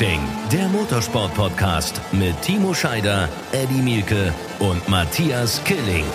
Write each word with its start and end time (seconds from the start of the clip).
Racing, 0.00 0.20
der 0.50 0.66
Motorsport-Podcast 0.68 2.00
mit 2.12 2.40
Timo 2.40 2.72
Scheider, 2.72 3.28
Eddie 3.52 3.82
Mielke 3.82 4.32
und 4.58 4.88
Matthias 4.88 5.62
Killing. 5.64 6.06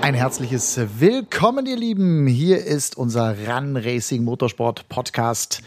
Ein 0.00 0.14
herzliches 0.14 0.78
Willkommen, 1.00 1.66
ihr 1.66 1.76
Lieben. 1.76 2.28
Hier 2.28 2.64
ist 2.64 2.96
unser 2.96 3.34
Run 3.48 3.76
Racing 3.76 4.22
Motorsport 4.22 4.88
Podcast. 4.88 5.60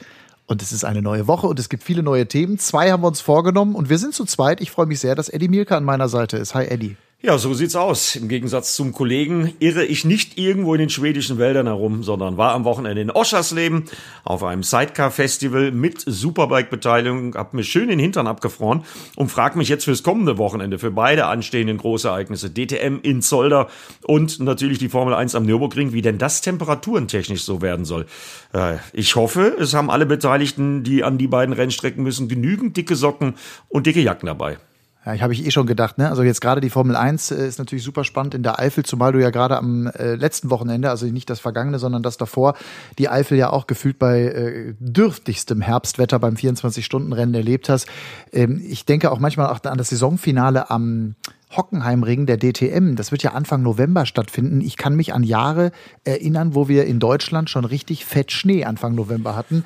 Und 0.46 0.62
es 0.62 0.72
ist 0.72 0.86
eine 0.86 1.02
neue 1.02 1.28
Woche 1.28 1.48
und 1.48 1.60
es 1.60 1.68
gibt 1.68 1.84
viele 1.84 2.02
neue 2.02 2.30
Themen. 2.30 2.60
Zwei 2.60 2.92
haben 2.94 3.04
wir 3.04 3.08
uns 3.08 3.20
vorgenommen 3.20 3.76
und 3.76 3.90
wir 3.90 3.98
sind 3.98 4.14
zu 4.14 4.24
zweit. 4.24 4.62
Ich 4.62 4.72
freue 4.72 4.86
mich 4.86 5.02
sehr, 5.02 5.16
dass 5.16 5.28
Eddie 5.28 5.50
Mielke 5.50 5.76
an 5.76 5.84
meiner 5.84 6.08
Seite 6.08 6.38
ist. 6.38 6.56
Hi, 6.56 6.64
Eddie. 6.64 6.96
Ja, 7.20 7.40
so 7.40 7.56
sieht's 7.56 7.76
aus. 7.76 8.16
Im 8.16 8.28
Gegensatz 8.28 8.76
zum 8.76 8.94
Kollegen 8.94 9.52
irre 9.58 9.84
ich 9.84 10.06
nicht 10.06 10.38
irgendwo 10.38 10.76
in 10.76 10.80
den 10.80 10.92
schwedischen 10.92 11.40
Wäldern 11.40 11.66
herum, 11.66 12.04
sondern 12.04 12.38
war 12.38 12.54
am 12.54 12.64
Wochenende 12.64 13.02
in 13.02 13.10
Oschersleben 13.10 13.86
auf 14.24 14.44
einem 14.44 14.62
Sidecar-Festival 14.62 15.72
mit 15.72 16.04
Superbike-Beteiligung, 16.06 17.34
hab 17.34 17.56
mir 17.56 17.64
schön 17.64 17.88
den 17.88 17.98
Hintern 17.98 18.28
abgefroren 18.28 18.84
und 19.16 19.32
frag 19.32 19.56
mich 19.56 19.68
jetzt 19.68 19.86
fürs 19.86 20.04
kommende 20.04 20.38
Wochenende 20.38 20.78
für 20.78 20.92
beide 20.92 21.26
anstehenden 21.26 21.80
Großereignisse, 21.80 22.52
DTM 22.52 23.00
in 23.02 23.24
Zolder 23.24 23.68
und 24.04 24.40
natürlich 24.40 24.78
die 24.78 24.90
Formel 24.90 25.16
1 25.16 25.34
am 25.34 25.48
Nürburgring, 25.48 25.94
wie 25.94 26.04
denn 26.04 26.20
das 26.20 26.42
temperaturentechnisch 26.42 27.44
so 27.44 27.64
werden 27.64 27.84
soll. 27.84 28.06
Äh, 28.54 28.76
ich 28.94 29.16
hoffe, 29.16 29.58
es 29.60 29.74
haben 29.74 29.90
alle 29.90 30.06
Beteiligten, 30.06 30.84
die 30.84 31.04
an 31.04 31.18
die 31.18 31.28
beiden 31.28 31.56
Rennstrecken 31.56 32.04
müssen, 32.04 32.28
genügend 32.28 32.78
dicke 32.78 32.96
Socken 32.96 33.34
und 33.70 33.88
dicke 33.88 34.02
Jacken 34.02 34.28
dabei. 34.28 34.60
Ja, 35.08 35.14
ich 35.14 35.22
habe 35.22 35.32
ich 35.32 35.46
eh 35.46 35.52
schon 35.52 35.68
gedacht, 35.68 35.98
ne? 35.98 36.10
Also 36.10 36.22
jetzt 36.22 36.42
gerade 36.42 36.60
die 36.60 36.70
Formel 36.70 36.98
1 36.98 37.32
äh, 37.32 37.48
ist 37.48 37.60
natürlich 37.60 37.86
super 37.86 38.04
spannend 38.04 38.36
in 38.36 38.44
der 38.44 38.60
Eifel, 38.60 38.84
zumal 38.84 39.14
du 39.14 39.22
ja 39.22 39.30
gerade 39.30 39.56
am 39.56 39.88
äh, 39.88 40.16
letzten 40.16 40.50
Wochenende, 40.50 40.90
also 40.90 41.06
nicht 41.06 41.30
das 41.30 41.40
vergangene, 41.40 41.80
sondern 41.80 42.04
das 42.04 42.18
davor, 42.18 42.56
die 42.98 43.08
Eifel 43.08 43.38
ja 43.38 43.50
auch 43.50 43.68
gefühlt 43.68 44.00
bei 44.00 44.24
äh, 44.24 44.74
dürftigstem 44.80 45.62
Herbstwetter 45.62 46.20
beim 46.20 46.34
24-Stunden-Rennen 46.34 47.36
erlebt 47.36 47.70
hast. 47.70 47.88
Ähm, 48.34 48.62
ich 48.68 48.84
denke 48.84 49.10
auch 49.10 49.20
manchmal 49.20 49.48
auch 49.48 49.64
an 49.64 49.78
das 49.78 49.92
Saisonfinale 49.92 50.70
am 50.70 51.16
Hockenheimring 51.56 52.26
der 52.26 52.38
DTM. 52.38 52.98
Das 52.98 53.14
wird 53.14 53.24
ja 53.24 53.32
Anfang 53.32 53.64
November 53.64 54.06
stattfinden. 54.06 54.60
Ich 54.60 54.76
kann 54.76 54.98
mich 54.98 55.14
an 55.14 55.24
Jahre 55.24 55.72
erinnern, 56.04 56.54
wo 56.54 56.68
wir 56.68 56.86
in 56.86 57.00
Deutschland 57.00 57.50
schon 57.50 57.64
richtig 57.64 58.06
fett 58.06 58.34
Schnee 58.34 58.66
Anfang 58.66 58.94
November 58.94 59.38
hatten. 59.38 59.64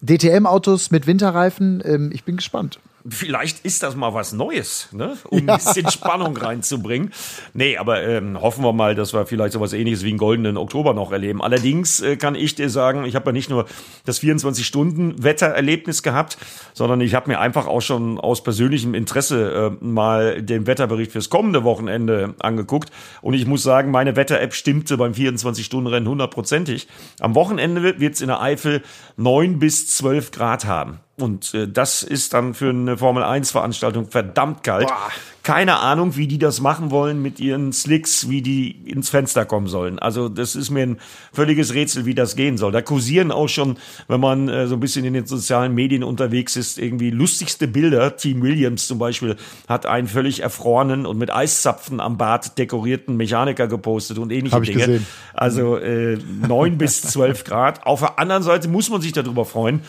DTM-Autos 0.00 0.90
mit 0.90 1.06
Winterreifen, 1.06 1.80
ähm, 1.84 2.10
ich 2.12 2.24
bin 2.24 2.38
gespannt 2.38 2.80
vielleicht 3.08 3.64
ist 3.64 3.82
das 3.82 3.96
mal 3.96 4.14
was 4.14 4.32
Neues, 4.32 4.88
ne? 4.92 5.16
um 5.28 5.46
ja. 5.46 5.54
ein 5.54 5.58
bisschen 5.58 5.90
Spannung 5.90 6.36
reinzubringen. 6.36 7.12
Nee, 7.54 7.76
aber 7.76 8.02
ähm, 8.02 8.40
hoffen 8.40 8.62
wir 8.64 8.72
mal, 8.72 8.94
dass 8.94 9.12
wir 9.12 9.26
vielleicht 9.26 9.54
sowas 9.54 9.72
ähnliches 9.72 10.04
wie 10.04 10.10
einen 10.10 10.18
goldenen 10.18 10.56
Oktober 10.56 10.94
noch 10.94 11.12
erleben. 11.12 11.42
Allerdings 11.42 12.00
äh, 12.00 12.16
kann 12.16 12.34
ich 12.34 12.54
dir 12.54 12.68
sagen, 12.68 13.04
ich 13.04 13.14
habe 13.14 13.26
ja 13.26 13.32
nicht 13.32 13.50
nur 13.50 13.66
das 14.04 14.20
24-Stunden-Wettererlebnis 14.22 16.02
gehabt, 16.02 16.38
sondern 16.74 17.00
ich 17.00 17.14
habe 17.14 17.30
mir 17.30 17.40
einfach 17.40 17.66
auch 17.66 17.80
schon 17.80 18.18
aus 18.20 18.42
persönlichem 18.42 18.94
Interesse 18.94 19.70
äh, 19.80 19.84
mal 19.84 20.42
den 20.42 20.66
Wetterbericht 20.66 21.12
fürs 21.12 21.30
kommende 21.30 21.64
Wochenende 21.64 22.34
angeguckt. 22.40 22.90
Und 23.22 23.34
ich 23.34 23.46
muss 23.46 23.62
sagen, 23.62 23.90
meine 23.90 24.16
Wetter-App 24.16 24.54
stimmte 24.54 24.96
beim 24.96 25.12
24-Stunden-Rennen 25.12 26.08
hundertprozentig. 26.08 26.88
Am 27.20 27.34
Wochenende 27.34 27.82
wird 27.98 28.14
es 28.14 28.20
in 28.20 28.28
der 28.28 28.40
Eifel 28.40 28.82
neun 29.16 29.58
bis 29.58 29.88
zwölf 29.88 30.30
Grad 30.30 30.64
haben. 30.64 31.00
Und 31.20 31.54
äh, 31.54 31.68
das 31.68 32.02
ist 32.02 32.34
dann 32.34 32.54
für 32.54 32.70
eine 32.70 32.98
Formel 32.98 33.22
1 33.22 33.50
Veranstaltung 33.50 34.10
verdammt 34.10 34.62
kalt. 34.62 34.88
Boah 34.88 35.10
keine 35.42 35.78
Ahnung, 35.78 36.16
wie 36.16 36.26
die 36.26 36.38
das 36.38 36.60
machen 36.60 36.90
wollen 36.90 37.22
mit 37.22 37.40
ihren 37.40 37.72
Slicks, 37.72 38.28
wie 38.28 38.42
die 38.42 38.70
ins 38.70 39.08
Fenster 39.08 39.44
kommen 39.46 39.68
sollen. 39.68 39.98
Also 39.98 40.28
das 40.28 40.54
ist 40.54 40.70
mir 40.70 40.82
ein 40.82 40.98
völliges 41.32 41.72
Rätsel, 41.74 42.04
wie 42.04 42.14
das 42.14 42.36
gehen 42.36 42.58
soll. 42.58 42.72
Da 42.72 42.82
kursieren 42.82 43.32
auch 43.32 43.48
schon, 43.48 43.78
wenn 44.08 44.20
man 44.20 44.48
äh, 44.48 44.66
so 44.66 44.76
ein 44.76 44.80
bisschen 44.80 45.04
in 45.04 45.14
den 45.14 45.26
sozialen 45.26 45.74
Medien 45.74 46.04
unterwegs 46.04 46.56
ist, 46.56 46.78
irgendwie 46.78 47.10
lustigste 47.10 47.68
Bilder. 47.68 48.16
Team 48.16 48.42
Williams 48.42 48.86
zum 48.86 48.98
Beispiel 48.98 49.36
hat 49.68 49.86
einen 49.86 50.08
völlig 50.08 50.40
erfrorenen 50.40 51.06
und 51.06 51.16
mit 51.16 51.32
Eiszapfen 51.32 52.00
am 52.00 52.18
Bart 52.18 52.58
dekorierten 52.58 53.16
Mechaniker 53.16 53.66
gepostet 53.66 54.18
und 54.18 54.32
ähnliche 54.32 54.56
Hab 54.56 54.62
ich 54.62 54.70
Dinge. 54.70 54.86
Gesehen. 54.86 55.06
Also 55.32 55.76
äh, 55.76 56.18
neun 56.46 56.76
bis 56.76 57.00
zwölf 57.02 57.44
Grad. 57.44 57.86
Auf 57.86 58.00
der 58.00 58.18
anderen 58.18 58.42
Seite 58.42 58.68
muss 58.68 58.90
man 58.90 59.00
sich 59.00 59.12
darüber 59.12 59.46
freuen, 59.46 59.80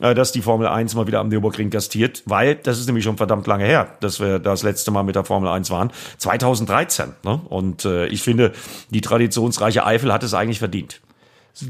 äh, 0.00 0.14
dass 0.14 0.32
die 0.32 0.42
Formel 0.42 0.68
1 0.68 0.94
mal 0.94 1.06
wieder 1.06 1.20
am 1.20 1.28
Nürburgring 1.28 1.70
gastiert, 1.70 2.22
weil 2.26 2.56
das 2.56 2.78
ist 2.78 2.86
nämlich 2.86 3.04
schon 3.04 3.16
verdammt 3.16 3.46
lange 3.46 3.64
her, 3.64 3.96
dass 4.00 4.20
wir 4.20 4.38
das 4.38 4.62
letzte 4.62 4.90
Mal 4.90 4.97
Mal 4.98 5.04
mit 5.04 5.16
der 5.16 5.24
Formel 5.24 5.48
1 5.48 5.70
waren. 5.70 5.90
2013. 6.18 7.12
Ne? 7.24 7.40
Und 7.48 7.84
äh, 7.84 8.06
ich 8.06 8.22
finde, 8.22 8.52
die 8.90 9.00
traditionsreiche 9.00 9.86
Eifel 9.86 10.12
hat 10.12 10.22
es 10.22 10.34
eigentlich 10.34 10.58
verdient. 10.58 11.00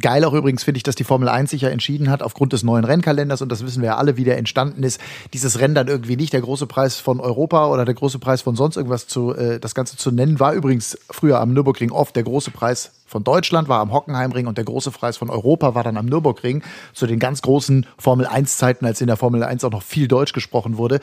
Geil 0.00 0.25
auch 0.25 0.34
übrigens 0.34 0.65
finde 0.65 0.77
ich, 0.77 0.83
dass 0.83 0.97
die 0.97 1.05
Formel 1.05 1.28
1 1.28 1.50
sich 1.50 1.62
ja 1.62 1.71
entschieden 1.71 2.11
hat, 2.11 2.22
aufgrund 2.22 2.53
des 2.53 2.62
neuen 2.62 2.84
Rennkalenders, 2.84 3.41
und 3.41 3.50
das 3.50 3.65
wissen 3.65 3.81
wir 3.81 3.91
ja 3.91 3.97
alle, 3.97 4.19
wie 4.19 4.25
der 4.25 4.37
entstanden 4.37 4.83
ist, 4.83 5.00
dieses 5.33 5.61
Rennen 5.61 5.75
dann 5.75 5.88
irgendwie 5.88 6.17
nicht 6.17 6.33
der 6.34 6.43
große 6.43 6.67
Preis 6.67 6.97
von 6.97 7.21
Europa 7.21 7.69
oder 7.69 7.87
der 7.87 7.94
große 7.94 8.19
Preis 8.19 8.43
von 8.43 8.55
sonst 8.55 8.77
irgendwas 8.77 9.06
zu, 9.06 9.34
äh, 9.34 9.59
das 9.59 9.75
Ganze 9.75 9.97
zu 9.97 10.11
nennen, 10.11 10.41
war 10.41 10.53
übrigens 10.53 10.99
früher 11.11 11.41
am 11.41 11.55
Nürburgring 11.55 11.91
oft 11.91 12.15
der 12.17 12.22
große 12.22 12.50
Preis 12.50 12.93
von 13.06 13.25
Deutschland, 13.25 13.69
war 13.69 13.81
am 13.81 13.93
Hockenheimring 13.93 14.47
und 14.47 14.59
der 14.59 14.67
große 14.67 14.91
Preis 14.91 15.17
von 15.17 15.31
Europa 15.31 15.75
war 15.75 15.84
dann 15.84 15.97
am 15.97 16.06
Nürburgring 16.06 16.62
zu 16.93 17.06
den 17.06 17.19
ganz 17.19 17.41
großen 17.41 17.87
Formel 17.97 18.27
1 18.27 18.59
Zeiten, 18.59 18.84
als 18.84 19.00
in 19.00 19.06
der 19.06 19.17
Formel 19.17 19.43
1 19.43 19.65
auch 19.65 19.71
noch 19.71 19.83
viel 19.83 20.06
Deutsch 20.06 20.34
gesprochen 20.34 20.77
wurde. 20.77 21.00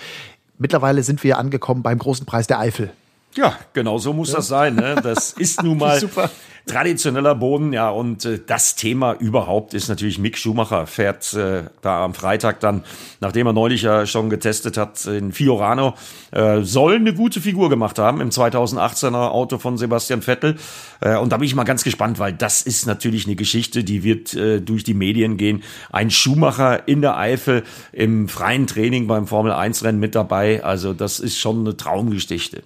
Mittlerweile 0.57 1.03
sind 1.03 1.23
wir 1.23 1.37
angekommen 1.37 1.83
beim 1.83 1.99
großen 1.99 2.25
Preis 2.25 2.47
der 2.47 2.59
Eifel. 2.59 2.91
Ja, 3.35 3.57
genau 3.73 3.97
so 3.97 4.13
muss 4.13 4.29
ja. 4.29 4.37
das 4.37 4.47
sein. 4.47 4.75
Ne? 4.75 4.95
Das 5.03 5.33
ist 5.33 5.61
nun 5.61 5.77
mal 5.79 5.99
Super 5.99 6.29
traditioneller 6.65 7.35
Boden, 7.35 7.73
ja, 7.73 7.89
und 7.89 8.25
äh, 8.25 8.39
das 8.45 8.75
Thema 8.75 9.13
überhaupt 9.13 9.73
ist 9.73 9.87
natürlich 9.87 10.19
Mick 10.19 10.37
Schumacher, 10.37 10.87
fährt 10.87 11.33
äh, 11.33 11.63
da 11.81 12.03
am 12.03 12.13
Freitag 12.13 12.59
dann, 12.59 12.83
nachdem 13.19 13.47
er 13.47 13.53
neulich 13.53 13.83
ja 13.83 14.05
schon 14.05 14.29
getestet 14.29 14.77
hat 14.77 15.05
in 15.05 15.31
Fiorano, 15.31 15.93
äh, 16.31 16.61
soll 16.61 16.95
eine 16.95 17.13
gute 17.13 17.41
Figur 17.41 17.69
gemacht 17.69 17.99
haben 17.99 18.21
im 18.21 18.29
2018er 18.29 19.29
Auto 19.29 19.57
von 19.57 19.77
Sebastian 19.77 20.21
Vettel. 20.21 20.55
Äh, 21.01 21.17
und 21.17 21.31
da 21.31 21.37
bin 21.37 21.45
ich 21.45 21.55
mal 21.55 21.63
ganz 21.63 21.83
gespannt, 21.83 22.19
weil 22.19 22.33
das 22.33 22.61
ist 22.61 22.87
natürlich 22.87 23.25
eine 23.25 23.35
Geschichte, 23.35 23.83
die 23.83 24.03
wird 24.03 24.33
äh, 24.33 24.59
durch 24.59 24.83
die 24.83 24.93
Medien 24.93 25.37
gehen. 25.37 25.63
Ein 25.91 26.09
Schumacher 26.11 26.87
in 26.87 27.01
der 27.01 27.17
Eifel 27.17 27.63
im 27.91 28.27
freien 28.27 28.67
Training 28.67 29.07
beim 29.07 29.27
Formel 29.27 29.51
1 29.51 29.83
Rennen 29.83 29.99
mit 29.99 30.15
dabei. 30.15 30.63
Also 30.63 30.93
das 30.93 31.19
ist 31.19 31.37
schon 31.37 31.59
eine 31.59 31.77
Traumgeschichte. 31.77 32.63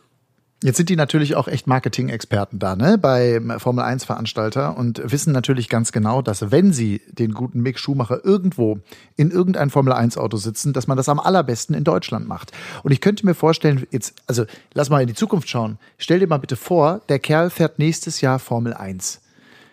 Jetzt 0.61 0.75
sind 0.75 0.89
die 0.89 0.97
natürlich 0.97 1.35
auch 1.35 1.47
echt 1.47 1.67
Marketing-Experten 1.67 2.59
da, 2.59 2.75
ne, 2.75 2.97
bei 2.97 3.39
Formel 3.59 3.81
1 3.81 4.03
Veranstalter 4.03 4.77
und 4.77 5.01
wissen 5.09 5.31
natürlich 5.31 5.69
ganz 5.69 5.93
genau, 5.93 6.21
dass 6.21 6.51
wenn 6.51 6.73
sie 6.73 7.01
den 7.07 7.33
guten 7.33 7.61
Mick 7.61 7.79
Schumacher 7.79 8.25
irgendwo 8.25 8.79
in 9.15 9.31
irgendein 9.31 9.69
Formel 9.69 9.93
1 9.93 10.17
Auto 10.17 10.35
sitzen, 10.35 10.73
dass 10.73 10.85
man 10.85 10.97
das 10.97 11.07
am 11.07 11.17
allerbesten 11.17 11.75
in 11.75 11.85
Deutschland 11.85 12.27
macht. 12.27 12.51
Und 12.83 12.91
ich 12.91 12.99
könnte 12.99 13.25
mir 13.25 13.35
vorstellen, 13.35 13.87
jetzt, 13.91 14.15
also 14.27 14.43
lass 14.73 14.89
mal 14.89 15.01
in 15.01 15.07
die 15.07 15.13
Zukunft 15.13 15.47
schauen. 15.47 15.77
Stell 15.97 16.19
dir 16.19 16.27
mal 16.27 16.39
bitte 16.39 16.57
vor, 16.57 16.99
der 17.07 17.19
Kerl 17.19 17.49
fährt 17.49 17.79
nächstes 17.79 18.19
Jahr 18.19 18.37
Formel 18.37 18.73
1. 18.73 19.21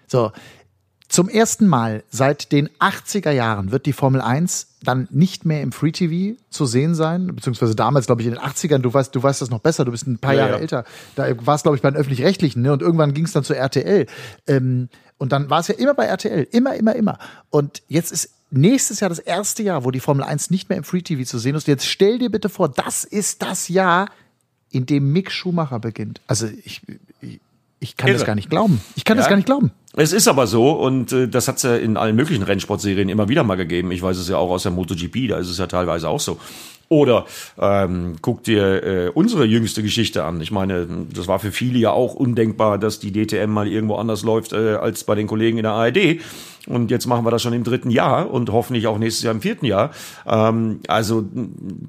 So, 0.07 0.31
zum 1.09 1.29
ersten 1.29 1.67
Mal 1.67 2.03
seit 2.11 2.53
den 2.53 2.69
80er 2.81 3.31
Jahren 3.31 3.71
wird 3.71 3.87
die 3.87 3.93
Formel 3.93 4.21
1 4.21 4.69
dann 4.83 5.09
nicht 5.11 5.45
mehr 5.45 5.63
im 5.63 5.73
Free 5.73 5.93
TV 5.93 6.39
zu 6.51 6.67
sehen 6.67 6.95
sein, 6.95 7.35
beziehungsweise 7.35 7.75
damals, 7.75 8.07
glaube 8.07 8.23
ich, 8.23 8.29
in 8.29 8.35
den 8.35 8.43
80ern, 8.43 8.79
du 8.79 8.93
weißt, 8.93 9.15
du 9.15 9.23
weißt 9.23 9.41
das 9.41 9.51
noch 9.51 9.61
besser, 9.61 9.85
du 9.85 9.93
bist 9.93 10.07
ein 10.07 10.19
paar 10.19 10.35
ja, 10.35 10.41
Jahre 10.41 10.53
ja. 10.53 10.59
älter. 10.59 10.85
Da 11.15 11.47
war 11.47 11.55
es, 11.55 11.63
glaube 11.63 11.77
ich, 11.77 11.83
bei 11.83 11.91
den 11.91 11.97
öffentlich-rechtlichen, 11.97 12.63
ne? 12.63 12.73
Und 12.73 12.83
irgendwann 12.83 13.15
ging 13.15 13.25
es 13.25 13.33
dann 13.33 13.45
zu 13.45 13.55
RTL. 13.55 14.07
Ähm, 14.47 14.89
und 15.19 15.33
dann 15.33 15.49
war 15.49 15.61
es 15.61 15.69
ja 15.69 15.75
immer 15.77 15.95
bei 15.95 16.07
RTL. 16.07 16.47
Immer, 16.51 16.75
immer, 16.75 16.95
immer. 16.95 17.19
Und 17.51 17.83
jetzt 17.89 18.13
ist 18.13 18.31
nächstes 18.51 19.01
Jahr 19.01 19.09
das 19.09 19.19
erste 19.19 19.63
Jahr, 19.63 19.85
wo 19.85 19.91
die 19.91 20.01
Formel 20.01 20.25
1 20.25 20.51
nicht 20.51 20.69
mehr 20.69 20.79
im 20.79 20.85
Free 20.85 21.03
TV 21.03 21.25
zu 21.25 21.39
sehen 21.39 21.55
ist. 21.55 21.67
Jetzt 21.67 21.87
stell 21.87 22.19
dir 22.19 22.31
bitte 22.31 22.49
vor, 22.49 22.69
das 22.69 23.05
ist 23.05 23.43
das 23.43 23.69
Jahr, 23.69 24.09
in 24.71 24.87
dem 24.87 25.13
Mick 25.13 25.31
Schumacher 25.31 25.79
beginnt. 25.79 26.21
Also 26.27 26.47
ich, 26.47 26.83
ich, 27.21 27.41
ich 27.79 27.97
kann 27.97 28.09
Irre. 28.09 28.19
das 28.19 28.27
gar 28.27 28.35
nicht 28.35 28.51
glauben. 28.51 28.81
Ich 28.95 29.05
kann 29.05 29.17
ja. 29.17 29.23
das 29.23 29.29
gar 29.29 29.37
nicht 29.37 29.47
glauben. 29.47 29.71
Es 29.99 30.13
ist 30.13 30.29
aber 30.29 30.47
so 30.47 30.73
und 30.73 31.11
äh, 31.13 31.27
das 31.27 31.49
hat 31.49 31.57
es 31.57 31.63
ja 31.63 31.75
in 31.75 31.97
allen 31.97 32.17
möglichen 32.17 32.43
Rennsportserien 32.43 33.09
immer 33.09 33.31
wieder 33.31 33.45
mal 33.45 33.55
gegeben. 33.55 33.91
Ich 33.93 34.03
weiß 34.03 34.19
es 34.19 34.29
ja 34.29 34.37
auch 34.37 34.51
aus 34.51 34.65
der 34.65 34.73
MotoGP, 34.73 35.29
da 35.29 35.39
ist 35.39 35.49
es 35.49 35.57
ja 35.57 35.67
teilweise 35.67 36.09
auch 36.11 36.21
so. 36.21 36.39
Oder 36.89 37.27
ähm, 37.59 38.17
guck 38.23 38.45
dir 38.45 38.83
äh, 38.85 39.09
unsere 39.09 39.45
jüngste 39.45 39.83
Geschichte 39.83 40.25
an. 40.25 40.41
Ich 40.41 40.53
meine, 40.53 40.87
das 41.13 41.27
war 41.27 41.41
für 41.41 41.51
viele 41.51 41.79
ja 41.79 41.91
auch 41.91 42.15
undenkbar, 42.15 42.79
dass 42.79 43.01
die 43.01 43.13
DTM 43.13 43.51
mal 43.51 43.67
irgendwo 43.67 43.97
anders 43.97 44.23
läuft 44.23 44.53
äh, 44.53 44.75
als 44.75 45.03
bei 45.05 45.17
den 45.17 45.27
Kollegen 45.27 45.59
in 45.59 45.65
der 45.65 45.73
ARD. 45.73 46.21
Und 46.67 46.91
jetzt 46.91 47.07
machen 47.07 47.25
wir 47.25 47.31
das 47.31 47.43
schon 47.43 47.53
im 47.53 47.65
dritten 47.65 47.91
Jahr 47.91 48.31
und 48.31 48.51
hoffentlich 48.51 48.87
auch 48.87 48.99
nächstes 48.99 49.23
Jahr 49.23 49.35
im 49.35 49.41
vierten 49.41 49.67
Jahr. 49.67 49.91
Ähm, 50.27 50.81
also 50.89 51.25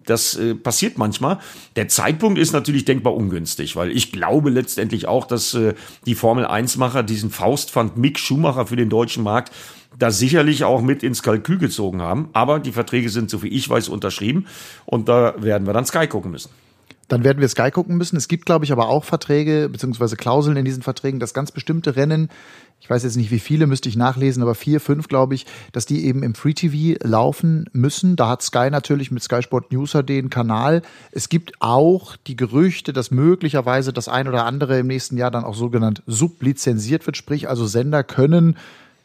das 0.06 0.36
äh, 0.36 0.56
passiert 0.56 0.98
manchmal. 0.98 1.40
Der 1.76 1.88
Zeitpunkt 1.88 2.40
ist 2.40 2.54
natürlich 2.54 2.86
denkbar 2.86 3.16
ungünstig, 3.16 3.76
weil 3.76 3.92
ich 3.92 4.12
glaube 4.12 4.50
letztendlich 4.50 5.08
auch, 5.08 5.26
dass 5.26 5.54
äh, 5.54 5.74
die 6.06 6.16
Formel 6.16 6.46
1-Macher 6.46 7.04
diesen 7.04 7.32
Faustpfand 7.32 7.98
Mick 7.98 8.20
Schumacher 8.20 8.68
für 8.68 8.76
den 8.76 8.90
deutschen 8.90 9.24
Markt 9.24 9.52
da 9.98 10.12
sicherlich 10.12 10.64
auch 10.64 10.82
mit 10.82 11.04
ins 11.04 11.24
Kalkül 11.24 11.58
gezogen 11.58 12.02
haben. 12.02 12.30
Aber 12.34 12.60
die 12.60 12.72
Verträge 12.72 13.10
sind, 13.10 13.30
so 13.30 13.42
wie 13.44 13.48
ich 13.48 13.68
weiß, 13.70 13.90
unterschrieben. 13.90 14.46
Und 14.86 15.10
da 15.10 15.36
werden 15.42 15.66
wir 15.66 15.74
dann 15.74 15.86
Sky 15.86 16.08
gucken 16.08 16.32
müssen. 16.32 16.50
dann 17.08 17.24
werden 17.24 17.40
wir 17.40 17.48
Sky 17.48 17.72
gucken 17.72 17.98
müssen. 17.98 18.18
Es 18.18 18.28
gibt, 18.28 18.46
glaube 18.46 18.66
ich, 18.66 18.74
aber 18.74 18.90
auch 18.90 19.06
Verträge 19.06 19.70
beziehungsweise 19.70 20.18
Klauseln 20.18 20.58
in 20.58 20.66
diesen 20.66 20.84
Verträgen, 20.84 21.22
dass 21.22 21.34
ganz 21.34 21.54
bestimmte 21.54 21.96
Rennen, 21.96 22.28
ich 22.82 22.90
weiß 22.90 23.04
jetzt 23.04 23.16
nicht 23.16 23.32
wie 23.32 23.40
viele, 23.40 23.66
müsste 23.66 23.88
ich 23.88 23.96
nachlesen, 23.96 24.44
aber 24.44 24.56
vier, 24.56 24.82
fünf, 24.82 25.08
glaube 25.08 25.34
ich, 25.34 25.46
dass 25.72 25.86
die 25.86 26.06
eben 26.06 26.22
im 26.22 26.36
Free 26.36 26.54
TV 26.54 26.98
laufen 27.02 27.70
müssen. 27.72 28.18
Da 28.18 28.28
hat 28.28 28.42
Sky 28.42 28.70
natürlich 28.70 29.10
mit 29.10 29.24
Sky 29.24 29.42
Sport 29.42 29.72
Newser 29.72 30.04
den 30.04 30.30
Kanal. 30.30 30.82
Es 31.12 31.30
gibt 31.30 31.54
auch 31.60 32.18
die 32.28 32.36
Gerüchte, 32.36 32.92
dass 32.92 33.10
möglicherweise 33.10 33.94
das 33.94 34.10
ein 34.10 34.28
oder 34.28 34.46
andere 34.46 34.80
im 34.80 34.88
nächsten 34.88 35.16
Jahr 35.16 35.32
dann 35.32 35.46
auch 35.46 35.56
sogenannt 35.56 36.04
sublizenziert 36.08 37.06
wird, 37.06 37.16
sprich 37.16 37.48
also 37.48 37.66
Sender 37.66 38.04
können 38.04 38.58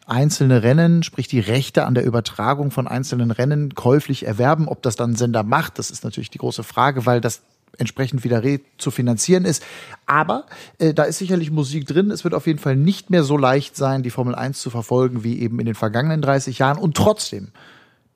einzelne 0.07 0.63
Rennen, 0.63 1.03
sprich 1.03 1.29
die 1.29 1.41
Rechte 1.41 1.85
an 1.85 1.95
der 1.95 2.05
Übertragung 2.05 2.71
von 2.71 2.89
einzelnen 2.89 3.31
Rennen 3.31 3.75
käuflich 3.75 4.27
erwerben. 4.27 4.69
Ob 4.69 4.83
das 4.83 4.97
dann 4.97 5.15
Sender 5.15 5.43
macht, 5.43 5.79
das 5.79 5.91
ist 5.91 6.05
natürlich 6.05 6.31
die 6.31 6.39
große 6.39 6.63
Frage, 6.63 7.07
weil 7.07 7.21
das 7.21 7.43
entsprechend 7.79 8.25
wieder 8.25 8.43
zu 8.79 8.91
finanzieren 8.91 9.45
ist. 9.45 9.63
Aber 10.07 10.45
äh, 10.79 10.93
da 10.93 11.05
ist 11.05 11.19
sicherlich 11.19 11.51
Musik 11.51 11.87
drin. 11.87 12.11
Es 12.11 12.25
wird 12.25 12.35
auf 12.35 12.47
jeden 12.47 12.59
Fall 12.59 12.77
nicht 12.77 13.11
mehr 13.11 13.25
so 13.25 13.37
leicht 13.37 13.77
sein, 13.77 14.03
die 14.03 14.11
Formel 14.11 14.35
1 14.35 14.61
zu 14.61 14.71
verfolgen 14.71 15.25
wie 15.25 15.41
eben 15.41 15.59
in 15.59 15.67
den 15.67 15.75
vergangenen 15.75 16.21
30 16.21 16.59
Jahren. 16.59 16.79
Und 16.79 16.97
trotzdem, 16.97 17.49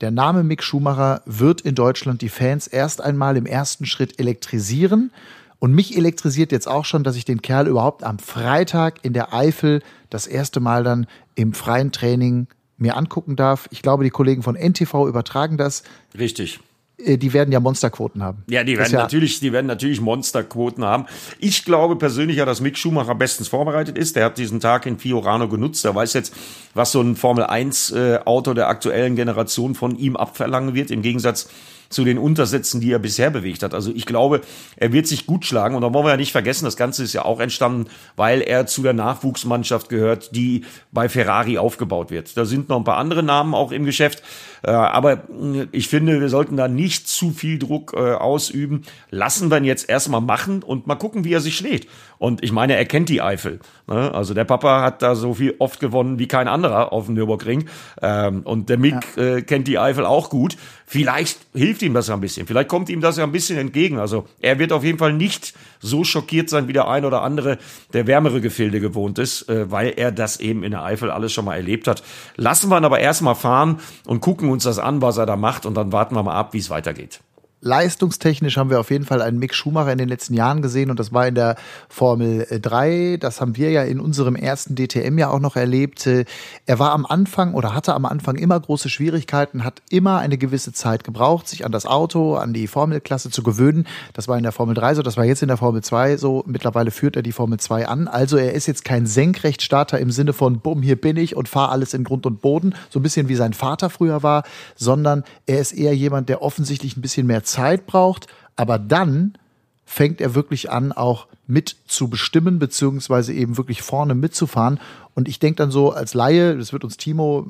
der 0.01 0.11
Name 0.11 0.45
Mick 0.45 0.63
Schumacher 0.63 1.23
wird 1.25 1.63
in 1.63 1.75
Deutschland 1.75 2.21
die 2.21 2.29
Fans 2.29 2.67
erst 2.67 3.01
einmal 3.01 3.37
im 3.37 3.47
ersten 3.47 3.87
Schritt 3.87 4.19
elektrisieren. 4.21 5.11
Und 5.59 5.73
mich 5.73 5.97
elektrisiert 5.97 6.53
jetzt 6.53 6.69
auch 6.69 6.85
schon, 6.85 7.03
dass 7.03 7.17
ich 7.17 7.25
den 7.25 7.43
Kerl 7.43 7.67
überhaupt 7.67 8.05
am 8.05 8.19
Freitag 8.19 9.05
in 9.05 9.13
der 9.13 9.33
Eifel 9.33 9.83
das 10.11 10.27
erste 10.27 10.61
Mal 10.61 10.85
dann 10.85 11.07
im 11.35 11.55
freien 11.55 11.93
Training 11.93 12.47
mir 12.79 12.97
angucken 12.97 13.37
darf. 13.37 13.69
Ich 13.71 13.83
glaube, 13.83 14.05
die 14.05 14.11
Kollegen 14.11 14.43
von 14.43 14.55
NTV 14.55 15.07
übertragen 15.07 15.57
das. 15.57 15.83
Richtig. 16.17 16.61
Äh, 16.99 17.19
die 17.19 17.33
werden 17.33 17.53
ja 17.53 17.61
Monsterquoten 17.61 18.23
haben. 18.23 18.45
Ja, 18.49 18.65
die 18.65 18.77
werden 18.77 18.93
ja 18.93 19.01
natürlich, 19.01 19.41
die 19.41 19.53
werden 19.53 19.67
natürlich 19.67 20.01
Monsterquoten 20.01 20.85
haben. 20.85 21.07
Ich 21.39 21.65
glaube 21.65 21.97
persönlich 21.97 22.37
ja, 22.37 22.45
dass 22.45 22.61
Mick 22.61 22.79
Schumacher 22.79 23.15
bestens 23.15 23.49
vorbereitet 23.49 23.99
ist. 23.99 24.17
Der 24.17 24.27
hat 24.27 24.39
diesen 24.39 24.61
Tag 24.61 24.87
in 24.87 24.99
Fiorano 24.99 25.49
genutzt. 25.49 25.85
Der 25.85 25.95
weiß 25.95 26.15
jetzt, 26.15 26.35
was 26.75 26.93
so 26.93 27.01
ein 27.01 27.17
Formel 27.17 27.45
1 27.45 27.93
äh, 27.93 28.19
Auto 28.25 28.55
der 28.55 28.69
aktuellen 28.69 29.17
Generation 29.17 29.75
von 29.75 29.97
ihm 29.97 30.17
abverlangen 30.17 30.75
wird. 30.75 30.91
Im 30.91 31.03
Gegensatz 31.03 31.49
zu 31.89 32.05
den 32.05 32.19
Untersätzen, 32.19 32.81
die 32.81 32.93
er 32.93 32.99
bisher 32.99 33.31
bewegt 33.31 33.63
hat. 33.63 33.75
Also 33.75 33.93
ich 33.95 34.07
glaube, 34.07 34.41
er 34.77 34.93
wird 34.93 35.07
sich 35.07 35.27
gut 35.27 35.45
schlagen. 35.45 35.75
Und 35.75 35.83
da 35.83 35.93
wollen 35.93 36.07
wir 36.07 36.11
ja 36.11 36.17
nicht 36.17 36.33
vergessen, 36.33 36.65
das 36.65 36.77
Ganze 36.77 37.05
ist 37.05 37.13
ja 37.13 37.25
auch 37.25 37.41
entstanden, 37.41 37.87
weil 38.17 38.41
er 38.41 38.67
zu 38.67 38.83
der 38.83 38.93
Nachwuchsmannschaft 38.93 39.89
gehört, 39.89 40.35
die 40.35 40.65
bei 40.93 41.09
Ferrari 41.09 41.59
aufgebaut 41.59 42.11
wird. 42.11 42.37
Da 42.37 42.45
sind 42.45 42.69
noch 42.69 42.79
ein 42.79 42.85
paar 42.85 42.99
andere 42.99 43.23
Namen 43.23 43.55
auch 43.55 43.73
im 43.73 43.85
Geschäft. 43.85 44.23
Äh, 44.63 44.71
aber 44.71 45.13
äh, 45.13 45.67
ich 45.73 45.89
finde, 45.89 46.21
wir 46.21 46.29
sollten 46.29 46.57
da 46.57 46.69
nicht 46.69 47.09
zu 47.09 47.31
viel 47.31 47.59
Druck 47.59 47.95
äh, 47.95 48.15
ausüben. 48.15 48.83
Lassen 49.11 49.51
wir 49.51 49.59
ihn 49.59 49.65
jetzt 49.65 49.89
erstmal 49.89 50.21
machen 50.21 50.63
und 50.63 50.87
mal 50.87 50.97
gucken, 50.97 51.25
wie 51.25 51.33
er 51.33 51.41
sich 51.41 51.57
schlägt. 51.57 51.89
Und 52.19 52.43
ich 52.43 52.53
meine, 52.53 52.77
er 52.77 52.85
kennt 52.85 53.09
die 53.09 53.21
Eifel. 53.21 53.61
Ne? 53.87 54.13
Also 54.15 54.35
der 54.35 54.45
Papa 54.45 54.83
hat 54.83 55.03
da 55.03 55.15
so 55.15 55.35
viel 55.35 55.55
oft 55.59 55.81
gewonnen 55.81 56.19
wie 56.19 56.29
kein 56.29 56.49
anderer 56.49 56.93
auf 56.93 57.07
dem 57.07 57.15
Nürburgring. 57.15 57.69
Ähm, 58.03 58.43
und 58.43 58.69
der 58.69 58.79
Mick 58.79 58.97
ja. 59.17 59.41
kennt 59.43 59.69
die 59.69 59.79
Eifel 59.79 60.07
auch 60.07 60.31
gut. 60.31 60.57
Vielleicht 60.87 61.39
hilft 61.55 61.83
ihm 61.83 61.95
das 61.95 62.09
ja 62.09 62.15
ein 62.15 62.21
bisschen. 62.21 62.47
Vielleicht 62.47 62.69
kommt 62.69 62.89
ihm 62.89 63.01
das 63.01 63.17
ja 63.17 63.25
ein 63.25 63.33
bisschen 63.33 63.59
entgegen. 63.59 63.99
Also 63.99 64.27
er 64.41 64.59
wird 64.59 64.73
auf 64.73 64.85
jeden 64.85 64.99
Fall 64.99 65.13
nicht 65.13 65.55
so 65.81 66.05
schockiert 66.05 66.49
sein 66.49 66.69
wie 66.69 66.73
der 66.73 66.89
ein 66.89 67.05
oder 67.05 67.23
andere, 67.23 67.59
der 67.93 68.07
wärmere 68.07 68.41
Gefilde 68.41 68.81
gewohnt 68.81 69.19
ist, 69.19 69.47
weil 69.49 69.95
er 69.97 70.13
das 70.13 70.39
eben 70.39 70.63
in 70.63 70.71
der 70.71 70.85
Eifel 70.85 71.11
alles 71.11 71.33
schon 71.33 71.45
mal 71.45 71.57
erlebt 71.57 71.89
hat. 71.89 72.03
Lassen 72.37 72.71
wir 72.71 72.79
ihn 72.79 72.85
aber 72.85 73.01
erstmal 73.01 73.35
fahren 73.35 73.81
und 74.07 74.21
gucken 74.21 74.49
uns 74.49 74.65
das 74.65 74.79
an, 74.79 75.03
was 75.03 75.17
er 75.17 75.27
da 75.27 75.37
macht 75.37 75.67
und 75.67 75.75
dann 75.75 75.93
warten 75.93 76.15
wir 76.15 76.23
mal 76.23 76.35
ab, 76.35 76.55
wie 76.55 76.59
es 76.59 76.71
weitergeht 76.71 77.21
leistungstechnisch 77.61 78.57
haben 78.57 78.71
wir 78.71 78.79
auf 78.79 78.91
jeden 78.91 79.05
Fall 79.05 79.23
einen 79.23 79.39
Mick 79.39 79.55
Schumacher 79.55 79.93
in 79.93 79.99
den 79.99 80.09
letzten 80.09 80.35
Jahren 80.35 80.63
gesehen 80.63 80.91
und 80.91 81.01
das 81.01 81.13
war 81.13 81.27
in 81.27 81.35
der 81.35 81.57
Formel 81.89 82.47
3. 82.51 83.17
Das 83.19 83.41
haben 83.41 83.57
wir 83.57 83.71
ja 83.71 83.83
in 83.83 83.99
unserem 83.99 84.37
ersten 84.37 84.77
DTM 84.77 85.19
ja 85.19 85.31
auch 85.31 85.41
noch 85.41 85.57
erlebt. 85.57 86.07
Er 86.07 86.79
war 86.79 86.93
am 86.93 87.07
Anfang 87.07 87.55
oder 87.55 87.75
hatte 87.75 87.95
am 87.95 88.05
Anfang 88.05 88.37
immer 88.37 88.61
große 88.61 88.89
Schwierigkeiten, 88.89 89.65
hat 89.65 89.83
immer 89.91 90.19
eine 90.19 90.39
gewisse 90.39 90.73
Zeit 90.73 91.03
gebraucht, 91.03 91.49
sich 91.49 91.65
an 91.65 91.73
das 91.73 91.87
Auto, 91.87 92.37
an 92.37 92.53
die 92.53 92.67
Formelklasse 92.67 93.31
zu 93.31 93.43
gewöhnen. 93.43 93.87
Das 94.13 94.29
war 94.29 94.37
in 94.37 94.43
der 94.43 94.53
Formel 94.53 94.75
3 94.75 94.97
so, 94.97 95.03
das 95.03 95.17
war 95.17 95.25
jetzt 95.25 95.43
in 95.43 95.49
der 95.49 95.57
Formel 95.57 95.83
2 95.83 96.19
so. 96.19 96.45
Mittlerweile 96.47 96.91
führt 96.91 97.17
er 97.17 97.23
die 97.23 97.33
Formel 97.33 97.59
2 97.59 97.89
an. 97.89 98.07
Also 98.07 98.37
er 98.37 98.53
ist 98.53 98.67
jetzt 98.67 98.85
kein 98.85 99.07
Senkrechtstarter 99.07 99.99
im 99.99 100.11
Sinne 100.11 100.35
von, 100.35 100.61
bumm, 100.61 100.83
hier 100.83 101.01
bin 101.01 101.17
ich 101.17 101.35
und 101.35 101.49
fahre 101.49 101.71
alles 101.71 101.95
in 101.95 102.05
Grund 102.05 102.27
und 102.27 102.43
Boden, 102.43 102.75
so 102.91 103.01
ein 103.01 103.03
bisschen 103.03 103.29
wie 103.29 103.35
sein 103.35 103.55
Vater 103.55 103.91
früher 103.91 104.23
war, 104.23 104.45
sondern 104.75 105.25
er 105.47 105.61
ist 105.61 105.73
eher 105.73 105.97
jemand, 105.97 106.29
der 106.29 106.43
offensichtlich 106.43 106.97
ein 106.97 107.03
bisschen 107.03 107.27
mehr 107.27 107.45
Zeit 107.47 107.87
braucht, 107.87 108.27
aber 108.57 108.79
dann 108.79 109.37
fängt 109.85 110.21
er 110.21 110.35
wirklich 110.35 110.71
an, 110.71 110.93
auch 110.93 111.29
mit 111.47 111.77
zu 111.87 112.09
bestimmen, 112.09 112.59
beziehungsweise 112.59 113.33
eben 113.33 113.57
wirklich 113.57 113.83
vorne 113.83 114.15
mitzufahren. 114.15 114.81
Und 115.15 115.29
ich 115.29 115.39
denke 115.39 115.59
dann 115.59 115.71
so 115.71 115.93
als 115.93 116.13
Laie, 116.13 116.57
das 116.59 116.73
wird 116.73 116.83
uns 116.83 116.97
Timo, 116.97 117.47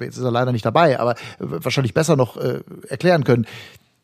jetzt 0.00 0.18
ist 0.18 0.24
er 0.24 0.32
leider 0.32 0.52
nicht 0.52 0.64
dabei, 0.64 0.98
aber 0.98 1.14
wahrscheinlich 1.38 1.94
besser 1.94 2.16
noch 2.16 2.36
äh, 2.36 2.60
erklären 2.88 3.24
können. 3.24 3.46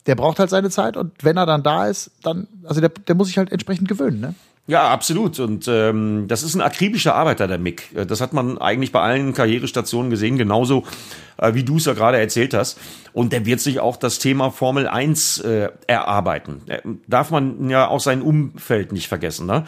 Der 0.07 0.15
braucht 0.15 0.39
halt 0.39 0.51
seine 0.51 0.71
Zeit 0.71 0.97
und 0.97 1.13
wenn 1.23 1.37
er 1.37 1.47
dann 1.47 1.63
da 1.63 1.87
ist, 1.87 2.13
dann, 2.23 2.47
also 2.65 2.81
der, 2.81 2.91
der 2.91 3.15
muss 3.15 3.27
sich 3.29 3.39
halt 3.39 3.53
entsprechend 3.53 3.89
gewöhnen, 3.89 4.21
ne? 4.21 4.35
Ja, 4.69 4.91
absolut. 4.91 5.41
Und 5.41 5.67
ähm, 5.67 6.27
das 6.29 6.45
ist 6.45 6.55
ein 6.55 6.61
akribischer 6.61 7.17
Arbeiter, 7.17 7.49
der 7.49 7.59
Mick. 7.59 7.91
Äh, 7.95 8.07
das 8.07 8.21
hat 8.21 8.33
man 8.33 8.59
eigentlich 8.59 8.93
bei 8.93 9.01
allen 9.01 9.33
Karrierestationen 9.35 10.11
gesehen, 10.11 10.39
genauso 10.39 10.85
äh, 11.39 11.55
wie 11.55 11.65
du 11.65 11.79
es 11.79 11.87
ja 11.87 11.95
gerade 11.95 12.19
erzählt 12.19 12.55
hast. 12.55 12.79
Und 13.13 13.33
der 13.33 13.45
wird 13.45 13.61
sich 13.61 13.81
auch 13.81 13.97
das 13.97 14.21
Thema 14.21 14.51
Formel 14.51 14.87
1 14.87 15.41
äh, 15.41 15.69
erarbeiten. 15.89 16.63
Äh, 16.69 16.81
darf 17.09 17.31
man 17.31 17.69
ja 17.71 17.89
auch 17.89 18.01
sein 18.01 18.23
Umfeld 18.23 18.93
nicht 18.93 19.09
vergessen. 19.09 19.47
Ne? 19.47 19.65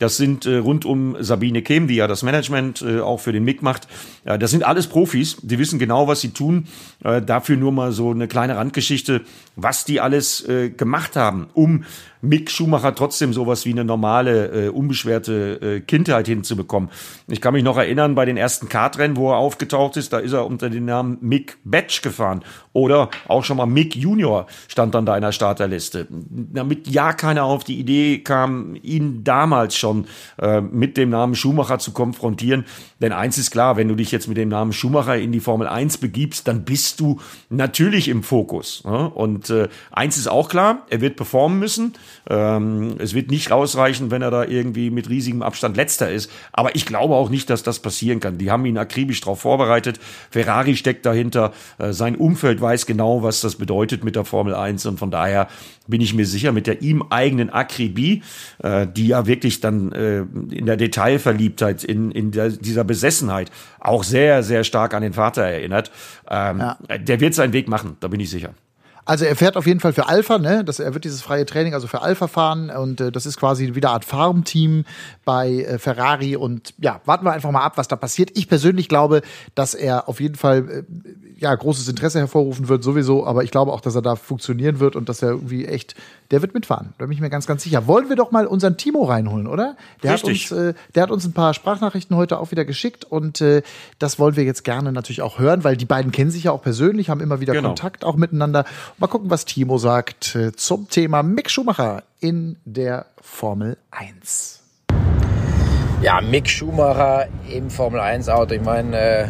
Das 0.00 0.16
sind 0.16 0.44
äh, 0.44 0.56
rund 0.56 0.84
um 0.84 1.16
Sabine 1.20 1.62
Kehm, 1.62 1.86
die 1.86 1.94
ja 1.94 2.08
das 2.08 2.24
Management 2.24 2.82
äh, 2.82 2.98
auch 3.00 3.20
für 3.20 3.32
den 3.32 3.44
MIG 3.44 3.62
macht. 3.62 3.86
Äh, 4.24 4.38
das 4.38 4.50
sind 4.50 4.64
alles 4.64 4.88
Profis, 4.88 5.36
die 5.40 5.58
wissen 5.58 5.78
genau, 5.78 6.08
was 6.08 6.20
sie 6.20 6.30
tun. 6.30 6.66
Äh, 7.04 7.22
dafür 7.22 7.56
nur 7.56 7.70
mal 7.70 7.92
so 7.92 8.10
eine 8.10 8.26
kleine 8.26 8.56
Randgeschichte, 8.56 9.20
was 9.56 9.84
die 9.84 10.00
alles 10.00 10.46
äh, 10.48 10.70
gemacht 10.70 11.16
haben, 11.16 11.48
um 11.54 11.84
Mick 12.24 12.50
Schumacher 12.50 12.94
trotzdem 12.94 13.32
sowas 13.32 13.64
wie 13.66 13.72
eine 13.72 13.84
normale, 13.84 14.66
äh, 14.66 14.68
unbeschwerte 14.68 15.60
äh, 15.60 15.80
Kindheit 15.80 16.26
hinzubekommen. 16.26 16.90
Ich 17.28 17.40
kann 17.40 17.54
mich 17.54 17.62
noch 17.62 17.76
erinnern, 17.76 18.14
bei 18.14 18.24
den 18.24 18.36
ersten 18.36 18.68
Kartrennen, 18.68 19.16
wo 19.16 19.30
er 19.30 19.36
aufgetaucht 19.36 19.96
ist, 19.96 20.12
da 20.12 20.18
ist 20.18 20.32
er 20.32 20.46
unter 20.46 20.70
dem 20.70 20.86
Namen 20.86 21.18
Mick 21.20 21.58
Batch 21.64 22.02
gefahren. 22.02 22.42
Oder 22.72 23.10
auch 23.28 23.44
schon 23.44 23.58
mal 23.58 23.66
Mick 23.66 23.94
Junior 23.94 24.46
stand 24.68 24.96
an 24.96 25.06
deiner 25.06 25.32
Starterliste. 25.32 26.06
Damit 26.10 26.88
ja 26.88 27.12
keiner 27.12 27.44
auf 27.44 27.62
die 27.64 27.78
Idee 27.78 28.18
kam, 28.18 28.76
ihn 28.82 29.22
damals 29.22 29.76
schon 29.76 30.06
äh, 30.38 30.60
mit 30.60 30.96
dem 30.96 31.10
Namen 31.10 31.34
Schumacher 31.34 31.78
zu 31.78 31.92
konfrontieren. 31.92 32.64
Denn 33.00 33.12
eins 33.12 33.38
ist 33.38 33.50
klar, 33.50 33.76
wenn 33.76 33.88
du 33.88 33.94
dich 33.94 34.10
jetzt 34.10 34.28
mit 34.28 34.36
dem 34.36 34.48
Namen 34.48 34.72
Schumacher 34.72 35.16
in 35.16 35.30
die 35.30 35.40
Formel 35.40 35.68
1 35.68 35.98
begibst, 35.98 36.48
dann 36.48 36.64
bist 36.64 37.00
du 37.00 37.20
natürlich 37.50 38.08
im 38.08 38.22
Fokus. 38.22 38.82
Ne? 38.84 39.10
Und 39.10 39.43
äh, 39.50 39.68
eins 39.90 40.16
ist 40.16 40.28
auch 40.28 40.48
klar, 40.48 40.82
er 40.90 41.00
wird 41.00 41.16
performen 41.16 41.58
müssen. 41.58 41.94
Ähm, 42.28 42.96
es 42.98 43.14
wird 43.14 43.30
nicht 43.30 43.52
ausreichen, 43.52 44.10
wenn 44.10 44.22
er 44.22 44.30
da 44.30 44.44
irgendwie 44.44 44.90
mit 44.90 45.08
riesigem 45.08 45.42
Abstand 45.42 45.76
letzter 45.76 46.10
ist. 46.10 46.30
Aber 46.52 46.74
ich 46.74 46.86
glaube 46.86 47.14
auch 47.14 47.30
nicht, 47.30 47.50
dass 47.50 47.62
das 47.62 47.80
passieren 47.80 48.20
kann. 48.20 48.38
Die 48.38 48.50
haben 48.50 48.64
ihn 48.66 48.78
akribisch 48.78 49.20
darauf 49.20 49.40
vorbereitet. 49.40 50.00
Ferrari 50.30 50.76
steckt 50.76 51.06
dahinter. 51.06 51.52
Äh, 51.78 51.92
sein 51.92 52.16
Umfeld 52.16 52.60
weiß 52.60 52.86
genau, 52.86 53.22
was 53.22 53.40
das 53.40 53.56
bedeutet 53.56 54.04
mit 54.04 54.16
der 54.16 54.24
Formel 54.24 54.54
1. 54.54 54.86
Und 54.86 54.98
von 54.98 55.10
daher 55.10 55.48
bin 55.86 56.00
ich 56.00 56.14
mir 56.14 56.26
sicher, 56.26 56.52
mit 56.52 56.66
der 56.66 56.82
ihm 56.82 57.04
eigenen 57.10 57.50
Akribie, 57.50 58.22
äh, 58.62 58.86
die 58.86 59.08
ja 59.08 59.26
wirklich 59.26 59.60
dann 59.60 59.92
äh, 59.92 60.20
in 60.50 60.66
der 60.66 60.76
Detailverliebtheit, 60.76 61.84
in, 61.84 62.10
in 62.10 62.30
der, 62.30 62.50
dieser 62.50 62.84
Besessenheit 62.84 63.50
auch 63.80 64.04
sehr, 64.04 64.42
sehr 64.42 64.64
stark 64.64 64.94
an 64.94 65.02
den 65.02 65.12
Vater 65.12 65.42
erinnert, 65.42 65.90
ähm, 66.30 66.58
ja. 66.58 66.78
der 66.98 67.20
wird 67.20 67.34
seinen 67.34 67.52
Weg 67.52 67.68
machen, 67.68 67.96
da 68.00 68.08
bin 68.08 68.20
ich 68.20 68.30
sicher. 68.30 68.54
Also 69.04 69.24
er 69.24 69.36
fährt 69.36 69.56
auf 69.56 69.66
jeden 69.66 69.80
Fall 69.80 69.92
für 69.92 70.08
Alpha, 70.08 70.38
ne? 70.38 70.64
Das, 70.64 70.78
er 70.78 70.94
wird 70.94 71.04
dieses 71.04 71.20
freie 71.20 71.44
Training 71.44 71.74
also 71.74 71.86
für 71.86 72.00
Alpha 72.00 72.26
fahren 72.26 72.70
und 72.70 73.00
äh, 73.00 73.12
das 73.12 73.26
ist 73.26 73.38
quasi 73.38 73.74
wieder 73.74 73.88
eine 73.88 73.94
Art 73.94 74.04
Farmteam 74.04 74.84
bei 75.24 75.62
äh, 75.62 75.78
Ferrari 75.78 76.36
und 76.36 76.74
ja, 76.78 77.00
warten 77.04 77.26
wir 77.26 77.32
einfach 77.32 77.50
mal 77.50 77.62
ab, 77.62 77.76
was 77.76 77.88
da 77.88 77.96
passiert. 77.96 78.30
Ich 78.34 78.48
persönlich 78.48 78.88
glaube, 78.88 79.22
dass 79.54 79.74
er 79.74 80.08
auf 80.08 80.20
jeden 80.20 80.36
Fall 80.36 80.68
äh, 80.68 80.82
ja 81.36 81.54
großes 81.54 81.88
Interesse 81.88 82.18
hervorrufen 82.18 82.68
wird 82.68 82.82
sowieso, 82.82 83.26
aber 83.26 83.44
ich 83.44 83.50
glaube 83.50 83.72
auch, 83.72 83.80
dass 83.80 83.94
er 83.94 84.02
da 84.02 84.16
funktionieren 84.16 84.80
wird 84.80 84.96
und 84.96 85.08
dass 85.08 85.22
er 85.22 85.30
irgendwie 85.30 85.66
echt, 85.66 85.94
der 86.30 86.40
wird 86.40 86.54
mitfahren. 86.54 86.94
Da 86.98 87.04
bin 87.04 87.12
ich 87.12 87.20
mir 87.20 87.30
ganz, 87.30 87.46
ganz 87.46 87.62
sicher. 87.62 87.86
Wollen 87.86 88.08
wir 88.08 88.16
doch 88.16 88.30
mal 88.30 88.46
unseren 88.46 88.76
Timo 88.76 89.04
reinholen, 89.04 89.46
oder? 89.46 89.76
Der 90.02 90.14
Richtig. 90.14 90.50
hat 90.50 90.58
uns, 90.58 90.64
äh, 90.66 90.74
der 90.94 91.02
hat 91.02 91.10
uns 91.10 91.26
ein 91.26 91.32
paar 91.32 91.52
Sprachnachrichten 91.52 92.16
heute 92.16 92.38
auch 92.38 92.50
wieder 92.50 92.64
geschickt 92.64 93.04
und 93.04 93.40
äh, 93.40 93.62
das 93.98 94.18
wollen 94.18 94.36
wir 94.36 94.44
jetzt 94.44 94.64
gerne 94.64 94.92
natürlich 94.92 95.22
auch 95.22 95.38
hören, 95.38 95.64
weil 95.64 95.76
die 95.76 95.84
beiden 95.84 96.12
kennen 96.12 96.30
sich 96.30 96.44
ja 96.44 96.52
auch 96.52 96.62
persönlich, 96.62 97.10
haben 97.10 97.20
immer 97.20 97.40
wieder 97.40 97.52
genau. 97.52 97.68
Kontakt 97.68 98.04
auch 98.04 98.16
miteinander. 98.16 98.64
Mal 98.96 99.08
gucken, 99.08 99.28
was 99.28 99.44
Timo 99.44 99.76
sagt 99.76 100.36
äh, 100.36 100.52
zum 100.52 100.88
Thema 100.88 101.24
Mick 101.24 101.50
Schumacher 101.50 102.04
in 102.20 102.56
der 102.64 103.06
Formel 103.20 103.76
1. 103.90 104.62
Ja, 106.00 106.20
Mick 106.20 106.48
Schumacher 106.48 107.26
im 107.50 107.70
Formel 107.70 107.98
1 107.98 108.28
Auto. 108.28 108.54
Ich 108.54 108.62
meine, 108.62 108.96
äh, 108.96 109.26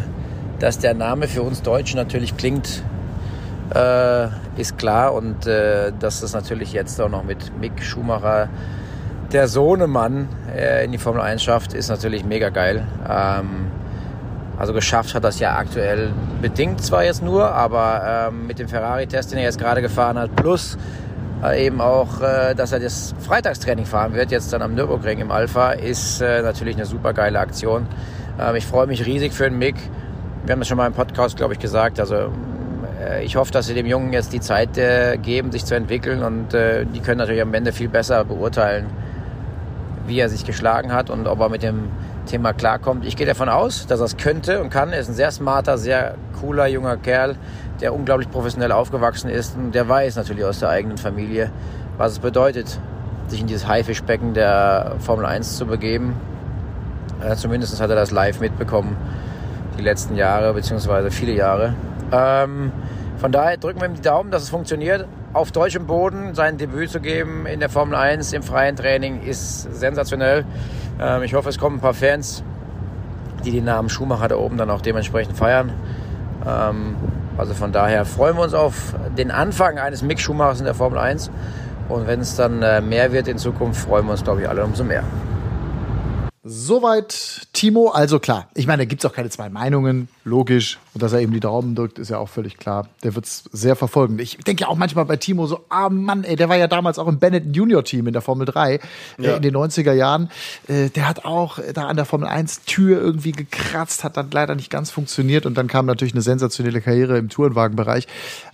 dass 0.58 0.80
der 0.80 0.92
Name 0.92 1.28
für 1.28 1.40
uns 1.40 1.62
Deutschen 1.62 1.96
natürlich 1.96 2.36
klingt 2.36 2.82
äh, 3.74 4.26
ist 4.58 4.76
klar. 4.76 5.14
Und 5.14 5.46
dass 5.46 6.20
das 6.20 6.34
natürlich 6.34 6.74
jetzt 6.74 7.00
auch 7.00 7.08
noch 7.08 7.24
mit 7.24 7.58
Mick 7.58 7.82
Schumacher, 7.82 8.50
der 9.32 9.48
Sohnemann, 9.48 10.28
in 10.84 10.92
die 10.92 10.98
Formel 10.98 11.22
1 11.22 11.42
schafft, 11.42 11.72
ist 11.72 11.88
natürlich 11.88 12.24
mega 12.24 12.50
geil. 12.50 12.86
Also 14.58 14.72
geschafft 14.72 15.14
hat 15.14 15.24
das 15.24 15.40
ja 15.40 15.56
aktuell 15.56 16.12
bedingt 16.40 16.82
zwar 16.82 17.04
jetzt 17.04 17.22
nur, 17.22 17.52
aber 17.52 18.28
ähm, 18.28 18.46
mit 18.46 18.58
dem 18.58 18.68
Ferrari-Test, 18.68 19.32
den 19.32 19.38
er 19.38 19.44
jetzt 19.44 19.58
gerade 19.58 19.82
gefahren 19.82 20.16
hat, 20.16 20.34
plus 20.36 20.78
äh, 21.42 21.66
eben 21.66 21.80
auch, 21.80 22.20
äh, 22.20 22.54
dass 22.54 22.72
er 22.72 22.78
das 22.78 23.14
Freitagstraining 23.18 23.86
fahren 23.86 24.14
wird, 24.14 24.30
jetzt 24.30 24.52
dann 24.52 24.62
am 24.62 24.74
Nürburgring 24.74 25.18
im 25.18 25.30
Alpha, 25.32 25.72
ist 25.72 26.20
äh, 26.20 26.42
natürlich 26.42 26.76
eine 26.76 26.86
super 26.86 27.12
geile 27.12 27.40
Aktion. 27.40 27.86
Ähm, 28.38 28.54
ich 28.54 28.66
freue 28.66 28.86
mich 28.86 29.04
riesig 29.04 29.32
für 29.32 29.44
den 29.44 29.58
Mick. 29.58 29.76
Wir 30.44 30.52
haben 30.52 30.60
das 30.60 30.68
schon 30.68 30.76
mal 30.76 30.86
im 30.86 30.92
Podcast, 30.92 31.36
glaube 31.36 31.54
ich, 31.54 31.58
gesagt. 31.58 31.98
Also 31.98 32.30
äh, 33.04 33.24
ich 33.24 33.36
hoffe, 33.36 33.52
dass 33.52 33.66
sie 33.66 33.74
dem 33.74 33.86
Jungen 33.86 34.12
jetzt 34.12 34.32
die 34.32 34.40
Zeit 34.40 34.78
äh, 34.78 35.16
geben, 35.18 35.52
sich 35.52 35.64
zu 35.64 35.74
entwickeln 35.74 36.22
und 36.22 36.54
äh, 36.54 36.86
die 36.86 37.00
können 37.00 37.18
natürlich 37.18 37.42
am 37.42 37.52
Ende 37.54 37.72
viel 37.72 37.88
besser 37.88 38.24
beurteilen, 38.24 38.86
wie 40.06 40.18
er 40.18 40.28
sich 40.28 40.44
geschlagen 40.44 40.92
hat 40.92 41.10
und 41.10 41.26
ob 41.26 41.40
er 41.40 41.48
mit 41.48 41.62
dem 41.62 41.88
Thema 42.24 42.52
klarkommt. 42.52 43.04
Ich 43.04 43.16
gehe 43.16 43.26
davon 43.26 43.48
aus, 43.48 43.86
dass 43.86 44.00
er 44.00 44.06
es 44.06 44.16
könnte 44.16 44.60
und 44.60 44.70
kann. 44.70 44.92
Er 44.92 45.00
ist 45.00 45.08
ein 45.08 45.14
sehr 45.14 45.30
smarter, 45.30 45.78
sehr 45.78 46.16
cooler 46.40 46.66
junger 46.66 46.96
Kerl, 46.96 47.36
der 47.80 47.94
unglaublich 47.94 48.30
professionell 48.30 48.72
aufgewachsen 48.72 49.28
ist 49.28 49.56
und 49.56 49.74
der 49.74 49.88
weiß 49.88 50.16
natürlich 50.16 50.44
aus 50.44 50.60
der 50.60 50.70
eigenen 50.70 50.98
Familie, 50.98 51.50
was 51.96 52.12
es 52.12 52.18
bedeutet, 52.18 52.78
sich 53.28 53.40
in 53.40 53.46
dieses 53.46 53.66
Haifischbecken 53.66 54.34
der 54.34 54.96
Formel 55.00 55.26
1 55.26 55.56
zu 55.56 55.66
begeben. 55.66 56.14
Äh, 57.22 57.36
zumindest 57.36 57.80
hat 57.80 57.90
er 57.90 57.96
das 57.96 58.10
live 58.10 58.40
mitbekommen, 58.40 58.96
die 59.78 59.82
letzten 59.82 60.16
Jahre, 60.16 60.52
beziehungsweise 60.54 61.10
viele 61.10 61.32
Jahre. 61.32 61.74
Ähm, 62.12 62.72
von 63.18 63.32
daher 63.32 63.56
drücken 63.56 63.80
wir 63.80 63.88
ihm 63.88 63.94
die 63.94 64.02
Daumen, 64.02 64.30
dass 64.30 64.42
es 64.42 64.50
funktioniert. 64.50 65.06
Auf 65.34 65.50
deutschem 65.50 65.88
Boden 65.88 66.32
sein 66.36 66.58
Debüt 66.58 66.90
zu 66.90 67.00
geben 67.00 67.44
in 67.46 67.58
der 67.58 67.68
Formel 67.68 67.96
1 67.96 68.32
im 68.34 68.44
freien 68.44 68.76
Training 68.76 69.20
ist 69.20 69.62
sensationell. 69.74 70.44
Ähm, 71.00 71.24
ich 71.24 71.34
hoffe, 71.34 71.48
es 71.48 71.58
kommen 71.58 71.78
ein 71.78 71.80
paar 71.80 71.92
Fans, 71.92 72.44
die 73.44 73.50
den 73.50 73.64
Namen 73.64 73.88
Schumacher 73.88 74.28
da 74.28 74.36
oben 74.36 74.58
dann 74.58 74.70
auch 74.70 74.80
dementsprechend 74.80 75.36
feiern. 75.36 75.72
Ähm, 76.46 76.94
also 77.36 77.52
von 77.52 77.72
daher 77.72 78.04
freuen 78.04 78.36
wir 78.36 78.44
uns 78.44 78.54
auf 78.54 78.94
den 79.18 79.32
Anfang 79.32 79.80
eines 79.80 80.02
Mick 80.02 80.20
Schumachers 80.20 80.60
in 80.60 80.66
der 80.66 80.74
Formel 80.74 81.00
1. 81.00 81.32
Und 81.88 82.06
wenn 82.06 82.20
es 82.20 82.36
dann 82.36 82.62
äh, 82.62 82.80
mehr 82.80 83.10
wird 83.10 83.26
in 83.26 83.36
Zukunft, 83.36 83.80
freuen 83.80 84.06
wir 84.06 84.12
uns, 84.12 84.22
glaube 84.22 84.42
ich, 84.42 84.48
alle 84.48 84.62
umso 84.62 84.84
mehr. 84.84 85.02
Soweit 86.46 87.48
Timo. 87.54 87.88
Also 87.88 88.18
klar, 88.18 88.50
ich 88.52 88.66
meine, 88.66 88.82
da 88.82 88.84
gibt 88.84 89.02
es 89.02 89.10
auch 89.10 89.14
keine 89.14 89.30
zwei 89.30 89.48
Meinungen, 89.48 90.08
logisch. 90.24 90.78
Und 90.92 91.02
dass 91.02 91.14
er 91.14 91.20
eben 91.20 91.32
die 91.32 91.40
Daumen 91.40 91.74
drückt, 91.74 91.98
ist 91.98 92.10
ja 92.10 92.18
auch 92.18 92.28
völlig 92.28 92.58
klar. 92.58 92.86
Der 93.02 93.14
wird 93.14 93.24
es 93.24 93.44
sehr 93.50 93.76
verfolgen. 93.76 94.18
Ich 94.18 94.36
denke 94.36 94.62
ja 94.62 94.68
auch 94.68 94.76
manchmal 94.76 95.06
bei 95.06 95.16
Timo 95.16 95.46
so, 95.46 95.64
ah 95.70 95.88
Mann, 95.88 96.22
ey, 96.22 96.36
der 96.36 96.50
war 96.50 96.56
ja 96.56 96.66
damals 96.66 96.98
auch 96.98 97.08
im 97.08 97.18
Bennett 97.18 97.56
Junior 97.56 97.82
Team 97.82 98.06
in 98.08 98.12
der 98.12 98.20
Formel 98.20 98.44
3 98.44 98.74
äh, 98.74 98.80
ja. 99.16 99.30
äh, 99.30 99.36
in 99.36 99.42
den 99.42 99.56
90er 99.56 99.94
Jahren. 99.94 100.28
Äh, 100.68 100.90
der 100.90 101.08
hat 101.08 101.24
auch 101.24 101.58
da 101.72 101.86
an 101.86 101.96
der 101.96 102.04
Formel 102.04 102.28
1 102.28 102.64
Tür 102.64 103.00
irgendwie 103.00 103.32
gekratzt, 103.32 104.04
hat 104.04 104.18
dann 104.18 104.30
leider 104.30 104.54
nicht 104.54 104.68
ganz 104.68 104.90
funktioniert. 104.90 105.46
Und 105.46 105.56
dann 105.56 105.66
kam 105.66 105.86
natürlich 105.86 106.12
eine 106.12 106.22
sensationelle 106.22 106.82
Karriere 106.82 107.16
im 107.16 107.30
Tourenwagenbereich. 107.30 108.06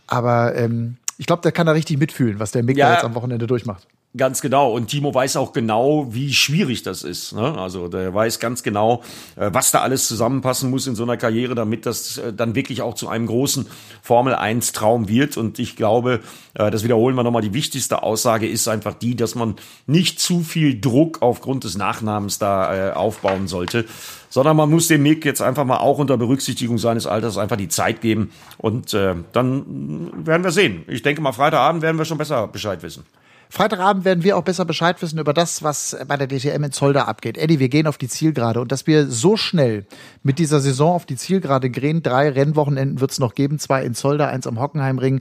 Aber 0.07 0.55
ähm, 0.55 0.97
ich 1.19 1.27
glaube, 1.27 1.43
der 1.43 1.51
kann 1.51 1.67
da 1.67 1.73
richtig 1.73 1.99
mitfühlen, 1.99 2.39
was 2.39 2.53
der 2.53 2.63
Mick 2.63 2.77
ja. 2.77 2.93
jetzt 2.93 3.05
am 3.05 3.17
Wochenende 3.17 3.49
durchmacht. 3.49 3.89
Ganz 4.17 4.41
genau. 4.41 4.73
Und 4.73 4.89
Timo 4.89 5.15
weiß 5.15 5.37
auch 5.37 5.53
genau, 5.53 6.09
wie 6.13 6.35
schwierig 6.35 6.83
das 6.83 7.05
ist. 7.05 7.33
Ne? 7.33 7.57
Also 7.57 7.87
der 7.87 8.13
weiß 8.13 8.41
ganz 8.41 8.65
genau, 8.65 9.05
äh, 9.37 9.51
was 9.53 9.71
da 9.71 9.83
alles 9.83 10.09
zusammenpassen 10.09 10.69
muss 10.69 10.89
in 10.89 10.97
so 10.97 11.05
einer 11.05 11.17
Karriere, 11.17 11.55
damit 11.55 11.87
das 11.87 12.19
äh, 12.19 12.33
dann 12.33 12.57
wirklich 12.57 12.83
auch 12.83 12.95
zu 12.95 13.09
einem 13.09 13.29
großen 13.29 13.67
Formel 14.03 14.35
1 14.35 14.73
Traum 14.73 15.09
wird. 15.09 15.37
Und 15.37 15.61
ich 15.61 15.77
glaube, 15.77 16.19
äh, 16.55 16.73
das 16.73 16.83
wiederholen 16.83 17.15
wir 17.15 17.23
nochmal, 17.23 17.43
die 17.43 17.55
wichtigste 17.55 18.03
Aussage 18.03 18.49
ist 18.49 18.67
einfach 18.67 18.95
die, 18.95 19.15
dass 19.15 19.37
man 19.37 19.55
nicht 19.87 20.19
zu 20.19 20.41
viel 20.41 20.81
Druck 20.81 21.23
aufgrund 21.23 21.63
des 21.63 21.79
Nachnamens 21.79 22.41
da 22.41 22.95
aufbauen 22.95 23.47
sollte, 23.47 23.85
sondern 24.29 24.57
man 24.57 24.71
muss 24.71 24.89
dem 24.89 25.03
Mick 25.03 25.25
jetzt 25.25 25.41
einfach 25.41 25.65
mal 25.65 25.79
auch 25.79 25.99
unter 25.99 26.17
Berücksichtigung 26.17 26.79
seines 26.79 27.07
Alters 27.07 27.39
einfach 27.39 27.57
die 27.57 27.69
Zeit 27.69 28.01
geben. 28.01 28.33
Und 28.59 28.93
dann 28.93 30.27
werden 30.27 30.45
wir 30.45 30.51
sehen. 30.51 30.85
Ich 30.89 31.03
denke 31.03 31.21
mal, 31.21 31.33
Freitagabend 31.33 31.83
werden 31.83 31.99
wir 31.99 32.05
schon 32.05 32.19
besser 32.19 32.49
Bescheid 32.49 32.83
wissen. 32.83 33.05
Freitagabend 33.53 34.05
werden 34.05 34.23
wir 34.23 34.37
auch 34.37 34.45
besser 34.45 34.65
Bescheid 34.65 35.03
wissen 35.03 35.19
über 35.19 35.35
das, 35.35 35.65
was 35.65 35.97
bei 36.07 36.17
der 36.17 36.29
DTM 36.29 36.63
in 36.63 36.71
Zolder 36.71 37.09
abgeht. 37.09 37.37
Eddie, 37.37 37.59
wir 37.59 37.69
gehen 37.69 37.89
auf 37.89 37.99
die 37.99 38.07
Zielgerade 38.07 38.61
und 38.61 38.71
dass 38.71 38.87
wir 38.87 39.09
so 39.09 39.37
schnell 39.37 39.87
mit 40.23 40.39
dieser 40.39 40.61
Saison 40.61 40.95
auf 40.95 41.05
die 41.05 41.17
Zielgerade 41.17 41.69
gehen, 41.69 42.05
drei 42.05 42.31
Rennwochenenden 42.31 43.01
wird 43.01 43.11
es 43.11 43.19
noch 43.19 43.35
geben, 43.35 43.59
zwei 43.59 43.85
in 43.85 43.95
Zolder, 43.95 44.29
eins 44.29 44.47
am 44.47 44.61
Hockenheimring. 44.61 45.21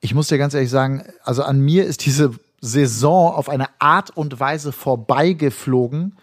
Ich 0.00 0.14
muss 0.14 0.28
dir 0.28 0.36
ganz 0.36 0.52
ehrlich 0.52 0.68
sagen, 0.68 1.02
also 1.24 1.44
an 1.44 1.58
mir 1.58 1.86
ist 1.86 2.04
diese 2.04 2.32
Saison 2.60 3.34
auf 3.34 3.48
eine 3.48 3.68
Art 3.78 4.10
und 4.14 4.38
Weise 4.38 4.70
vorbeigeflogen. 4.70 6.14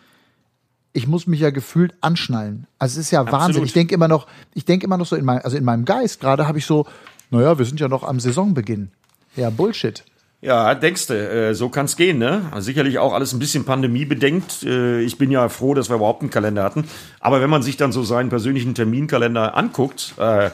Ich 0.93 1.07
muss 1.07 1.25
mich 1.25 1.39
ja 1.39 1.49
gefühlt 1.49 1.95
anschnallen. 2.01 2.67
Also 2.77 2.99
es 2.99 3.07
ist 3.07 3.11
ja 3.11 3.21
Absolut. 3.21 3.41
Wahnsinn. 3.41 3.63
Ich 3.63 3.73
denke 3.73 3.95
immer 3.95 4.07
noch, 4.07 4.27
ich 4.53 4.65
denke 4.65 4.85
immer 4.85 4.97
noch 4.97 5.07
so 5.07 5.15
in 5.15 5.25
meinem, 5.25 5.41
also 5.43 5.57
in 5.57 5.63
meinem 5.63 5.85
Geist 5.85 6.19
gerade 6.19 6.47
habe 6.47 6.59
ich 6.59 6.67
so, 6.67 6.85
naja, 7.31 7.57
wir 7.57 7.65
sind 7.65 7.79
ja 7.79 7.87
noch 7.87 8.03
am 8.03 8.19
Saisonbeginn. 8.19 8.91
Ja, 9.35 9.49
Bullshit. 9.49 10.03
Ja, 10.43 10.75
denkst 10.75 11.07
du, 11.07 11.13
äh, 11.13 11.55
so 11.55 11.69
kann's 11.69 11.95
gehen, 11.95 12.17
ne? 12.17 12.49
Also 12.51 12.65
sicherlich 12.65 12.99
auch 12.99 13.13
alles 13.13 13.31
ein 13.31 13.39
bisschen 13.39 13.63
pandemiebedenkt. 13.63 14.63
Äh, 14.63 14.99
ich 14.99 15.17
bin 15.17 15.31
ja 15.31 15.47
froh, 15.47 15.73
dass 15.73 15.89
wir 15.89 15.95
überhaupt 15.95 16.21
einen 16.21 16.31
Kalender 16.31 16.63
hatten. 16.63 16.83
Aber 17.21 17.39
wenn 17.39 17.49
man 17.49 17.63
sich 17.63 17.77
dann 17.77 17.93
so 17.93 18.03
seinen 18.03 18.27
persönlichen 18.27 18.75
Terminkalender 18.75 19.55
anguckt, 19.55 20.15
äh, 20.19 20.49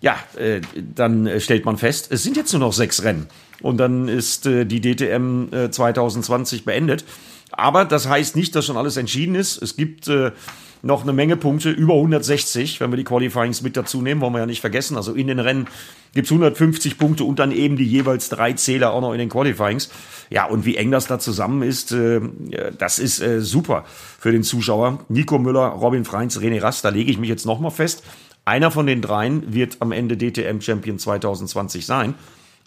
ja, 0.00 0.16
äh, 0.36 0.60
dann 0.76 1.30
stellt 1.38 1.64
man 1.64 1.76
fest, 1.76 2.08
es 2.10 2.24
sind 2.24 2.36
jetzt 2.36 2.52
nur 2.52 2.58
noch 2.58 2.72
sechs 2.72 3.04
Rennen. 3.04 3.28
Und 3.62 3.76
dann 3.78 4.08
ist 4.08 4.44
äh, 4.46 4.64
die 4.64 4.80
DTM 4.80 5.52
äh, 5.52 5.70
2020 5.70 6.64
beendet. 6.64 7.04
Aber 7.52 7.84
das 7.84 8.08
heißt 8.08 8.36
nicht, 8.36 8.54
dass 8.54 8.66
schon 8.66 8.76
alles 8.76 8.96
entschieden 8.96 9.34
ist. 9.34 9.60
Es 9.62 9.76
gibt 9.76 10.08
äh, 10.08 10.32
noch 10.82 11.02
eine 11.02 11.12
Menge 11.12 11.36
Punkte, 11.36 11.70
über 11.70 11.94
160, 11.94 12.80
wenn 12.80 12.90
wir 12.90 12.96
die 12.96 13.04
Qualifyings 13.04 13.62
mit 13.62 13.76
dazu 13.76 14.00
nehmen, 14.00 14.20
wollen 14.20 14.32
wir 14.32 14.40
ja 14.40 14.46
nicht 14.46 14.60
vergessen. 14.60 14.96
Also 14.96 15.12
in 15.12 15.26
den 15.26 15.38
Rennen 15.38 15.66
gibt's 16.14 16.30
150 16.30 16.98
Punkte 16.98 17.24
und 17.24 17.38
dann 17.38 17.52
eben 17.52 17.76
die 17.76 17.84
jeweils 17.84 18.28
drei 18.28 18.52
Zähler 18.52 18.92
auch 18.92 19.00
noch 19.00 19.12
in 19.12 19.18
den 19.18 19.28
Qualifyings. 19.28 19.90
Ja, 20.30 20.46
und 20.46 20.64
wie 20.64 20.76
eng 20.76 20.90
das 20.90 21.06
da 21.06 21.18
zusammen 21.18 21.62
ist, 21.62 21.92
äh, 21.92 22.20
das 22.76 22.98
ist 22.98 23.20
äh, 23.20 23.40
super 23.40 23.84
für 24.18 24.32
den 24.32 24.42
Zuschauer. 24.42 25.00
Nico 25.08 25.38
Müller, 25.38 25.66
Robin 25.66 26.04
Freins, 26.04 26.40
René 26.40 26.62
Rast, 26.62 26.84
da 26.84 26.90
lege 26.90 27.10
ich 27.10 27.18
mich 27.18 27.28
jetzt 27.28 27.46
nochmal 27.46 27.70
fest. 27.70 28.04
Einer 28.44 28.70
von 28.70 28.86
den 28.86 29.02
dreien 29.02 29.52
wird 29.52 29.76
am 29.80 29.92
Ende 29.92 30.16
DTM-Champion 30.16 30.98
2020 30.98 31.84
sein. 31.84 32.14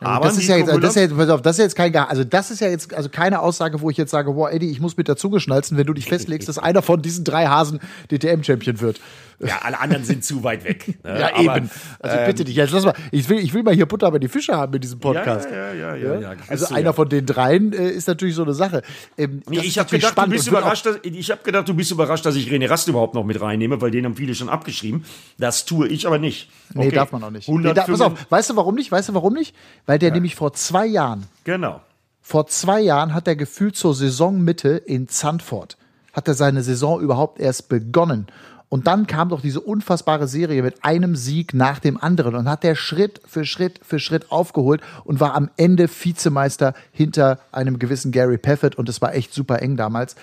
Aber 0.03 0.25
das 0.25 0.37
ist, 0.37 0.47
ja 0.47 0.57
jetzt, 0.57 0.69
das 0.69 0.89
ist 0.89 0.95
ja 0.95 1.01
jetzt, 1.03 1.15
pass 1.15 1.29
auf, 1.29 1.41
das 1.41 1.59
ist 1.59 1.63
jetzt 1.63 1.75
kein, 1.75 1.95
also 1.95 2.23
das 2.23 2.49
ist 2.49 2.59
ja 2.59 2.67
jetzt 2.67 2.93
also 2.93 3.09
keine 3.09 3.39
Aussage, 3.39 3.81
wo 3.81 3.89
ich 3.89 3.97
jetzt 3.97 4.09
sage, 4.09 4.33
boah, 4.33 4.51
Eddie, 4.51 4.71
ich 4.71 4.79
muss 4.79 4.97
mit 4.97 5.07
dazu 5.07 5.29
geschnalzen, 5.29 5.77
wenn 5.77 5.85
du 5.85 5.93
dich 5.93 6.05
festlegst, 6.05 6.49
dass 6.49 6.57
einer 6.57 6.81
von 6.81 7.01
diesen 7.01 7.23
drei 7.23 7.45
Hasen 7.45 7.79
DTM-Champion 8.11 8.81
wird. 8.81 8.99
Ja, 9.43 9.59
alle 9.63 9.79
anderen 9.79 10.03
sind 10.03 10.23
zu 10.23 10.43
weit 10.43 10.63
weg. 10.63 10.99
Ne? 11.03 11.19
ja, 11.19 11.33
Aber, 11.33 11.57
eben. 11.57 11.71
Also 11.99 12.17
ähm, 12.17 12.25
bitte 12.27 12.43
dich, 12.45 12.55
jetzt 12.55 12.71
lass 12.71 12.85
mal, 12.85 12.93
ich 13.11 13.27
will, 13.27 13.39
ich 13.39 13.53
will 13.53 13.63
mal 13.63 13.73
hier 13.73 13.85
Butter 13.85 14.11
bei 14.11 14.19
die 14.19 14.27
Fische 14.27 14.55
haben 14.55 14.73
in 14.73 14.81
diesem 14.81 14.99
Podcast. 14.99 15.49
Ja, 15.49 15.73
ja, 15.73 15.95
ja, 15.95 15.95
ja. 15.95 16.13
ja, 16.13 16.33
ja 16.33 16.37
also 16.47 16.73
einer 16.73 16.85
ja. 16.85 16.93
von 16.93 17.09
den 17.09 17.25
dreien 17.25 17.73
äh, 17.73 17.89
ist 17.89 18.07
natürlich 18.07 18.35
so 18.35 18.43
eine 18.43 18.53
Sache. 18.53 18.83
Ähm, 19.17 19.41
nee, 19.49 19.59
ich 19.59 19.79
habe 19.79 19.89
gedacht, 19.89 20.17
du 20.17 20.29
bist 20.29 20.47
überrascht, 20.47 20.85
dass, 20.85 20.97
ich 21.03 21.31
habe 21.31 21.43
gedacht, 21.43 21.67
du 21.67 21.73
bist 21.73 21.91
überrascht, 21.91 22.25
dass 22.25 22.35
ich 22.35 22.49
René 22.49 22.69
Rast 22.69 22.87
überhaupt 22.87 23.15
noch 23.15 23.23
mit 23.23 23.41
reinnehme, 23.41 23.81
weil 23.81 23.91
den 23.91 24.05
haben 24.05 24.15
viele 24.15 24.35
schon 24.35 24.49
abgeschrieben. 24.49 25.05
Das 25.37 25.65
tue 25.65 25.87
ich 25.87 26.05
aber 26.05 26.19
nicht. 26.19 26.49
Okay. 26.75 26.85
Nee, 26.85 26.91
darf 26.91 27.11
man 27.11 27.23
auch 27.23 27.31
nicht. 27.31 27.49
Nee, 27.49 27.73
da, 27.73 27.83
pass 27.83 28.01
auf, 28.01 28.13
weißt 28.29 28.51
du 28.51 28.55
warum 28.55 28.75
nicht? 28.75 28.91
Weißt 28.91 29.09
du 29.09 29.13
warum 29.13 29.33
nicht? 29.33 29.55
Weil 29.85 29.99
der 29.99 30.11
nämlich 30.11 30.35
vor 30.35 30.53
zwei 30.53 30.85
Jahren. 30.85 31.25
Genau. 31.43 31.81
Vor 32.21 32.47
zwei 32.47 32.79
Jahren 32.79 33.13
hat 33.13 33.27
er 33.27 33.35
gefühlt 33.35 33.75
zur 33.75 33.95
Saisonmitte 33.95 34.69
in 34.69 35.07
Zandvoort 35.07 35.77
hat 36.13 36.27
er 36.27 36.33
seine 36.33 36.63
Saison 36.63 36.99
überhaupt 36.99 37.39
erst 37.39 37.69
begonnen. 37.69 38.27
Und 38.71 38.87
dann 38.87 39.05
kam 39.05 39.27
doch 39.27 39.41
diese 39.41 39.59
unfassbare 39.59 40.29
Serie 40.29 40.63
mit 40.63 40.85
einem 40.85 41.17
Sieg 41.17 41.53
nach 41.53 41.79
dem 41.79 42.01
anderen 42.01 42.35
und 42.35 42.49
hat 42.49 42.63
der 42.63 42.75
Schritt 42.75 43.19
für 43.25 43.43
Schritt 43.43 43.81
für 43.83 43.99
Schritt 43.99 44.31
aufgeholt 44.31 44.79
und 45.03 45.19
war 45.19 45.35
am 45.35 45.49
Ende 45.57 45.89
Vizemeister 45.89 46.73
hinter 46.93 47.39
einem 47.51 47.79
gewissen 47.79 48.13
Gary 48.13 48.37
Paffett 48.37 48.75
und 48.75 48.87
es 48.87 49.01
war 49.01 49.13
echt 49.13 49.33
super 49.33 49.61
eng 49.61 49.75
damals. 49.75 50.15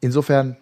Insofern 0.00 0.56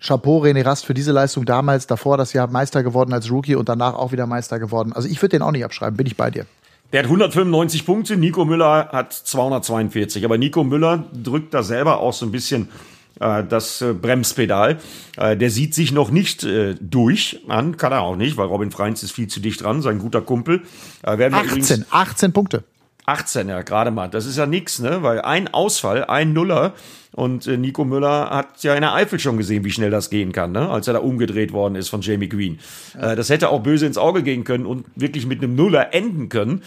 Chapeau 0.00 0.42
René 0.42 0.64
Rast 0.66 0.84
für 0.84 0.92
diese 0.92 1.12
Leistung 1.12 1.44
damals, 1.44 1.86
davor 1.86 2.16
das 2.16 2.32
Jahr 2.32 2.48
Meister 2.48 2.82
geworden 2.82 3.12
als 3.12 3.30
Rookie 3.30 3.54
und 3.54 3.68
danach 3.68 3.94
auch 3.94 4.10
wieder 4.10 4.26
Meister 4.26 4.58
geworden. 4.58 4.92
Also 4.92 5.06
ich 5.06 5.22
würde 5.22 5.36
den 5.36 5.42
auch 5.42 5.52
nicht 5.52 5.64
abschreiben, 5.64 5.96
bin 5.96 6.08
ich 6.08 6.16
bei 6.16 6.32
dir. 6.32 6.46
Der 6.92 6.98
hat 6.98 7.06
195 7.06 7.86
Punkte, 7.86 8.16
Nico 8.16 8.44
Müller 8.44 8.88
hat 8.90 9.12
242. 9.12 10.24
Aber 10.24 10.36
Nico 10.36 10.64
Müller 10.64 11.04
drückt 11.12 11.54
da 11.54 11.62
selber 11.62 12.00
auch 12.00 12.12
so 12.12 12.26
ein 12.26 12.32
bisschen 12.32 12.70
das 13.18 13.80
äh, 13.80 13.92
Bremspedal. 13.92 14.78
Äh, 15.16 15.36
der 15.36 15.50
sieht 15.50 15.74
sich 15.74 15.92
noch 15.92 16.10
nicht 16.10 16.46
durch 16.80 17.40
an, 17.48 17.76
kann 17.76 17.92
er 17.92 18.02
auch 18.02 18.16
nicht, 18.16 18.36
weil 18.36 18.46
Robin 18.46 18.70
Freins 18.70 19.02
ist 19.02 19.12
viel 19.12 19.28
zu 19.28 19.40
dicht 19.40 19.62
dran, 19.62 19.82
sein 19.82 19.98
guter 19.98 20.20
Kumpel. 20.20 20.62
werden 21.02 21.34
18, 21.34 21.86
18 21.90 22.32
Punkte. 22.32 22.64
18 23.06 23.48
ja 23.48 23.62
gerade 23.62 23.90
mal. 23.90 24.08
Das 24.08 24.26
ist 24.26 24.38
ja 24.38 24.46
nix, 24.46 24.78
ne? 24.78 25.02
Weil 25.02 25.20
ein 25.20 25.52
Ausfall, 25.52 26.04
ein 26.04 26.32
Nuller 26.32 26.72
und 27.14 27.46
äh, 27.46 27.56
Nico 27.56 27.84
Müller 27.84 28.30
hat 28.30 28.62
ja 28.62 28.74
in 28.74 28.80
der 28.80 28.94
Eifel 28.94 29.20
schon 29.20 29.36
gesehen, 29.36 29.64
wie 29.64 29.70
schnell 29.70 29.90
das 29.90 30.10
gehen 30.10 30.32
kann, 30.32 30.52
ne? 30.52 30.68
als 30.68 30.88
er 30.88 30.94
da 30.94 31.00
umgedreht 31.00 31.52
worden 31.52 31.76
ist 31.76 31.88
von 31.88 32.00
Jamie 32.00 32.28
Green. 32.28 32.58
Äh, 32.98 33.14
das 33.14 33.30
hätte 33.30 33.50
auch 33.50 33.62
böse 33.62 33.86
ins 33.86 33.98
Auge 33.98 34.22
gehen 34.22 34.42
können 34.44 34.66
und 34.66 34.86
wirklich 34.96 35.26
mit 35.26 35.42
einem 35.42 35.54
Nuller 35.54 35.94
enden 35.94 36.28
können. 36.28 36.62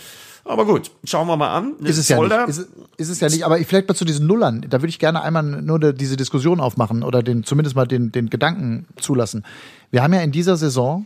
Aber 0.47 0.65
gut, 0.65 0.91
schauen 1.03 1.27
wir 1.27 1.35
mal 1.35 1.55
an. 1.55 1.75
Ist 1.83 1.97
es, 1.97 2.07
ja 2.07 2.19
nicht, 2.21 2.47
ist, 2.47 2.67
ist, 2.97 3.09
es 3.09 3.19
ja 3.19 3.29
nicht, 3.29 3.43
aber 3.43 3.57
vielleicht 3.57 3.87
mal 3.87 3.95
zu 3.95 4.05
diesen 4.05 4.27
Nullern. 4.27 4.65
Da 4.69 4.81
würde 4.81 4.89
ich 4.89 4.99
gerne 4.99 5.21
einmal 5.21 5.43
nur 5.43 5.79
diese 5.93 6.15
Diskussion 6.15 6.59
aufmachen 6.59 7.03
oder 7.03 7.21
den, 7.21 7.43
zumindest 7.43 7.75
mal 7.75 7.85
den, 7.85 8.11
den 8.11 8.29
Gedanken 8.29 8.87
zulassen. 8.99 9.43
Wir 9.91 10.03
haben 10.03 10.13
ja 10.13 10.21
in 10.21 10.31
dieser 10.31 10.55
Saison 10.57 11.05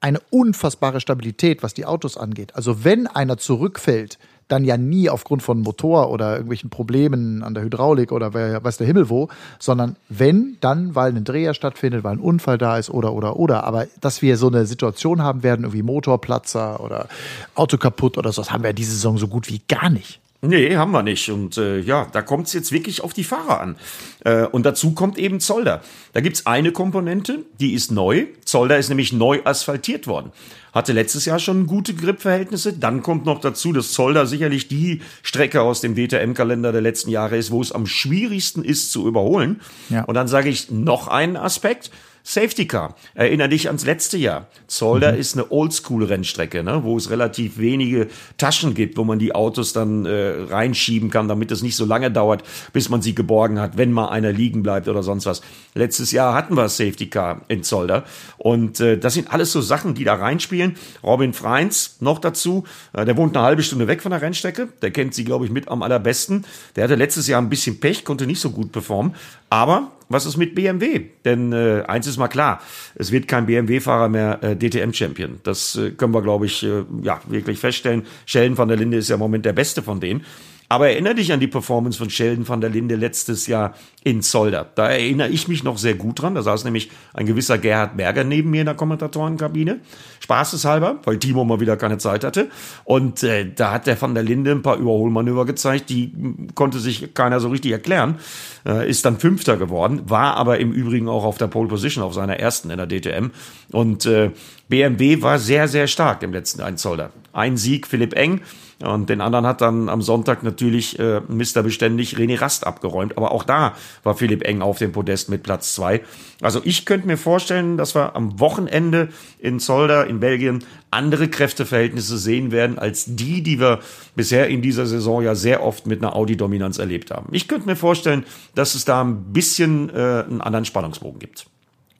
eine 0.00 0.20
unfassbare 0.30 1.00
Stabilität, 1.00 1.62
was 1.62 1.74
die 1.74 1.86
Autos 1.86 2.16
angeht. 2.16 2.54
Also 2.54 2.84
wenn 2.84 3.06
einer 3.06 3.38
zurückfällt, 3.38 4.18
dann 4.48 4.64
ja 4.64 4.76
nie 4.76 5.10
aufgrund 5.10 5.42
von 5.42 5.60
Motor 5.60 6.10
oder 6.10 6.32
irgendwelchen 6.32 6.70
Problemen 6.70 7.42
an 7.42 7.54
der 7.54 7.64
Hydraulik 7.64 8.12
oder 8.12 8.34
wer 8.34 8.62
weiß 8.62 8.76
der 8.76 8.86
Himmel 8.86 9.08
wo, 9.08 9.28
sondern 9.58 9.96
wenn, 10.08 10.56
dann, 10.60 10.94
weil 10.94 11.14
ein 11.14 11.24
Dreher 11.24 11.54
stattfindet, 11.54 12.04
weil 12.04 12.16
ein 12.16 12.20
Unfall 12.20 12.58
da 12.58 12.78
ist 12.78 12.90
oder 12.90 13.12
oder 13.12 13.36
oder. 13.36 13.64
Aber 13.64 13.86
dass 14.00 14.22
wir 14.22 14.36
so 14.36 14.48
eine 14.48 14.66
Situation 14.66 15.22
haben 15.22 15.42
werden, 15.42 15.62
irgendwie 15.62 15.82
Motorplatzer 15.82 16.80
oder 16.80 17.08
Auto 17.54 17.76
kaputt 17.76 18.18
oder 18.18 18.32
so, 18.32 18.42
das 18.42 18.52
haben 18.52 18.62
wir 18.62 18.72
diese 18.72 18.92
Saison 18.92 19.18
so 19.18 19.28
gut 19.28 19.48
wie 19.48 19.60
gar 19.66 19.90
nicht. 19.90 20.20
Nee, 20.46 20.76
haben 20.76 20.92
wir 20.92 21.02
nicht. 21.02 21.30
Und 21.30 21.58
äh, 21.58 21.78
ja, 21.80 22.06
da 22.12 22.22
kommt 22.22 22.46
es 22.46 22.52
jetzt 22.52 22.72
wirklich 22.72 23.02
auf 23.02 23.12
die 23.12 23.24
Fahrer 23.24 23.60
an. 23.60 23.76
Äh, 24.24 24.44
und 24.46 24.64
dazu 24.64 24.92
kommt 24.92 25.18
eben 25.18 25.40
Zolder. 25.40 25.82
Da 26.12 26.20
gibt's 26.20 26.46
eine 26.46 26.72
Komponente, 26.72 27.44
die 27.60 27.74
ist 27.74 27.90
neu. 27.90 28.26
Zolder 28.44 28.78
ist 28.78 28.88
nämlich 28.88 29.12
neu 29.12 29.40
asphaltiert 29.44 30.06
worden. 30.06 30.32
Hatte 30.72 30.92
letztes 30.92 31.24
Jahr 31.24 31.38
schon 31.38 31.66
gute 31.66 31.94
Gripverhältnisse. 31.94 32.74
Dann 32.74 33.02
kommt 33.02 33.24
noch 33.24 33.40
dazu, 33.40 33.72
dass 33.72 33.92
Zolder 33.92 34.26
sicherlich 34.26 34.68
die 34.68 35.00
Strecke 35.22 35.62
aus 35.62 35.80
dem 35.80 35.94
DTM-Kalender 35.94 36.72
der 36.72 36.82
letzten 36.82 37.10
Jahre 37.10 37.36
ist, 37.36 37.50
wo 37.50 37.62
es 37.62 37.72
am 37.72 37.86
schwierigsten 37.86 38.62
ist 38.62 38.92
zu 38.92 39.08
überholen. 39.08 39.60
Ja. 39.88 40.04
Und 40.04 40.14
dann 40.14 40.28
sage 40.28 40.50
ich 40.50 40.70
noch 40.70 41.08
einen 41.08 41.36
Aspekt. 41.36 41.90
Safety 42.28 42.66
Car. 42.66 42.96
Erinner 43.14 43.46
dich 43.46 43.68
ans 43.68 43.84
letzte 43.84 44.18
Jahr. 44.18 44.48
Zolder 44.66 45.12
mhm. 45.12 45.20
ist 45.20 45.34
eine 45.36 45.52
Oldschool-Rennstrecke, 45.52 46.64
ne, 46.64 46.82
wo 46.82 46.96
es 46.96 47.08
relativ 47.08 47.58
wenige 47.58 48.08
Taschen 48.36 48.74
gibt, 48.74 48.96
wo 48.96 49.04
man 49.04 49.20
die 49.20 49.32
Autos 49.32 49.72
dann 49.72 50.06
äh, 50.06 50.32
reinschieben 50.50 51.08
kann, 51.08 51.28
damit 51.28 51.52
es 51.52 51.62
nicht 51.62 51.76
so 51.76 51.84
lange 51.84 52.10
dauert, 52.10 52.42
bis 52.72 52.88
man 52.88 53.00
sie 53.00 53.14
geborgen 53.14 53.60
hat, 53.60 53.78
wenn 53.78 53.92
mal 53.92 54.08
einer 54.08 54.32
liegen 54.32 54.64
bleibt 54.64 54.88
oder 54.88 55.04
sonst 55.04 55.24
was. 55.26 55.40
Letztes 55.74 56.10
Jahr 56.10 56.34
hatten 56.34 56.56
wir 56.56 56.68
Safety 56.68 57.06
Car 57.06 57.42
in 57.46 57.62
Zolder. 57.62 58.02
Und 58.38 58.80
äh, 58.80 58.98
das 58.98 59.14
sind 59.14 59.32
alles 59.32 59.52
so 59.52 59.60
Sachen, 59.60 59.94
die 59.94 60.02
da 60.02 60.14
reinspielen. 60.14 60.74
Robin 61.04 61.32
Freins 61.32 61.98
noch 62.00 62.18
dazu. 62.18 62.64
Äh, 62.92 63.04
der 63.04 63.16
wohnt 63.16 63.36
eine 63.36 63.46
halbe 63.46 63.62
Stunde 63.62 63.86
weg 63.86 64.02
von 64.02 64.10
der 64.10 64.20
Rennstrecke. 64.20 64.66
Der 64.82 64.90
kennt 64.90 65.14
sie, 65.14 65.22
glaube 65.22 65.44
ich, 65.44 65.52
mit 65.52 65.68
am 65.68 65.80
allerbesten. 65.82 66.44
Der 66.74 66.82
hatte 66.82 66.96
letztes 66.96 67.28
Jahr 67.28 67.40
ein 67.40 67.50
bisschen 67.50 67.78
Pech, 67.78 68.04
konnte 68.04 68.26
nicht 68.26 68.40
so 68.40 68.50
gut 68.50 68.72
performen. 68.72 69.14
Aber 69.50 69.92
was 70.08 70.24
ist 70.26 70.36
mit 70.36 70.54
BMW? 70.54 71.06
Denn 71.24 71.52
äh, 71.52 71.82
eins 71.86 72.06
ist 72.06 72.16
mal 72.16 72.28
klar, 72.28 72.60
es 72.94 73.10
wird 73.10 73.26
kein 73.26 73.46
BMW-Fahrer 73.46 74.08
mehr 74.08 74.42
äh, 74.42 74.56
DTM-Champion. 74.56 75.40
Das 75.42 75.76
äh, 75.76 75.90
können 75.90 76.14
wir, 76.14 76.22
glaube 76.22 76.46
ich, 76.46 76.62
äh, 76.62 76.84
ja 77.02 77.20
wirklich 77.26 77.58
feststellen. 77.58 78.04
Sheldon 78.24 78.56
van 78.56 78.68
der 78.68 78.76
Linde 78.76 78.98
ist 78.98 79.08
ja 79.08 79.14
im 79.14 79.20
Moment 79.20 79.44
der 79.44 79.52
Beste 79.52 79.82
von 79.82 80.00
denen. 80.00 80.24
Aber 80.68 80.88
erinnere 80.88 81.14
dich 81.14 81.32
an 81.32 81.40
die 81.40 81.46
Performance 81.46 81.98
von 81.98 82.10
Sheldon 82.10 82.48
van 82.48 82.60
der 82.60 82.70
Linde 82.70 82.96
letztes 82.96 83.46
Jahr 83.46 83.74
in 84.02 84.22
Zolder. 84.22 84.66
Da 84.74 84.88
erinnere 84.88 85.28
ich 85.28 85.48
mich 85.48 85.64
noch 85.64 85.78
sehr 85.78 85.94
gut 85.94 86.22
dran. 86.22 86.34
Da 86.34 86.42
saß 86.42 86.64
nämlich 86.64 86.90
ein 87.14 87.26
gewisser 87.26 87.58
Gerhard 87.58 87.96
Berger 87.96 88.24
neben 88.24 88.50
mir 88.50 88.60
in 88.60 88.66
der 88.66 88.74
Kommentatorenkabine. 88.74 89.80
Spaßeshalber, 90.20 91.00
weil 91.04 91.18
Timo 91.18 91.44
mal 91.44 91.60
wieder 91.60 91.76
keine 91.76 91.98
Zeit 91.98 92.24
hatte. 92.24 92.48
Und 92.84 93.22
äh, 93.22 93.50
da 93.52 93.72
hat 93.72 93.86
der 93.86 94.00
van 94.00 94.14
der 94.14 94.22
Linde 94.22 94.50
ein 94.50 94.62
paar 94.62 94.76
Überholmanöver 94.76 95.44
gezeigt, 95.44 95.90
die 95.90 96.12
konnte 96.54 96.78
sich 96.78 97.14
keiner 97.14 97.40
so 97.40 97.48
richtig 97.48 97.72
erklären. 97.72 98.16
Äh, 98.64 98.88
ist 98.88 99.04
dann 99.04 99.18
Fünfter 99.18 99.56
geworden, 99.56 100.02
war 100.06 100.36
aber 100.36 100.58
im 100.58 100.72
Übrigen 100.72 101.08
auch 101.08 101.24
auf 101.24 101.38
der 101.38 101.46
Pole 101.46 101.68
Position 101.68 102.02
auf 102.02 102.14
seiner 102.14 102.38
ersten 102.38 102.70
in 102.70 102.78
der 102.78 102.86
DTM. 102.86 103.30
Und 103.72 104.06
äh, 104.06 104.30
BMW 104.68 105.22
war 105.22 105.38
sehr, 105.38 105.68
sehr 105.68 105.86
stark 105.86 106.22
im 106.22 106.32
letzten 106.32 106.62
Einzolder. 106.62 107.10
Ein 107.32 107.56
Sieg, 107.56 107.86
Philipp 107.86 108.14
Eng. 108.14 108.40
Und 108.82 109.08
den 109.08 109.22
anderen 109.22 109.46
hat 109.46 109.62
dann 109.62 109.88
am 109.88 110.02
Sonntag 110.02 110.42
natürlich 110.42 110.98
äh, 110.98 111.20
Mr. 111.28 111.62
Beständig 111.62 112.16
René 112.18 112.38
Rast 112.38 112.66
abgeräumt. 112.66 113.16
Aber 113.16 113.32
auch 113.32 113.42
da 113.42 113.74
war 114.02 114.14
Philipp 114.14 114.44
Eng 114.44 114.60
auf 114.60 114.76
dem 114.78 114.92
Podest 114.92 115.30
mit 115.30 115.42
Platz 115.42 115.74
zwei. 115.74 116.02
Also 116.42 116.60
ich 116.62 116.84
könnte 116.84 117.06
mir 117.06 117.16
vorstellen, 117.16 117.78
dass 117.78 117.94
wir 117.94 118.14
am 118.14 118.38
Wochenende 118.38 119.08
in 119.38 119.60
Zolder 119.60 120.06
in 120.06 120.20
Belgien 120.20 120.62
andere 120.90 121.28
Kräfteverhältnisse 121.28 122.18
sehen 122.18 122.52
werden 122.52 122.78
als 122.78 123.06
die, 123.06 123.42
die 123.42 123.58
wir 123.60 123.80
bisher 124.14 124.48
in 124.48 124.60
dieser 124.60 124.84
Saison 124.84 125.22
ja 125.22 125.34
sehr 125.34 125.62
oft 125.62 125.86
mit 125.86 126.02
einer 126.02 126.14
Audi-Dominanz 126.14 126.78
erlebt 126.78 127.10
haben. 127.10 127.28
Ich 127.32 127.48
könnte 127.48 127.66
mir 127.66 127.76
vorstellen, 127.76 128.26
dass 128.54 128.74
es 128.74 128.84
da 128.84 129.02
ein 129.02 129.32
bisschen 129.32 129.88
äh, 129.88 130.24
einen 130.28 130.42
anderen 130.42 130.66
Spannungsbogen 130.66 131.18
gibt. 131.18 131.46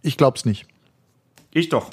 Ich 0.03 0.19
glaube 0.19 0.37
es 0.37 0.45
nicht. 0.45 0.67
Ich 1.53 1.71
doch. 1.71 1.91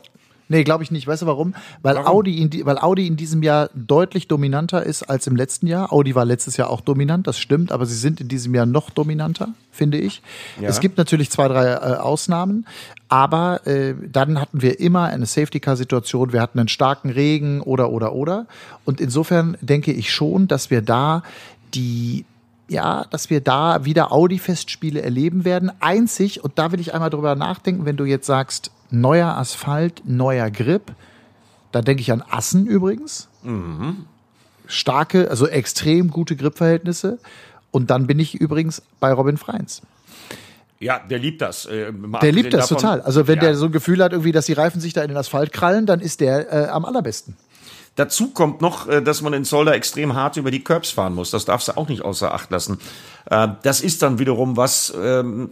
Nee, 0.49 0.63
glaube 0.63 0.83
ich 0.83 0.91
nicht. 0.91 1.07
Weißt 1.07 1.21
du 1.21 1.25
warum? 1.25 1.55
Weil, 1.81 1.95
warum? 1.95 2.07
Audi 2.07 2.41
in, 2.41 2.65
weil 2.65 2.77
Audi 2.77 3.07
in 3.07 3.15
diesem 3.15 3.43
Jahr 3.43 3.69
deutlich 3.73 4.27
dominanter 4.27 4.83
ist 4.83 5.03
als 5.03 5.27
im 5.27 5.35
letzten 5.35 5.67
Jahr. 5.67 5.93
Audi 5.93 6.15
war 6.15 6.25
letztes 6.25 6.57
Jahr 6.57 6.69
auch 6.69 6.81
dominant, 6.81 7.27
das 7.27 7.39
stimmt, 7.39 7.71
aber 7.71 7.85
sie 7.85 7.95
sind 7.95 8.21
in 8.21 8.27
diesem 8.27 8.53
Jahr 8.53 8.65
noch 8.65 8.89
dominanter, 8.89 9.49
finde 9.71 9.97
ich. 9.97 10.21
Ja. 10.59 10.69
Es 10.69 10.79
gibt 10.79 10.97
natürlich 10.97 11.29
zwei, 11.29 11.47
drei 11.47 11.71
äh, 11.71 11.97
Ausnahmen, 11.97 12.65
aber 13.07 13.65
äh, 13.67 13.95
dann 14.11 14.39
hatten 14.39 14.61
wir 14.61 14.79
immer 14.79 15.05
eine 15.05 15.25
Safety-Car-Situation, 15.25 16.33
wir 16.33 16.41
hatten 16.41 16.59
einen 16.59 16.67
starken 16.67 17.09
Regen 17.09 17.61
oder, 17.61 17.89
oder, 17.91 18.13
oder. 18.13 18.45
Und 18.85 18.99
insofern 18.99 19.57
denke 19.61 19.91
ich 19.93 20.11
schon, 20.11 20.47
dass 20.47 20.69
wir 20.69 20.81
da 20.81 21.23
die 21.73 22.25
ja, 22.67 23.05
dass 23.09 23.29
wir 23.29 23.41
da 23.41 23.85
wieder 23.85 24.11
Audi-Festspiele 24.11 25.01
erleben 25.01 25.45
werden. 25.45 25.71
Einzig, 25.79 26.43
und 26.43 26.57
da 26.57 26.71
will 26.71 26.79
ich 26.79 26.93
einmal 26.93 27.09
drüber 27.09 27.35
nachdenken, 27.35 27.85
wenn 27.85 27.97
du 27.97 28.05
jetzt 28.05 28.25
sagst, 28.25 28.71
neuer 28.89 29.37
Asphalt, 29.37 30.01
neuer 30.05 30.49
Grip. 30.49 30.93
Da 31.71 31.81
denke 31.81 32.01
ich 32.01 32.11
an 32.11 32.23
Assen 32.29 32.65
übrigens. 32.65 33.27
Mhm. 33.43 34.05
Starke, 34.67 35.29
also 35.29 35.47
extrem 35.47 36.09
gute 36.09 36.35
Gripverhältnisse. 36.35 37.19
Und 37.71 37.89
dann 37.89 38.07
bin 38.07 38.19
ich 38.19 38.35
übrigens 38.35 38.81
bei 38.99 39.11
Robin 39.11 39.37
Freins. 39.37 39.81
Ja, 40.79 40.99
der 40.99 41.17
liebt 41.17 41.41
das. 41.41 41.65
Äh, 41.65 41.91
der 42.21 42.31
liebt 42.31 42.53
das 42.53 42.67
davon, 42.67 42.77
total. 42.77 43.01
Also 43.01 43.27
wenn 43.27 43.37
ja. 43.37 43.43
der 43.43 43.55
so 43.55 43.65
ein 43.65 43.71
Gefühl 43.71 44.03
hat, 44.03 44.11
irgendwie, 44.11 44.31
dass 44.31 44.45
die 44.45 44.53
Reifen 44.53 44.81
sich 44.81 44.93
da 44.93 45.01
in 45.01 45.07
den 45.07 45.17
Asphalt 45.17 45.53
krallen, 45.53 45.85
dann 45.85 46.01
ist 46.01 46.19
der 46.19 46.51
äh, 46.51 46.67
am 46.67 46.85
allerbesten. 46.85 47.37
Dazu 47.95 48.29
kommt 48.29 48.61
noch, 48.61 48.87
äh, 48.87 49.01
dass 49.01 49.21
man 49.21 49.33
in 49.33 49.45
Zolder 49.45 49.75
extrem 49.75 50.15
hart 50.15 50.37
über 50.37 50.49
die 50.49 50.63
Curbs 50.63 50.89
fahren 50.91 51.13
muss. 51.13 51.29
Das 51.29 51.45
darfst 51.45 51.67
du 51.67 51.77
auch 51.77 51.87
nicht 51.89 52.03
außer 52.03 52.33
Acht 52.33 52.49
lassen. 52.49 52.79
Äh, 53.29 53.49
das 53.61 53.81
ist 53.81 54.01
dann 54.01 54.17
wiederum 54.17 54.57
was, 54.57 54.91
ähm, 54.99 55.51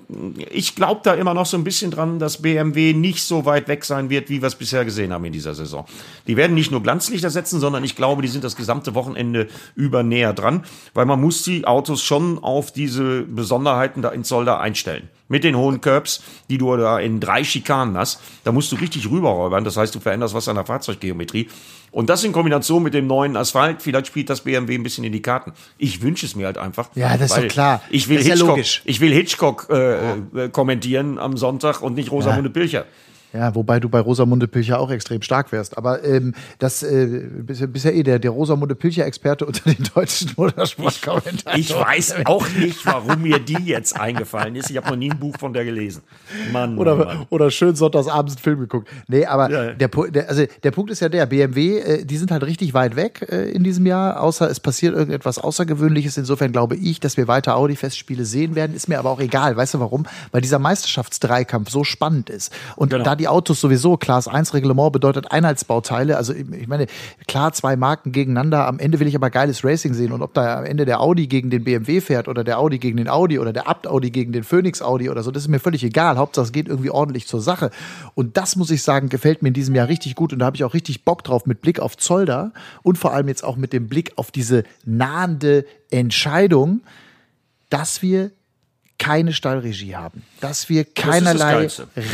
ich 0.50 0.76
glaube 0.76 1.02
da 1.04 1.14
immer 1.14 1.36
noch 1.36 1.46
so 1.46 1.56
ein 1.56 1.64
bisschen 1.64 1.92
dran, 1.92 2.18
dass 2.18 2.42
BMW 2.42 2.94
nicht 2.94 3.24
so 3.24 3.46
weit 3.46 3.68
weg 3.68 3.86
sein 3.86 4.10
wird, 4.10 4.30
wie 4.30 4.42
wir 4.42 4.48
es 4.48 4.56
bisher 4.56 4.86
gesehen 4.86 5.14
haben 5.14 5.26
in 5.26 5.34
dieser 5.34 5.54
Saison. 5.54 5.86
Die 6.26 6.36
werden 6.36 6.56
nicht 6.56 6.72
nur 6.72 6.82
Glanzlichter 6.82 7.30
setzen, 7.30 7.60
sondern 7.60 7.84
ich 7.84 7.96
glaube, 7.96 8.24
die 8.24 8.28
sind 8.28 8.44
das 8.44 8.56
gesamte 8.56 8.96
Wochenende 8.96 9.48
über 9.76 10.02
näher 10.02 10.34
dran, 10.34 10.66
weil 10.96 11.06
man 11.06 11.22
muss 11.22 11.44
die 11.44 11.66
Autos 11.66 12.02
schon 12.02 12.40
auf 12.44 12.72
diese 12.72 13.22
Besonderheiten 13.22 14.02
da 14.02 14.10
in 14.10 14.24
Zolder 14.24 14.60
einstellen 14.60 15.10
mit 15.32 15.46
den 15.46 15.56
hohen 15.56 15.80
Curbs, 15.80 16.22
die 16.50 16.58
du 16.58 16.76
da 16.76 17.00
in 17.00 17.22
drei 17.22 17.46
Schikanen 17.46 17.98
hast. 17.98 18.20
Da 18.44 18.52
musst 18.52 18.70
du 18.74 18.76
richtig 18.76 19.10
rüberräubern. 19.10 19.63
Das 19.63 19.78
heißt, 19.78 19.96
du 19.96 20.02
veränderst 20.02 20.34
was 20.34 20.50
an 20.50 20.56
der 20.56 20.65
Fahrzeuggeometrie. 20.65 21.48
Und 21.91 22.10
das 22.10 22.26
in 22.26 22.34
Kombination 22.34 22.84
mit 22.84 22.94
dem 22.94 23.08
neuen 23.08 23.38
Asphalt, 23.38 23.82
vielleicht 23.82 24.08
spielt 24.08 24.30
das 24.30 24.41
BMW 24.41 24.76
ein 24.76 24.84
bisschen 24.84 25.06
in 25.06 25.13
die 25.13 25.22
Karten. 25.22 25.54
Ich 25.78 26.02
wünsche 26.02 26.26
es 26.26 26.36
mir 26.36 26.48
halt 26.48 26.58
einfach. 26.58 26.89
Ja, 26.96 27.15
das 27.17 27.32
ist 27.32 27.38
doch 27.38 27.48
klar. 27.48 27.82
Ich 27.89 28.10
will 28.10 28.22
Hitchcock, 28.22 28.58
ja 28.58 28.63
ich 28.84 29.00
will 29.00 29.13
Hitchcock 29.13 29.67
äh, 29.70 30.12
äh, 30.12 30.50
kommentieren 30.52 31.17
am 31.17 31.38
Sonntag 31.38 31.82
und 31.82 31.96
nicht 31.96 32.12
Rosamunde 32.12 32.50
ja. 32.50 32.54
Pilcher. 32.54 32.86
Ja, 33.34 33.56
wobei 33.56 33.80
du 33.80 33.88
bei 33.88 34.00
Rosamunde 34.00 34.48
Pilcher 34.48 34.80
auch 34.80 34.91
extrem 34.91 35.22
stark 35.22 35.52
wärst. 35.52 35.78
Aber 35.78 36.04
ähm, 36.04 36.34
das 36.60 36.84
äh, 36.84 37.06
bist, 37.32 37.72
bist 37.72 37.86
ja 37.86 37.91
eh 37.91 38.04
der, 38.04 38.20
der 38.20 38.32
Rosamunde 38.32 38.76
Pilcher-Experte 38.76 39.46
unter 39.46 39.72
den 39.72 39.86
deutschen 39.96 40.32
Motorsportkommentatoren. 40.36 41.60
Ich, 41.60 41.70
ich 41.70 41.76
weiß 41.76 42.26
auch 42.26 42.48
nicht, 42.50 42.86
warum 42.86 43.22
mir 43.22 43.39
die 43.39 43.63
jetzt 43.63 43.98
eingefallen 43.98 44.56
ist. 44.56 44.70
Ich 44.70 44.78
habe 44.78 44.89
noch 44.89 44.98
nie 44.98 45.12
ein 45.12 45.20
Buch 45.20 45.36
von 45.39 45.54
der 45.54 45.63
gelesen. 45.63 46.02
Mann, 46.52 46.78
oder, 46.78 46.96
Mann. 46.96 47.26
oder 47.30 47.52
schön 47.52 47.76
sonntagsabends 47.76 48.36
einen 48.36 48.44
Film 48.44 48.60
geguckt. 48.60 48.89
Nee, 49.08 49.26
aber 49.26 49.50
ja. 49.50 49.74
der, 49.74 49.88
der, 49.88 50.30
also 50.30 50.44
der 50.63 50.72
Punkt 50.72 50.91
ist 50.91 51.00
ja 51.00 51.08
der, 51.08 51.26
BMW, 51.26 51.80
äh, 51.80 52.06
die 52.06 52.17
sind 52.17 52.32
halt 52.32 52.44
richtig 52.44 52.74
weit 52.74 52.98
weg 52.98 53.26
äh, 53.30 53.50
in 53.52 53.63
diesem 53.63 53.86
Jahr, 53.86 54.22
außer 54.22 54.50
es 54.50 54.60
passiert 54.60 54.94
irgendetwas 54.94 55.39
Außergewöhnliches. 55.39 56.17
Insofern 56.17 56.52
glaube 56.52 56.76
ich, 56.76 57.00
dass 57.00 57.15
wir 57.15 57.30
weiter 57.30 57.56
Audi-Festspiele 57.56 58.26
sehen 58.26 58.56
werden. 58.56 58.76
Ist 58.76 58.89
mir 58.89 59.00
aber 59.00 59.10
auch 59.10 59.22
egal. 59.22 59.56
Weißt 59.56 59.74
du 59.74 59.80
warum? 59.80 60.06
Weil 60.32 60.41
dieser 60.41 60.60
Meisterschaftsdreikampf 60.60 61.70
so 61.70 61.86
spannend 61.86 62.30
ist. 62.30 62.52
Und 62.76 62.89
genau. 62.89 63.06
da 63.06 63.21
die 63.22 63.28
Autos 63.28 63.62
sowieso. 63.62 63.98
Class 63.98 64.28
1 64.28 64.54
Reglement 64.54 64.92
bedeutet 64.92 65.32
Einheitsbauteile. 65.32 66.18
Also 66.18 66.34
ich 66.34 66.68
meine, 66.68 66.88
klar, 67.28 67.54
zwei 67.54 67.76
Marken 67.76 68.12
gegeneinander. 68.12 68.68
Am 68.68 68.80
Ende 68.80 69.00
will 69.00 69.08
ich 69.08 69.16
aber 69.16 69.30
geiles 69.30 69.64
Racing 69.64 69.94
sehen. 69.94 70.12
Und 70.12 70.22
ob 70.22 70.34
da 70.34 70.58
am 70.58 70.66
Ende 70.66 70.86
der 70.86 71.00
Audi 71.00 71.28
gegen 71.28 71.50
den 71.50 71.64
BMW 71.64 72.02
fährt 72.02 72.28
oder 72.28 72.44
der 72.44 72.60
Audi 72.60 72.80
gegen 72.80 72.98
den 72.98 73.08
Audi 73.08 73.40
oder 73.40 73.54
der 73.54 73.68
Abt 73.68 73.88
Audi 73.88 74.10
gegen 74.10 74.32
den 74.32 74.44
Phoenix 74.44 74.82
Audi 74.82 75.10
oder 75.10 75.22
so, 75.22 75.32
das 75.32 75.44
ist 75.44 75.50
mir 75.50 75.60
völlig 75.60 75.84
egal. 75.84 76.18
Hauptsache 76.18 76.46
es 76.46 76.52
geht 76.52 76.68
irgendwie 76.68 76.90
ordentlich 76.90 77.28
zur 77.28 77.42
Sache. 77.42 77.70
Und 78.16 78.38
das 78.38 78.56
muss 78.56 78.72
ich 78.72 78.82
sagen, 78.82 79.10
gefällt 79.10 79.44
mir 79.44 79.50
in 79.50 79.54
diesem 79.54 79.76
Jahr 79.76 79.88
richtig 79.88 80.16
gut. 80.16 80.34
Und 80.34 80.40
da 80.40 80.48
habe 80.48 80.56
ich 80.56 80.64
auch 80.64 80.74
richtig 80.74 81.06
Bock 81.06 81.24
drauf 81.24 81.46
mit 81.46 81.62
Blick 81.62 81.80
auf 81.80 81.98
Zolder 81.98 82.52
und 82.82 82.98
vor 82.98 83.14
allem 83.14 83.28
jetzt 83.28 83.44
auch 83.44 83.56
mit 83.56 83.72
dem 83.72 83.88
Blick 83.88 84.14
auf 84.16 84.32
diese 84.32 84.64
nahende 84.84 85.66
Entscheidung, 85.92 86.82
dass 87.70 88.02
wir 88.02 88.32
keine 89.02 89.34
Stallregie 89.34 89.96
haben, 89.96 90.22
dass 90.42 90.70
wir 90.70 90.86
keinerlei. 90.86 91.68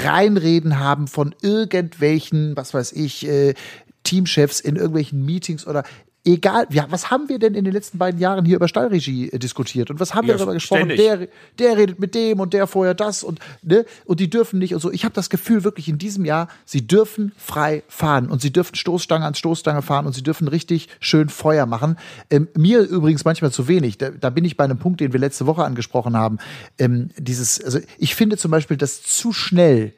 Reinreden 0.05 0.79
haben 0.79 1.07
von 1.07 1.35
irgendwelchen, 1.41 2.55
was 2.55 2.73
weiß 2.73 2.93
ich, 2.93 3.27
äh, 3.27 3.55
Teamchefs 4.03 4.61
in 4.61 4.77
irgendwelchen 4.77 5.25
Meetings 5.25 5.67
oder 5.67 5.83
egal, 6.33 6.67
ja, 6.69 6.85
was 6.89 7.09
haben 7.09 7.29
wir 7.29 7.39
denn 7.39 7.53
in 7.53 7.63
den 7.63 7.73
letzten 7.73 7.97
beiden 7.97 8.19
Jahren 8.19 8.45
hier 8.45 8.57
über 8.57 8.67
Stallregie 8.67 9.29
äh, 9.29 9.39
diskutiert 9.39 9.89
und 9.89 9.99
was 9.99 10.13
haben 10.13 10.27
Ja, 10.27 10.33
wir 10.33 10.37
darüber 10.37 10.53
gesprochen? 10.53 10.89
Der, 10.89 11.27
der 11.57 11.77
redet 11.77 11.99
mit 11.99 12.15
dem 12.15 12.39
und 12.39 12.53
der 12.53 12.67
vorher 12.67 12.93
das 12.93 13.23
und 13.23 13.39
ne 13.61 13.85
und 14.05 14.19
die 14.19 14.29
dürfen 14.29 14.59
nicht 14.59 14.73
und 14.73 14.79
so. 14.79 14.91
Ich 14.91 15.05
habe 15.05 15.13
das 15.13 15.29
Gefühl 15.29 15.63
wirklich 15.63 15.87
in 15.89 15.97
diesem 15.97 16.25
Jahr, 16.25 16.47
sie 16.65 16.85
dürfen 16.85 17.31
frei 17.37 17.83
fahren 17.87 18.29
und 18.29 18.41
sie 18.41 18.51
dürfen 18.51 18.75
Stoßstange 18.75 19.25
an 19.25 19.35
Stoßstange 19.35 19.81
fahren 19.81 20.05
und 20.05 20.13
sie 20.13 20.23
dürfen 20.23 20.47
richtig 20.47 20.89
schön 20.99 21.29
Feuer 21.29 21.65
machen. 21.65 21.97
Ähm, 22.29 22.47
mir 22.55 22.81
übrigens 22.81 23.25
manchmal 23.25 23.51
zu 23.51 23.67
wenig. 23.67 23.97
Da, 23.97 24.09
da 24.09 24.29
bin 24.29 24.45
ich 24.45 24.57
bei 24.57 24.63
einem 24.63 24.79
Punkt, 24.79 24.99
den 24.99 25.13
wir 25.13 25.19
letzte 25.19 25.45
Woche 25.45 25.63
angesprochen 25.63 26.17
haben. 26.17 26.37
Ähm, 26.77 27.09
dieses, 27.17 27.63
also 27.63 27.79
ich 27.97 28.15
finde 28.15 28.37
zum 28.37 28.51
Beispiel, 28.51 28.77
dass 28.77 29.01
zu 29.03 29.33
schnell 29.33 29.93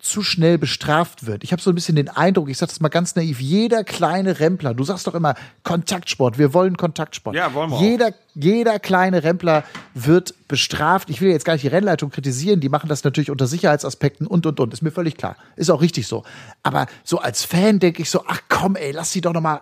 zu 0.00 0.22
schnell 0.22 0.58
bestraft 0.58 1.26
wird. 1.26 1.44
Ich 1.44 1.52
habe 1.52 1.60
so 1.60 1.70
ein 1.70 1.74
bisschen 1.74 1.96
den 1.96 2.08
Eindruck, 2.08 2.48
ich 2.48 2.58
sage 2.58 2.70
das 2.70 2.80
mal 2.80 2.88
ganz 2.88 3.14
naiv, 3.16 3.40
jeder 3.40 3.84
kleine 3.84 4.40
Rempler, 4.40 4.74
du 4.74 4.82
sagst 4.84 5.06
doch 5.06 5.14
immer 5.14 5.34
Kontaktsport, 5.62 6.38
wir 6.38 6.54
wollen 6.54 6.76
Kontaktsport. 6.76 7.36
Ja, 7.36 7.52
wollen 7.54 7.70
wir 7.70 7.76
auch. 7.76 7.82
Jeder, 7.82 8.14
jeder 8.34 8.78
kleine 8.78 9.22
Rempler 9.22 9.64
wird 9.94 10.34
bestraft. 10.48 11.10
Ich 11.10 11.20
will 11.20 11.30
jetzt 11.30 11.44
gar 11.44 11.52
nicht 11.52 11.62
die 11.62 11.68
Rennleitung 11.68 12.10
kritisieren, 12.10 12.60
die 12.60 12.68
machen 12.68 12.88
das 12.88 13.04
natürlich 13.04 13.30
unter 13.30 13.46
Sicherheitsaspekten 13.46 14.26
und, 14.26 14.46
und, 14.46 14.58
und. 14.58 14.72
Ist 14.72 14.82
mir 14.82 14.90
völlig 14.90 15.16
klar. 15.16 15.36
Ist 15.56 15.70
auch 15.70 15.82
richtig 15.82 16.06
so. 16.06 16.24
Aber 16.62 16.86
so 17.04 17.18
als 17.18 17.44
Fan 17.44 17.78
denke 17.78 18.02
ich 18.02 18.10
so, 18.10 18.24
ach 18.26 18.40
komm 18.48 18.76
ey, 18.76 18.92
lass 18.92 19.12
sie 19.12 19.20
doch 19.20 19.32
noch 19.32 19.42
mal 19.42 19.60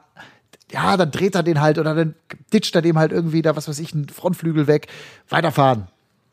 ja, 0.71 0.97
dann 0.97 1.11
dreht 1.11 1.35
er 1.35 1.43
den 1.43 1.61
halt 1.61 1.79
oder 1.79 1.95
dann 1.95 2.15
ditcht 2.53 2.75
er 2.75 2.83
dem 2.83 2.99
halt 2.99 3.11
irgendwie 3.11 3.43
da, 3.43 3.57
was 3.57 3.69
weiß 3.69 3.79
ich, 3.79 3.95
einen 3.95 4.09
Frontflügel 4.09 4.67
weg, 4.67 4.89
weiterfahren. 5.29 5.89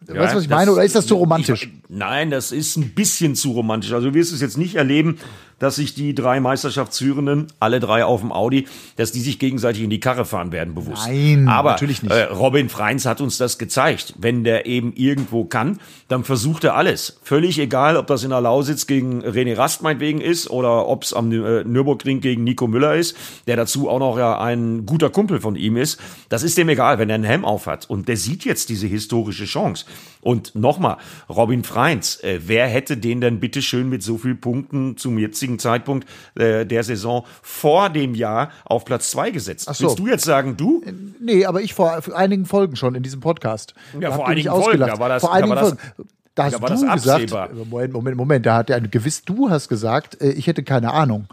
Ja, 0.07 0.15
weißt 0.15 0.33
du, 0.33 0.37
was 0.37 0.43
ich 0.43 0.49
das- 0.49 0.57
meine? 0.57 0.71
Oder 0.71 0.83
ist 0.83 0.95
das 0.95 1.07
zu 1.07 1.15
romantisch? 1.15 1.63
Ich, 1.63 1.69
nein, 1.89 2.29
das 2.29 2.51
ist 2.51 2.75
ein 2.77 2.89
bisschen 2.93 3.35
zu 3.35 3.51
romantisch. 3.51 3.91
Also 3.93 4.09
du 4.09 4.13
wirst 4.13 4.33
es 4.33 4.41
jetzt 4.41 4.57
nicht 4.57 4.75
erleben, 4.75 5.17
dass 5.59 5.75
sich 5.75 5.93
die 5.93 6.13
drei 6.13 6.39
Meisterschaftsführenden, 6.39 7.47
alle 7.59 7.79
drei 7.79 8.05
auf 8.05 8.21
dem 8.21 8.31
Audi, 8.31 8.67
dass 8.97 9.11
die 9.11 9.21
sich 9.21 9.39
gegenseitig 9.39 9.83
in 9.83 9.89
die 9.89 9.99
Karre 9.99 10.25
fahren 10.25 10.51
werden, 10.51 10.75
bewusst. 10.75 11.07
Nein, 11.07 11.47
Aber 11.47 11.71
natürlich 11.71 12.03
nicht. 12.03 12.11
Äh, 12.11 12.23
Robin 12.23 12.69
Freins 12.69 13.05
hat 13.05 13.21
uns 13.21 13.37
das 13.37 13.57
gezeigt. 13.57 14.13
Wenn 14.17 14.43
der 14.43 14.65
eben 14.65 14.93
irgendwo 14.93 15.45
kann, 15.45 15.79
dann 16.07 16.23
versucht 16.23 16.63
er 16.63 16.75
alles. 16.75 17.19
Völlig 17.23 17.59
egal, 17.59 17.97
ob 17.97 18.07
das 18.07 18.23
in 18.23 18.29
der 18.29 18.41
Lausitz 18.41 18.87
gegen 18.87 19.23
René 19.23 19.57
Rast 19.57 19.81
meinetwegen 19.81 20.21
ist 20.21 20.49
oder 20.49 20.87
ob 20.87 21.03
es 21.03 21.13
am 21.13 21.31
äh, 21.31 21.63
Nürburgring 21.63 22.21
gegen 22.21 22.43
Nico 22.43 22.67
Müller 22.67 22.95
ist, 22.95 23.15
der 23.47 23.55
dazu 23.55 23.89
auch 23.89 23.99
noch 23.99 24.17
ja 24.17 24.39
ein 24.39 24.85
guter 24.85 25.09
Kumpel 25.09 25.39
von 25.39 25.55
ihm 25.55 25.77
ist. 25.77 25.99
Das 26.29 26.43
ist 26.43 26.57
dem 26.57 26.69
egal, 26.69 26.99
wenn 26.99 27.09
er 27.09 27.15
einen 27.15 27.23
Helm 27.23 27.45
aufhat. 27.45 27.89
Und 27.89 28.07
der 28.07 28.17
sieht 28.17 28.45
jetzt 28.45 28.69
diese 28.69 28.87
historische 28.87 29.45
Chance. 29.45 29.85
Und 30.25 30.55
nochmal, 30.55 30.97
Robin 31.29 31.63
Freins, 31.63 32.15
äh, 32.23 32.39
wer 32.47 32.65
hätte 32.65 32.97
den 32.97 33.21
denn 33.21 33.39
bitte 33.39 33.61
schön 33.61 33.89
mit 33.89 34.01
so 34.01 34.17
viel 34.17 34.33
Punkten 34.33 34.97
zum 34.97 35.19
jetzigen 35.19 35.59
Zeitpunkt 35.59 36.07
äh, 36.33 36.65
der 36.65 36.83
Saison 36.83 37.25
vor 37.43 37.91
dem 37.91 38.15
Jahr 38.15 38.49
auf 38.65 38.85
Platz 38.85 39.11
zwei 39.11 39.29
gesetzt? 39.29 39.67
Ach 39.69 39.75
so. 39.75 39.83
Willst 39.85 39.99
du 39.99 40.07
jetzt 40.07 40.25
sagen, 40.25 40.57
du? 40.57 40.83
Nee, 41.19 41.45
aber 41.45 41.61
ich 41.61 41.75
vor 41.75 42.01
einigen 42.15 42.47
Folgen 42.47 42.75
schon 42.75 42.95
in 42.95 43.03
diesem 43.03 43.19
Podcast. 43.19 43.75
Ja, 43.93 44.09
Da 44.09 44.15
vor 44.15 44.27
einigen 44.27 44.49
Folgen, 44.49 44.79
da 44.79 44.97
war 44.97 45.09
das- 45.09 45.21
vor 45.21 45.29
da 45.29 45.35
einigen 45.35 45.49
war 45.51 45.55
das- 45.57 45.69
Folgen. 45.69 46.09
Da 46.33 46.43
hast 46.45 46.53
da 46.55 46.61
war 46.63 46.69
du 46.69 46.73
das 46.73 46.81
gesagt, 47.03 47.21
absehbar. 47.21 47.49
Moment, 47.53 47.93
Moment, 47.93 48.17
Moment, 48.17 48.45
da 48.47 48.55
hat 48.55 48.69
ja 48.71 48.77
ein 48.77 48.89
gewiss, 48.89 49.23
du 49.25 49.51
hast 49.51 49.69
gesagt, 49.69 50.19
äh, 50.21 50.31
ich 50.31 50.47
hätte 50.47 50.63
keine 50.63 50.91
Ahnung. 50.91 51.27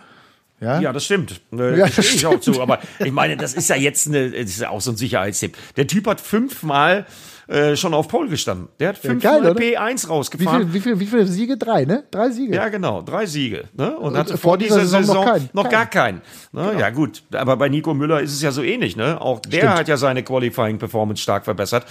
Ja? 0.61 0.81
Ja, 0.81 0.93
das 0.93 1.07
stimmt. 1.07 1.41
Äh, 1.51 1.79
Ja, 1.79 1.87
das 1.89 2.15
ich 2.15 2.27
auch 2.27 2.39
zu. 2.41 2.61
Aber 2.61 2.79
ich 3.01 3.11
meine, 3.11 3.39
das 3.39 3.55
ist 3.55 3.69
ja 3.71 3.77
jetzt 3.77 4.07
eine, 4.07 4.31
das 4.31 4.51
ist 4.51 4.61
ja 4.61 4.69
auch 4.69 4.83
so 4.83 4.91
ein 4.93 4.97
Sicherheitstipp. 4.99 5.57
Der 5.79 5.87
Typ 5.87 6.07
hat 6.07 6.21
fünfmal 6.21 7.07
äh, 7.53 7.77
schon 7.77 7.93
auf 7.93 8.09
Pole 8.09 8.29
gestanden. 8.29 8.69
Der 8.81 8.89
hat 8.91 9.03
geil, 9.21 9.41
oder? 9.43 9.53
P1 9.53 10.05
Wie 10.05 10.09
rausgefahren. 10.09 10.61
viele 10.63 10.75
wie 10.75 10.81
viel, 10.81 11.01
wie 11.01 11.07
viel 11.07 11.27
Siege? 11.27 11.57
Drei, 11.59 11.85
ne? 11.85 12.05
Drei 12.11 12.31
Siege. 12.31 12.55
Ja, 12.55 12.69
genau, 12.69 13.03
drei 13.03 13.27
Siege. 13.27 13.65
Ne? 13.77 13.95
Und 13.97 14.13
Und 14.13 14.19
hatte 14.19 14.39
vor 14.39 14.57
dieser 14.57 14.81
dieser 14.81 15.03
Saison 15.03 15.03
noch 15.03 15.23
Saison, 15.25 15.25
keinen. 15.25 15.51
noch 15.53 15.63
Keinen. 15.65 15.73
gar 15.73 15.87
keinen. 15.87 16.23
Ne? 16.53 16.77
Ja, 16.81 16.91
gut. 16.91 17.23
Aber 17.33 17.57
bei 17.57 17.69
Nico 17.69 17.93
Müller 17.95 18.21
ist 18.21 18.33
es 18.33 18.41
ja 18.41 18.53
so 18.53 18.63
ähnlich. 18.63 18.97
Ne? 18.97 19.21
Auch 19.21 19.41
der 19.41 19.59
Stimmt. 19.59 19.75
hat 19.75 19.89
ja 19.89 19.97
seine 19.99 20.23
Qualifying-Performance 20.23 21.23
stark 21.23 21.45
verbessert. 21.45 21.85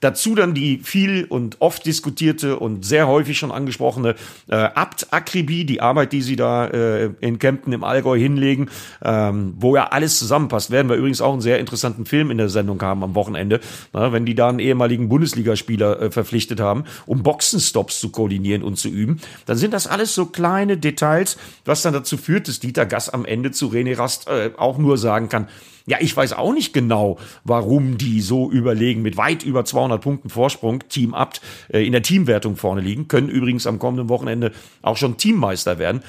Dazu 0.00 0.34
dann 0.34 0.52
die 0.52 0.78
viel 0.78 1.24
und 1.24 1.56
oft 1.60 1.86
diskutierte 1.86 2.58
und 2.58 2.84
sehr 2.84 3.08
häufig 3.08 3.38
schon 3.38 3.50
angesprochene 3.50 4.14
äh, 4.48 4.54
Abt-Akribie, 4.54 5.64
die 5.64 5.80
Arbeit, 5.80 6.12
die 6.12 6.20
sie 6.22 6.36
da 6.36 6.66
äh, 6.66 7.10
in 7.20 7.38
Kempten 7.38 7.72
im 7.72 7.84
Allgäu 7.84 8.18
hinlegen, 8.18 8.68
ähm, 9.02 9.54
wo 9.58 9.74
ja 9.74 9.88
alles 9.88 10.18
zusammenpasst. 10.18 10.70
Werden 10.70 10.88
wir 10.88 10.96
übrigens 10.96 11.20
auch 11.20 11.32
einen 11.32 11.40
sehr 11.40 11.58
interessanten 11.58 12.04
Film 12.04 12.30
in 12.30 12.38
der 12.38 12.48
Sendung 12.50 12.80
haben 12.82 13.02
am 13.02 13.14
Wochenende, 13.14 13.60
ne? 13.94 14.12
wenn 14.12 14.26
die 14.26 14.34
da 14.34 14.48
einen 14.48 14.58
ehemaligen 14.58 15.05
Bundesligaspieler 15.08 16.00
äh, 16.00 16.10
verpflichtet 16.10 16.60
haben, 16.60 16.84
um 17.06 17.22
Boxenstops 17.22 18.00
zu 18.00 18.10
koordinieren 18.10 18.62
und 18.62 18.76
zu 18.76 18.88
üben. 18.88 19.20
Dann 19.46 19.56
sind 19.56 19.72
das 19.72 19.86
alles 19.86 20.14
so 20.14 20.26
kleine 20.26 20.76
Details, 20.76 21.36
was 21.64 21.82
dann 21.82 21.92
dazu 21.92 22.16
führt, 22.16 22.48
dass 22.48 22.60
Dieter 22.60 22.86
Gass 22.86 23.08
am 23.08 23.24
Ende 23.24 23.50
zu 23.50 23.68
René 23.68 23.96
Rast 23.96 24.28
äh, 24.28 24.50
auch 24.56 24.78
nur 24.78 24.98
sagen 24.98 25.28
kann, 25.28 25.48
ja, 25.88 25.98
ich 26.00 26.16
weiß 26.16 26.32
auch 26.32 26.52
nicht 26.52 26.72
genau, 26.72 27.16
warum 27.44 27.96
die 27.96 28.20
so 28.20 28.50
überlegen, 28.50 29.02
mit 29.02 29.16
weit 29.16 29.44
über 29.44 29.64
200 29.64 30.02
Punkten 30.02 30.28
Vorsprung, 30.28 30.82
Team 30.88 31.14
Abt, 31.14 31.40
äh, 31.68 31.86
in 31.86 31.92
der 31.92 32.02
Teamwertung 32.02 32.56
vorne 32.56 32.80
liegen, 32.80 33.06
können 33.06 33.28
übrigens 33.28 33.66
am 33.66 33.78
kommenden 33.78 34.08
Wochenende 34.08 34.52
auch 34.82 34.96
schon 34.96 35.16
Teammeister 35.16 35.78
werden. 35.78 36.02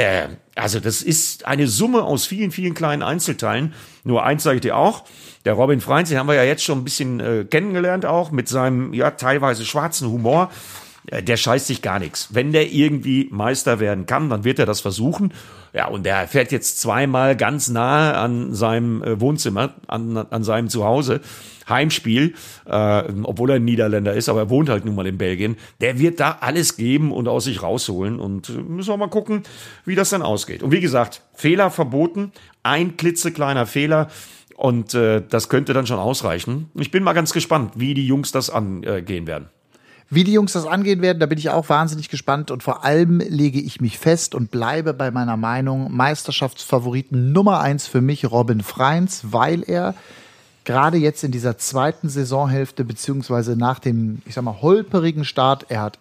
Äh, 0.00 0.28
also 0.54 0.80
das 0.80 1.02
ist 1.02 1.46
eine 1.46 1.66
Summe 1.66 2.02
aus 2.02 2.24
vielen, 2.24 2.50
vielen 2.52 2.72
kleinen 2.72 3.02
Einzelteilen. 3.02 3.74
Nur 4.02 4.24
eins 4.24 4.42
sage 4.42 4.56
ich 4.56 4.62
dir 4.62 4.76
auch, 4.76 5.04
der 5.44 5.52
Robin 5.52 5.80
Freins, 5.80 6.08
den 6.08 6.18
haben 6.18 6.26
wir 6.26 6.34
ja 6.34 6.42
jetzt 6.42 6.64
schon 6.64 6.78
ein 6.78 6.84
bisschen 6.84 7.20
äh, 7.20 7.44
kennengelernt 7.44 8.06
auch, 8.06 8.30
mit 8.30 8.48
seinem 8.48 8.94
ja 8.94 9.10
teilweise 9.10 9.66
schwarzen 9.66 10.08
Humor. 10.08 10.50
Äh, 11.06 11.22
Der 11.22 11.36
scheißt 11.36 11.66
sich 11.66 11.82
gar 11.82 11.98
nichts. 11.98 12.28
Wenn 12.30 12.52
der 12.52 12.72
irgendwie 12.72 13.28
Meister 13.30 13.78
werden 13.78 14.06
kann, 14.06 14.30
dann 14.30 14.44
wird 14.44 14.58
er 14.58 14.64
das 14.66 14.80
versuchen. 14.80 15.34
Ja, 15.72 15.88
und 15.88 16.04
der 16.04 16.26
fährt 16.26 16.52
jetzt 16.52 16.80
zweimal 16.80 17.36
ganz 17.36 17.68
nahe 17.68 18.16
an 18.16 18.54
seinem 18.54 19.02
äh, 19.02 19.20
Wohnzimmer, 19.20 19.74
an, 19.86 20.16
an 20.16 20.42
seinem 20.42 20.68
Zuhause. 20.68 21.20
Heimspiel, 21.68 22.34
äh, 22.66 23.02
obwohl 23.22 23.50
er 23.50 23.56
ein 23.56 23.64
Niederländer 23.64 24.12
ist, 24.14 24.28
aber 24.28 24.40
er 24.40 24.50
wohnt 24.50 24.68
halt 24.68 24.84
nun 24.84 24.96
mal 24.96 25.06
in 25.06 25.18
Belgien. 25.18 25.56
Der 25.80 25.98
wird 25.98 26.18
da 26.18 26.38
alles 26.40 26.76
geben 26.76 27.12
und 27.12 27.28
aus 27.28 27.44
sich 27.44 27.62
rausholen. 27.62 28.18
Und 28.18 28.48
äh, 28.48 28.52
müssen 28.52 28.90
wir 28.90 28.96
mal 28.96 29.08
gucken, 29.08 29.44
wie 29.84 29.94
das 29.94 30.10
dann 30.10 30.22
ausgeht. 30.22 30.62
Und 30.62 30.72
wie 30.72 30.80
gesagt, 30.80 31.22
Fehler 31.32 31.70
verboten. 31.70 32.32
Ein 32.62 32.96
klitzekleiner 32.96 33.66
Fehler. 33.66 34.08
Und 34.56 34.94
äh, 34.94 35.22
das 35.26 35.48
könnte 35.48 35.72
dann 35.72 35.86
schon 35.86 35.98
ausreichen. 35.98 36.70
Ich 36.74 36.90
bin 36.90 37.02
mal 37.02 37.14
ganz 37.14 37.32
gespannt, 37.32 37.74
wie 37.76 37.94
die 37.94 38.06
Jungs 38.06 38.32
das 38.32 38.50
angehen 38.50 39.26
werden. 39.26 39.48
Wie 40.12 40.24
die 40.24 40.32
Jungs 40.32 40.54
das 40.54 40.66
angehen 40.66 41.02
werden, 41.02 41.20
da 41.20 41.26
bin 41.26 41.38
ich 41.38 41.50
auch 41.50 41.68
wahnsinnig 41.68 42.08
gespannt 42.08 42.50
und 42.50 42.64
vor 42.64 42.84
allem 42.84 43.20
lege 43.20 43.60
ich 43.60 43.80
mich 43.80 43.96
fest 43.96 44.34
und 44.34 44.50
bleibe 44.50 44.92
bei 44.92 45.12
meiner 45.12 45.36
Meinung, 45.36 45.92
Meisterschaftsfavoriten 45.92 47.30
Nummer 47.30 47.60
eins 47.60 47.86
für 47.86 48.00
mich 48.00 48.28
Robin 48.28 48.60
Freins, 48.60 49.20
weil 49.30 49.62
er 49.62 49.94
gerade 50.64 50.96
jetzt 50.96 51.22
in 51.22 51.30
dieser 51.30 51.58
zweiten 51.58 52.08
Saisonhälfte 52.08 52.84
beziehungsweise 52.84 53.54
nach 53.54 53.78
dem, 53.78 54.20
ich 54.26 54.34
sag 54.34 54.42
mal, 54.42 54.60
holperigen 54.60 55.24
Start, 55.24 55.66
er 55.68 55.82
hat 55.82 55.98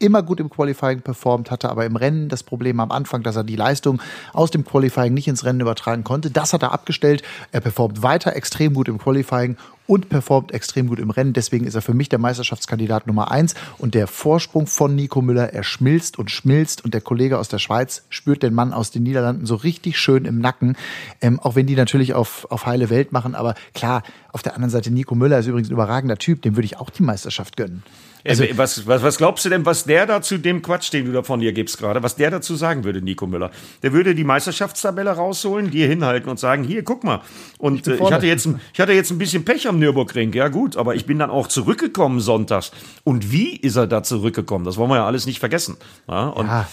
immer 0.00 0.24
gut 0.24 0.40
im 0.40 0.50
Qualifying 0.50 1.02
performt, 1.02 1.52
hatte 1.52 1.70
aber 1.70 1.86
im 1.86 1.94
Rennen 1.94 2.28
das 2.28 2.42
Problem 2.42 2.80
am 2.80 2.90
Anfang, 2.90 3.22
dass 3.22 3.36
er 3.36 3.44
die 3.44 3.54
Leistung 3.54 4.02
aus 4.32 4.50
dem 4.50 4.64
Qualifying 4.64 5.14
nicht 5.14 5.28
ins 5.28 5.44
Rennen 5.44 5.60
übertragen 5.60 6.02
konnte. 6.02 6.30
Das 6.30 6.52
hat 6.52 6.62
er 6.62 6.72
abgestellt. 6.72 7.22
Er 7.52 7.60
performt 7.60 8.02
weiter 8.02 8.34
extrem 8.34 8.74
gut 8.74 8.88
im 8.88 8.98
Qualifying 8.98 9.56
und 9.90 10.08
performt 10.08 10.52
extrem 10.52 10.86
gut 10.86 11.00
im 11.00 11.10
Rennen. 11.10 11.32
Deswegen 11.32 11.66
ist 11.66 11.74
er 11.74 11.82
für 11.82 11.94
mich 11.94 12.08
der 12.08 12.20
Meisterschaftskandidat 12.20 13.08
Nummer 13.08 13.32
eins. 13.32 13.56
Und 13.76 13.96
der 13.96 14.06
Vorsprung 14.06 14.68
von 14.68 14.94
Nico 14.94 15.20
Müller, 15.20 15.52
er 15.52 15.64
schmilzt 15.64 16.16
und 16.16 16.30
schmilzt. 16.30 16.84
Und 16.84 16.94
der 16.94 17.00
Kollege 17.00 17.40
aus 17.40 17.48
der 17.48 17.58
Schweiz 17.58 18.04
spürt 18.08 18.44
den 18.44 18.54
Mann 18.54 18.72
aus 18.72 18.92
den 18.92 19.02
Niederlanden 19.02 19.46
so 19.46 19.56
richtig 19.56 19.98
schön 19.98 20.26
im 20.26 20.38
Nacken. 20.38 20.76
Ähm, 21.20 21.40
auch 21.40 21.56
wenn 21.56 21.66
die 21.66 21.74
natürlich 21.74 22.14
auf, 22.14 22.46
auf 22.52 22.66
heile 22.66 22.88
Welt 22.88 23.10
machen. 23.10 23.34
Aber 23.34 23.56
klar, 23.74 24.04
auf 24.30 24.44
der 24.44 24.54
anderen 24.54 24.70
Seite, 24.70 24.92
Nico 24.92 25.16
Müller 25.16 25.40
ist 25.40 25.48
übrigens 25.48 25.70
ein 25.70 25.72
überragender 25.72 26.18
Typ. 26.18 26.40
Dem 26.42 26.54
würde 26.54 26.66
ich 26.66 26.76
auch 26.76 26.90
die 26.90 27.02
Meisterschaft 27.02 27.56
gönnen. 27.56 27.82
Also, 28.26 28.44
was, 28.54 28.86
was, 28.86 29.02
was 29.02 29.16
glaubst 29.16 29.44
du 29.44 29.48
denn, 29.48 29.64
was 29.64 29.84
der 29.84 30.06
da 30.06 30.20
zu 30.22 30.38
dem 30.38 30.62
Quatsch, 30.62 30.92
den 30.92 31.06
du 31.06 31.12
da 31.12 31.22
von 31.22 31.40
dir 31.40 31.52
gibst 31.52 31.78
gerade, 31.78 32.02
was 32.02 32.16
der 32.16 32.30
dazu 32.30 32.54
sagen 32.56 32.84
würde, 32.84 33.00
Nico 33.02 33.26
Müller? 33.26 33.50
Der 33.82 33.92
würde 33.92 34.14
die 34.14 34.24
Meisterschaftstabelle 34.24 35.10
rausholen, 35.10 35.70
dir 35.70 35.86
hinhalten 35.86 36.28
und 36.28 36.38
sagen, 36.38 36.64
hier, 36.64 36.82
guck 36.82 37.04
mal. 37.04 37.20
Und 37.58 37.86
äh, 37.86 37.94
ich, 37.96 38.12
hatte 38.12 38.26
jetzt, 38.26 38.46
ein- 38.46 38.60
ich 38.74 38.80
hatte 38.80 38.92
jetzt 38.92 39.10
ein 39.10 39.18
bisschen 39.18 39.44
Pech 39.44 39.66
am 39.68 39.78
Nürburgring, 39.78 40.32
ja 40.32 40.48
gut, 40.48 40.76
aber 40.76 40.94
ich 40.94 41.06
bin 41.06 41.18
dann 41.18 41.30
auch 41.30 41.46
zurückgekommen 41.46 42.20
sonntags. 42.20 42.72
Und 43.04 43.32
wie 43.32 43.56
ist 43.56 43.76
er 43.76 43.86
da 43.86 44.02
zurückgekommen? 44.02 44.64
Das 44.64 44.76
wollen 44.76 44.90
wir 44.90 44.96
ja 44.96 45.06
alles 45.06 45.26
nicht 45.26 45.38
vergessen. 45.40 45.76
Ja, 46.08 46.28
und 46.28 46.46
Ja. 46.46 46.68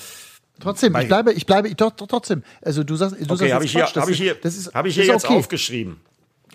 Trotzdem, 0.60 0.95
ich 0.95 1.07
bleibe, 1.07 1.31
ich 1.33 1.45
bleibe, 1.45 1.73
doch, 1.75 1.91
doch 1.91 2.07
trotzdem. 2.07 2.41
Also 2.63 2.83
du 2.83 2.95
sagst, 2.95 3.15
du 3.19 3.25
okay, 3.25 3.38
sagst 3.38 3.53
habe 3.53 3.65
ich 3.65 3.71
hier, 3.71 3.81
Quatsch, 3.83 3.95
habe 3.97 4.12
ich 4.12 4.17
hier, 4.17 4.33
das 4.41 4.57
ist, 4.57 4.73
habe 4.73 4.88
ich 4.89 4.95
hier 4.95 5.05
jetzt 5.05 5.25
okay. 5.25 5.36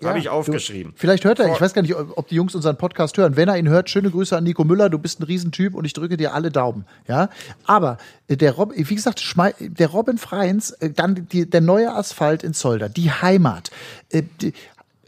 Aufgeschrieben. 0.05 0.09
habe 0.09 0.19
ich 0.19 0.29
aufgeschrieben. 0.29 0.93
Vielleicht 0.95 1.25
hört 1.25 1.39
er, 1.39 1.53
ich 1.53 1.61
weiß 1.61 1.73
gar 1.73 1.81
nicht, 1.81 1.95
ob 1.95 2.27
die 2.27 2.35
Jungs 2.35 2.55
unseren 2.55 2.77
Podcast 2.77 3.17
hören. 3.17 3.35
Wenn 3.35 3.49
er 3.49 3.57
ihn 3.57 3.69
hört, 3.69 3.89
schöne 3.89 4.09
Grüße 4.09 4.35
an 4.37 4.43
Nico 4.43 4.63
Müller, 4.63 4.89
du 4.89 4.99
bist 4.99 5.19
ein 5.19 5.23
Riesentyp 5.23 5.75
und 5.75 5.85
ich 5.85 5.93
drücke 5.93 6.17
dir 6.17 6.33
alle 6.33 6.51
Daumen. 6.51 6.85
Ja, 7.07 7.29
aber 7.65 7.97
äh, 8.27 8.37
der 8.37 8.53
Rob, 8.53 8.73
wie 8.75 8.95
gesagt, 8.95 9.23
der 9.59 9.87
Robin 9.87 10.17
Freins, 10.17 10.71
äh, 10.71 10.91
dann 10.91 11.27
die, 11.31 11.49
der 11.49 11.61
neue 11.61 11.91
Asphalt 11.93 12.43
in 12.43 12.53
Zolder, 12.53 12.89
die 12.89 13.11
Heimat. 13.11 13.71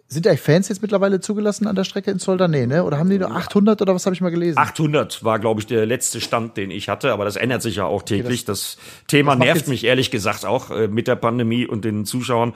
Sind 0.08 0.28
eigentlich 0.28 0.42
Fans 0.42 0.70
jetzt 0.70 0.84
mittlerweile 0.84 1.20
zugelassen 1.20 1.66
an 1.66 1.76
der 1.76 1.84
Strecke 1.84 2.12
in 2.12 2.20
Zolder? 2.20 2.48
Nee, 2.48 2.68
ne? 2.68 2.84
Oder 2.84 3.00
haben 3.00 3.10
die 3.10 3.18
nur 3.18 3.32
800 3.32 3.82
oder 3.82 3.96
was 3.96 4.06
habe 4.06 4.14
ich 4.14 4.22
mal 4.22 4.30
gelesen? 4.30 4.56
800 4.56 5.24
war, 5.24 5.40
glaube 5.40 5.62
ich, 5.62 5.66
der 5.66 5.88
letzte 5.88 6.22
Stand, 6.22 6.58
den 6.58 6.70
ich 6.70 6.90
hatte, 6.90 7.12
aber 7.12 7.26
das 7.26 7.38
ändert 7.38 7.64
sich 7.64 7.78
ja 7.78 7.86
auch 7.86 8.04
täglich. 8.04 8.46
das, 8.46 8.78
Thema 9.08 9.36
das 9.36 9.44
nervt 9.44 9.68
mich 9.68 9.84
ehrlich 9.84 10.12
gesagt 10.12 10.46
auch 10.46 10.70
äh, 10.70 10.88
mit 10.88 11.08
der 11.08 11.16
Pandemie 11.16 11.66
und 11.66 11.86
den 11.86 12.06
Zuschauern. 12.06 12.54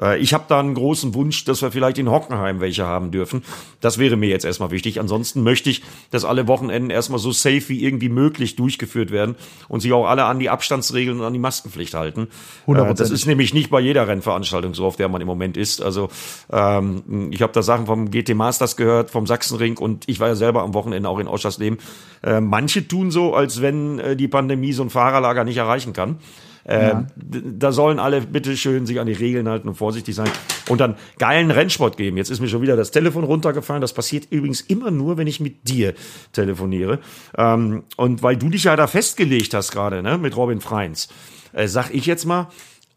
Äh, 0.00 0.20
ich 0.20 0.32
habe 0.32 0.44
da 0.46 0.60
einen 0.60 0.74
großen 0.74 1.12
Wunsch, 1.14 1.44
dass 1.44 1.60
wir 1.60 1.72
vielleicht 1.72 1.98
in 1.98 2.08
Hockenheim 2.08 2.60
welche 2.60 2.86
haben 2.86 3.10
dürfen. 3.10 3.42
Das 3.80 3.98
wäre 3.98 4.16
mir 4.16 4.28
jetzt 4.28 4.44
erstmal 4.44 4.70
wichtig. 4.70 5.00
Ansonsten 5.00 5.42
möchte 5.42 5.70
ich, 5.70 5.82
dass 6.12 6.24
alle 6.24 6.46
Wochenenden 6.46 6.90
erstmal 6.90 7.18
so 7.18 7.32
safe 7.32 7.68
wie 7.68 7.82
irgendwie 7.82 8.10
möglich 8.10 8.54
durchgeführt 8.54 9.10
werden 9.10 9.34
und 9.66 9.80
sich 9.80 9.92
auch 9.92 10.06
alle 10.06 10.26
an 10.26 10.38
die 10.38 10.50
Abstandsregeln 10.50 11.18
und 11.18 11.26
an 11.26 11.32
die 11.32 11.40
Maskenpflicht 11.40 11.94
halten. 11.94 12.28
Äh, 12.68 12.94
das 12.94 13.10
ist 13.10 13.26
nämlich 13.26 13.52
nicht 13.52 13.70
bei 13.70 13.80
jeder 13.80 14.06
Rennveranstaltung 14.06 14.72
so, 14.74 14.86
auf 14.86 14.94
der 14.94 15.08
man 15.08 15.20
im 15.20 15.26
Moment 15.26 15.56
ist. 15.56 15.82
Also 15.82 16.08
ähm, 16.52 16.91
ich 17.30 17.42
habe 17.42 17.52
da 17.52 17.62
Sachen 17.62 17.86
vom 17.86 18.10
GT 18.10 18.34
Masters 18.34 18.76
gehört, 18.76 19.10
vom 19.10 19.26
Sachsenring 19.26 19.78
und 19.78 20.08
ich 20.08 20.20
war 20.20 20.28
ja 20.28 20.34
selber 20.34 20.62
am 20.62 20.74
Wochenende 20.74 21.08
auch 21.08 21.18
in 21.18 21.28
Oschersleben. 21.28 21.78
Äh, 22.22 22.40
manche 22.40 22.86
tun 22.86 23.10
so, 23.10 23.34
als 23.34 23.62
wenn 23.62 23.98
äh, 23.98 24.16
die 24.16 24.28
Pandemie 24.28 24.72
so 24.72 24.82
ein 24.82 24.90
Fahrerlager 24.90 25.44
nicht 25.44 25.56
erreichen 25.56 25.92
kann. 25.92 26.16
Äh, 26.64 26.94
d- 27.16 27.42
Da 27.58 27.72
sollen 27.72 27.98
alle 27.98 28.20
bitte 28.20 28.56
schön 28.56 28.86
sich 28.86 29.00
an 29.00 29.08
die 29.08 29.12
Regeln 29.14 29.48
halten 29.48 29.66
und 29.68 29.74
vorsichtig 29.74 30.14
sein 30.14 30.30
und 30.68 30.80
dann 30.80 30.94
geilen 31.18 31.50
Rennsport 31.50 31.96
geben. 31.96 32.16
Jetzt 32.16 32.30
ist 32.30 32.38
mir 32.38 32.46
schon 32.46 32.62
wieder 32.62 32.76
das 32.76 32.92
Telefon 32.92 33.24
runtergefallen. 33.24 33.80
Das 33.80 33.92
passiert 33.92 34.28
übrigens 34.30 34.60
immer 34.60 34.92
nur, 34.92 35.16
wenn 35.16 35.26
ich 35.26 35.40
mit 35.40 35.68
dir 35.68 35.94
telefoniere. 36.32 37.00
Ähm, 37.36 37.82
und 37.96 38.22
weil 38.22 38.36
du 38.36 38.48
dich 38.48 38.62
ja 38.64 38.76
da 38.76 38.86
festgelegt 38.86 39.54
hast 39.54 39.72
gerade, 39.72 40.02
ne, 40.04 40.18
mit 40.18 40.36
Robin 40.36 40.60
Freins, 40.60 41.08
äh, 41.52 41.66
sag 41.66 41.92
ich 41.92 42.06
jetzt 42.06 42.26
mal, 42.26 42.46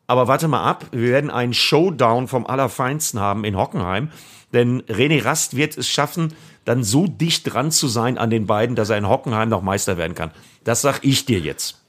aber 0.07 0.27
warte 0.27 0.47
mal 0.47 0.63
ab, 0.63 0.85
wir 0.91 1.11
werden 1.11 1.29
einen 1.29 1.53
Showdown 1.53 2.27
vom 2.27 2.45
Allerfeinsten 2.45 3.19
haben 3.19 3.43
in 3.43 3.57
Hockenheim. 3.57 4.09
Denn 4.53 4.83
René 4.83 5.23
Rast 5.25 5.55
wird 5.55 5.77
es 5.77 5.89
schaffen, 5.89 6.33
dann 6.63 6.83
so 6.83 7.07
dicht 7.07 7.51
dran 7.51 7.71
zu 7.71 7.87
sein 7.87 8.17
an 8.17 8.29
den 8.29 8.45
beiden, 8.45 8.75
dass 8.75 8.89
er 8.89 8.97
in 8.97 9.09
Hockenheim 9.09 9.49
noch 9.49 9.61
Meister 9.61 9.97
werden 9.97 10.15
kann. 10.15 10.31
Das 10.63 10.81
sag 10.81 11.03
ich 11.03 11.25
dir 11.25 11.39
jetzt. 11.39 11.81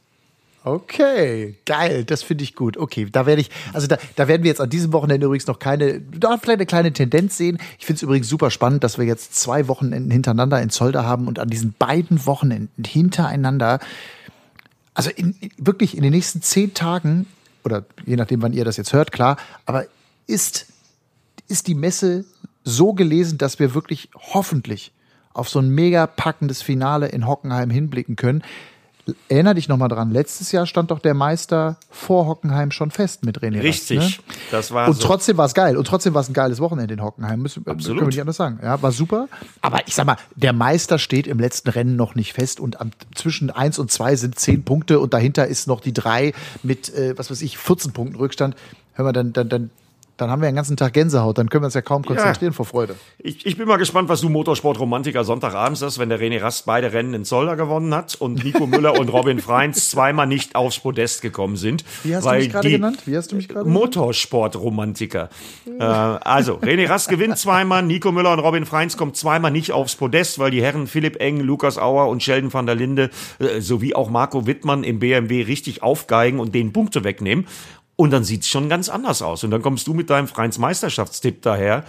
Okay, 0.64 1.54
geil, 1.64 2.04
das 2.04 2.24
finde 2.24 2.42
ich 2.42 2.56
gut. 2.56 2.76
Okay, 2.76 3.06
da 3.10 3.24
werde 3.24 3.40
ich, 3.40 3.50
also 3.72 3.86
da, 3.86 3.98
da 4.16 4.26
werden 4.26 4.42
wir 4.42 4.48
jetzt 4.48 4.60
an 4.60 4.68
diesem 4.68 4.92
Wochenende 4.92 5.26
übrigens 5.26 5.46
noch 5.46 5.60
keine, 5.60 6.00
da 6.00 6.38
vielleicht 6.38 6.58
eine 6.58 6.66
kleine 6.66 6.92
Tendenz 6.92 7.36
sehen. 7.36 7.58
Ich 7.78 7.86
finde 7.86 7.98
es 7.98 8.02
übrigens 8.02 8.28
super 8.28 8.50
spannend, 8.50 8.82
dass 8.82 8.98
wir 8.98 9.04
jetzt 9.04 9.36
zwei 9.36 9.68
Wochenenden 9.68 10.10
hintereinander 10.10 10.60
in 10.60 10.70
Zolder 10.70 11.04
haben 11.04 11.28
und 11.28 11.38
an 11.38 11.48
diesen 11.48 11.74
beiden 11.78 12.26
Wochenenden 12.26 12.82
hintereinander, 12.82 13.78
also 14.92 15.10
in, 15.10 15.36
wirklich 15.56 15.96
in 15.96 16.02
den 16.02 16.12
nächsten 16.12 16.42
zehn 16.42 16.74
Tagen, 16.74 17.26
oder 17.66 17.84
je 18.06 18.16
nachdem, 18.16 18.40
wann 18.40 18.52
ihr 18.52 18.64
das 18.64 18.78
jetzt 18.78 18.92
hört, 18.92 19.12
klar, 19.12 19.36
aber 19.66 19.84
ist, 20.26 20.66
ist 21.48 21.66
die 21.66 21.74
Messe 21.74 22.24
so 22.64 22.94
gelesen, 22.94 23.38
dass 23.38 23.58
wir 23.58 23.74
wirklich 23.74 24.08
hoffentlich 24.14 24.92
auf 25.34 25.48
so 25.48 25.58
ein 25.58 25.68
mega 25.68 26.06
packendes 26.06 26.62
Finale 26.62 27.08
in 27.08 27.26
Hockenheim 27.26 27.68
hinblicken 27.68 28.16
können. 28.16 28.42
Erinner 29.28 29.54
dich 29.54 29.68
nochmal 29.68 29.88
dran, 29.88 30.10
letztes 30.10 30.50
Jahr 30.50 30.66
stand 30.66 30.90
doch 30.90 30.98
der 30.98 31.14
Meister 31.14 31.76
vor 31.90 32.26
Hockenheim 32.26 32.72
schon 32.72 32.90
fest 32.90 33.24
mit 33.24 33.38
René 33.38 33.56
Rast, 33.56 33.64
Richtig, 33.64 33.98
ne? 34.18 34.24
das 34.50 34.72
war 34.72 34.88
Und 34.88 34.94
so. 34.94 35.06
trotzdem 35.06 35.36
war 35.36 35.46
es 35.46 35.54
geil. 35.54 35.76
Und 35.76 35.86
trotzdem 35.86 36.12
war 36.14 36.22
es 36.22 36.28
ein 36.28 36.32
geiles 36.32 36.58
Wochenende 36.58 36.94
in 36.94 37.02
Hockenheim. 37.02 37.40
Müssen, 37.40 37.64
Absolut. 37.66 37.98
Können 37.98 38.06
wir 38.08 38.12
nicht 38.12 38.20
anders 38.20 38.36
sagen. 38.36 38.58
Ja, 38.62 38.82
war 38.82 38.90
super. 38.90 39.28
Aber 39.60 39.86
ich 39.86 39.94
sag 39.94 40.06
mal, 40.06 40.16
der 40.34 40.52
Meister 40.52 40.98
steht 40.98 41.26
im 41.28 41.38
letzten 41.38 41.68
Rennen 41.68 41.94
noch 41.94 42.14
nicht 42.16 42.32
fest 42.32 42.58
und 42.58 42.80
am, 42.80 42.90
zwischen 43.14 43.50
eins 43.50 43.78
und 43.78 43.92
zwei 43.92 44.16
sind 44.16 44.38
zehn 44.38 44.64
Punkte 44.64 44.98
und 44.98 45.14
dahinter 45.14 45.46
ist 45.46 45.68
noch 45.68 45.80
die 45.80 45.92
drei 45.92 46.32
mit, 46.64 46.92
äh, 46.92 47.16
was 47.16 47.30
weiß 47.30 47.42
ich, 47.42 47.58
14 47.58 47.92
Punkten 47.92 48.16
Rückstand. 48.16 48.56
Hör 48.94 49.04
mal, 49.04 49.12
dann, 49.12 49.32
dann, 49.32 49.48
dann, 49.48 49.70
dann 50.16 50.30
haben 50.30 50.40
wir 50.40 50.48
den 50.48 50.56
ganzen 50.56 50.76
Tag 50.76 50.94
Gänsehaut. 50.94 51.36
Dann 51.36 51.50
können 51.50 51.62
wir 51.62 51.66
uns 51.66 51.74
ja 51.74 51.82
kaum 51.82 52.02
konzentrieren 52.02 52.54
vor 52.54 52.64
Freude. 52.64 52.96
Ich, 53.18 53.44
ich 53.44 53.58
bin 53.58 53.68
mal 53.68 53.76
gespannt, 53.76 54.08
was 54.08 54.22
du 54.22 54.30
Motorsportromantiker 54.30 55.24
Sonntagabends 55.24 55.82
hast, 55.82 55.98
wenn 55.98 56.08
der 56.08 56.18
René 56.18 56.40
Rast 56.40 56.64
beide 56.64 56.92
Rennen 56.92 57.12
in 57.12 57.24
Zolder 57.24 57.56
gewonnen 57.56 57.94
hat 57.94 58.14
und 58.14 58.42
Nico 58.42 58.66
Müller 58.66 58.98
und 58.98 59.10
Robin 59.10 59.40
Freins 59.40 59.90
zweimal 59.90 60.26
nicht 60.26 60.56
aufs 60.56 60.78
Podest 60.78 61.20
gekommen 61.20 61.56
sind. 61.56 61.84
Wie 62.02 62.16
hast 62.16 62.24
du 62.24 62.30
mich 62.30 62.50
gerade 62.50 62.70
genannt? 62.70 62.98
Wie 63.04 63.16
hast 63.16 63.32
du 63.32 63.36
mich 63.36 63.48
gerade? 63.48 63.68
Motorsportromantiker. 63.68 65.28
äh, 65.78 65.82
also, 65.82 66.54
René 66.54 66.88
Rast 66.88 67.08
gewinnt 67.08 67.36
zweimal, 67.36 67.82
Nico 67.82 68.10
Müller 68.10 68.32
und 68.32 68.38
Robin 68.38 68.64
Freins 68.64 68.96
kommen 68.96 69.12
zweimal 69.12 69.50
nicht 69.50 69.72
aufs 69.72 69.96
Podest, 69.96 70.38
weil 70.38 70.50
die 70.50 70.62
Herren 70.62 70.86
Philipp 70.86 71.20
Eng, 71.20 71.40
Lukas 71.40 71.78
Auer 71.78 72.08
und 72.08 72.22
Sheldon 72.22 72.52
van 72.52 72.64
der 72.64 72.74
Linde 72.74 73.10
äh, 73.38 73.60
sowie 73.60 73.94
auch 73.94 74.08
Marco 74.08 74.46
Wittmann 74.46 74.82
im 74.82 74.98
BMW 74.98 75.42
richtig 75.42 75.82
aufgeigen 75.82 76.40
und 76.40 76.54
den 76.54 76.72
Punkte 76.72 77.04
wegnehmen. 77.04 77.46
Und 77.96 78.10
dann 78.10 78.24
sieht's 78.24 78.48
schon 78.48 78.68
ganz 78.68 78.88
anders 78.88 79.22
aus. 79.22 79.42
Und 79.44 79.50
dann 79.50 79.62
kommst 79.62 79.86
du 79.86 79.94
mit 79.94 80.10
deinem 80.10 80.28
Freins 80.28 80.58
Meisterschaftstipp 80.58 81.40
daher. 81.42 81.84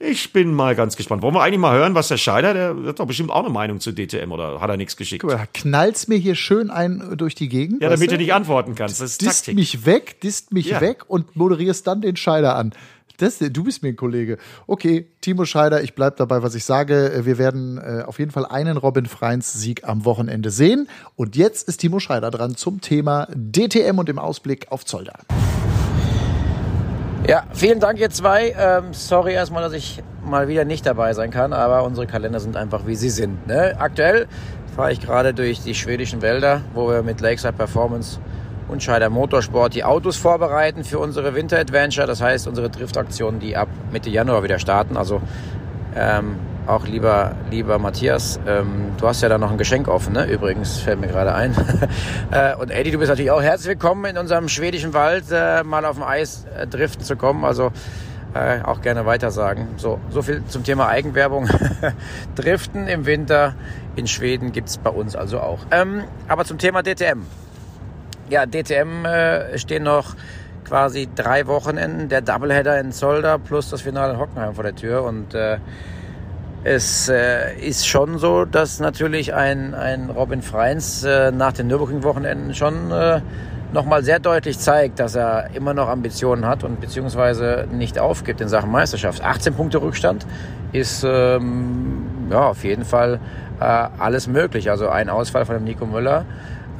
Ich 0.00 0.32
bin 0.32 0.52
mal 0.52 0.74
ganz 0.74 0.96
gespannt. 0.96 1.22
Wollen 1.22 1.34
wir 1.34 1.42
eigentlich 1.42 1.60
mal 1.60 1.74
hören, 1.76 1.94
was 1.94 2.08
der 2.08 2.16
Scheider, 2.16 2.52
der 2.52 2.88
hat 2.88 2.98
doch 2.98 3.06
bestimmt 3.06 3.30
auch 3.30 3.44
eine 3.44 3.50
Meinung 3.50 3.78
zu 3.78 3.92
DTM 3.92 4.32
oder 4.32 4.60
hat 4.60 4.68
er 4.68 4.76
nichts 4.76 4.96
geschickt? 4.96 5.22
Guck 5.22 5.30
mal, 5.32 5.46
knallst 5.54 6.08
mir 6.08 6.18
hier 6.18 6.34
schön 6.34 6.70
ein 6.70 7.14
durch 7.16 7.36
die 7.36 7.48
Gegend. 7.48 7.80
Ja, 7.80 7.88
damit 7.90 8.10
du? 8.10 8.16
du 8.16 8.20
nicht 8.20 8.34
antworten 8.34 8.74
kannst. 8.74 9.00
Das 9.00 9.12
ist 9.12 9.20
disst 9.22 9.46
Taktik. 9.46 9.54
mich 9.54 9.86
weg, 9.86 10.20
disst 10.20 10.52
mich 10.52 10.66
Ja. 10.66 10.80
weg 10.80 11.04
und 11.06 11.36
moderierst 11.36 11.86
dann 11.86 12.02
den 12.02 12.16
Scheider 12.16 12.56
an. 12.56 12.72
Das, 13.18 13.38
du 13.38 13.64
bist 13.64 13.82
mir 13.82 13.90
ein 13.90 13.96
Kollege. 13.96 14.38
Okay, 14.66 15.06
Timo 15.20 15.44
Scheider, 15.44 15.82
ich 15.82 15.94
bleib 15.94 16.16
dabei, 16.16 16.42
was 16.42 16.54
ich 16.54 16.64
sage. 16.64 17.20
Wir 17.24 17.38
werden 17.38 17.78
äh, 17.78 18.02
auf 18.04 18.18
jeden 18.18 18.32
Fall 18.32 18.44
einen 18.44 18.76
Robin 18.76 19.06
Freins 19.06 19.52
Sieg 19.52 19.84
am 19.84 20.04
Wochenende 20.04 20.50
sehen. 20.50 20.88
Und 21.14 21.36
jetzt 21.36 21.68
ist 21.68 21.78
Timo 21.78 22.00
Scheider 22.00 22.30
dran 22.30 22.56
zum 22.56 22.80
Thema 22.80 23.28
DTM 23.34 23.98
und 23.98 24.08
im 24.08 24.18
Ausblick 24.18 24.66
auf 24.70 24.84
Zolder. 24.84 25.14
Ja, 27.26 27.44
vielen 27.54 27.80
Dank 27.80 28.00
ihr 28.00 28.10
zwei. 28.10 28.54
Ähm, 28.58 28.92
sorry 28.92 29.32
erstmal, 29.32 29.62
dass 29.62 29.72
ich 29.72 30.02
mal 30.22 30.48
wieder 30.48 30.64
nicht 30.64 30.84
dabei 30.84 31.14
sein 31.14 31.30
kann, 31.30 31.52
aber 31.52 31.84
unsere 31.84 32.06
Kalender 32.06 32.40
sind 32.40 32.56
einfach 32.56 32.86
wie 32.86 32.96
sie 32.96 33.10
sind. 33.10 33.46
Ne? 33.46 33.76
Aktuell 33.78 34.26
fahre 34.74 34.92
ich 34.92 35.00
gerade 35.00 35.32
durch 35.32 35.62
die 35.62 35.74
schwedischen 35.74 36.20
Wälder, 36.20 36.62
wo 36.74 36.88
wir 36.88 37.02
mit 37.02 37.20
Lakeside 37.20 37.52
Performance 37.52 38.18
und 38.68 38.82
Scheider 38.82 39.10
Motorsport 39.10 39.74
die 39.74 39.84
Autos 39.84 40.16
vorbereiten 40.16 40.84
für 40.84 40.98
unsere 40.98 41.34
Winter 41.34 41.58
Adventure. 41.58 42.06
Das 42.06 42.20
heißt, 42.20 42.48
unsere 42.48 42.70
Driftaktionen, 42.70 43.40
die 43.40 43.56
ab 43.56 43.68
Mitte 43.92 44.10
Januar 44.10 44.42
wieder 44.42 44.58
starten. 44.58 44.96
Also 44.96 45.20
ähm, 45.96 46.36
auch 46.66 46.86
lieber, 46.86 47.32
lieber 47.50 47.78
Matthias, 47.78 48.40
ähm, 48.46 48.92
du 48.98 49.06
hast 49.06 49.20
ja 49.20 49.28
da 49.28 49.36
noch 49.36 49.50
ein 49.50 49.58
Geschenk 49.58 49.86
offen, 49.86 50.14
ne? 50.14 50.24
Übrigens, 50.24 50.78
fällt 50.78 51.00
mir 51.00 51.08
gerade 51.08 51.34
ein. 51.34 51.54
äh, 52.30 52.54
und 52.56 52.70
Eddie, 52.70 52.90
du 52.90 52.98
bist 52.98 53.10
natürlich 53.10 53.30
auch 53.30 53.42
herzlich 53.42 53.68
willkommen 53.68 54.06
in 54.06 54.16
unserem 54.16 54.48
schwedischen 54.48 54.94
Wald, 54.94 55.24
äh, 55.30 55.62
mal 55.62 55.84
auf 55.84 55.96
dem 55.96 56.04
Eis 56.04 56.46
äh, 56.56 56.66
driften 56.66 57.04
zu 57.04 57.16
kommen. 57.16 57.44
Also 57.44 57.70
äh, 58.34 58.62
auch 58.62 58.80
gerne 58.80 59.06
weitersagen. 59.06 59.68
So, 59.76 60.00
so 60.10 60.22
viel 60.22 60.42
zum 60.48 60.64
Thema 60.64 60.88
Eigenwerbung. 60.88 61.48
driften 62.34 62.88
im 62.88 63.06
Winter 63.06 63.54
in 63.94 64.06
Schweden 64.06 64.52
gibt's 64.52 64.78
bei 64.78 64.90
uns 64.90 65.14
also 65.16 65.40
auch. 65.40 65.60
Ähm, 65.70 66.04
aber 66.28 66.44
zum 66.44 66.58
Thema 66.58 66.82
DTM. 66.82 67.26
Ja, 68.30 68.46
DTM 68.46 69.04
äh, 69.04 69.58
stehen 69.58 69.82
noch 69.82 70.14
quasi 70.64 71.08
drei 71.14 71.46
Wochenenden, 71.46 72.08
der 72.08 72.22
Doubleheader 72.22 72.80
in 72.80 72.90
Zolder 72.90 73.38
plus 73.38 73.68
das 73.68 73.82
Finale 73.82 74.14
in 74.14 74.18
Hockenheim 74.18 74.54
vor 74.54 74.64
der 74.64 74.74
Tür 74.74 75.04
und 75.04 75.34
äh, 75.34 75.58
es 76.64 77.10
äh, 77.10 77.54
ist 77.58 77.86
schon 77.86 78.18
so, 78.18 78.46
dass 78.46 78.80
natürlich 78.80 79.34
ein, 79.34 79.74
ein 79.74 80.08
Robin 80.08 80.40
Freins 80.40 81.04
äh, 81.04 81.30
nach 81.30 81.52
den 81.52 81.66
Nürburgring-Wochenenden 81.66 82.54
schon 82.54 82.90
äh, 82.90 83.20
nochmal 83.74 84.02
sehr 84.02 84.20
deutlich 84.20 84.58
zeigt, 84.58 85.00
dass 85.00 85.14
er 85.14 85.50
immer 85.54 85.74
noch 85.74 85.88
Ambitionen 85.88 86.46
hat 86.46 86.64
und 86.64 86.80
beziehungsweise 86.80 87.68
nicht 87.70 87.98
aufgibt 87.98 88.40
in 88.40 88.48
Sachen 88.48 88.70
Meisterschaft. 88.70 89.22
18 89.22 89.52
Punkte 89.52 89.82
Rückstand 89.82 90.26
ist 90.72 91.04
ähm, 91.06 92.06
ja 92.30 92.48
auf 92.48 92.64
jeden 92.64 92.86
Fall 92.86 93.20
äh, 93.60 93.64
alles 93.64 94.26
möglich. 94.26 94.70
Also 94.70 94.88
ein 94.88 95.10
Ausfall 95.10 95.44
von 95.44 95.56
dem 95.56 95.64
Nico 95.64 95.84
Müller 95.84 96.24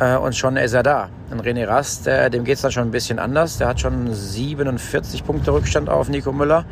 äh, 0.01 0.17
und 0.17 0.35
schon 0.35 0.57
ist 0.57 0.73
er 0.73 0.83
da. 0.83 1.09
Ein 1.31 1.41
René 1.41 1.67
Rast, 1.67 2.07
äh, 2.07 2.31
dem 2.31 2.45
geht's 2.45 2.63
dann 2.63 2.73
schon 2.73 2.89
ein 2.89 2.91
bisschen 2.91 3.19
anders. 3.19 3.59
Der 3.59 3.69
hat 3.69 3.81
schon 3.81 4.13
47 4.13 5.25
Punkte 5.25 5.53
Rückstand 5.53 5.89
auf 5.89 6.09
Nico 6.09 6.33
Müller. 6.33 6.65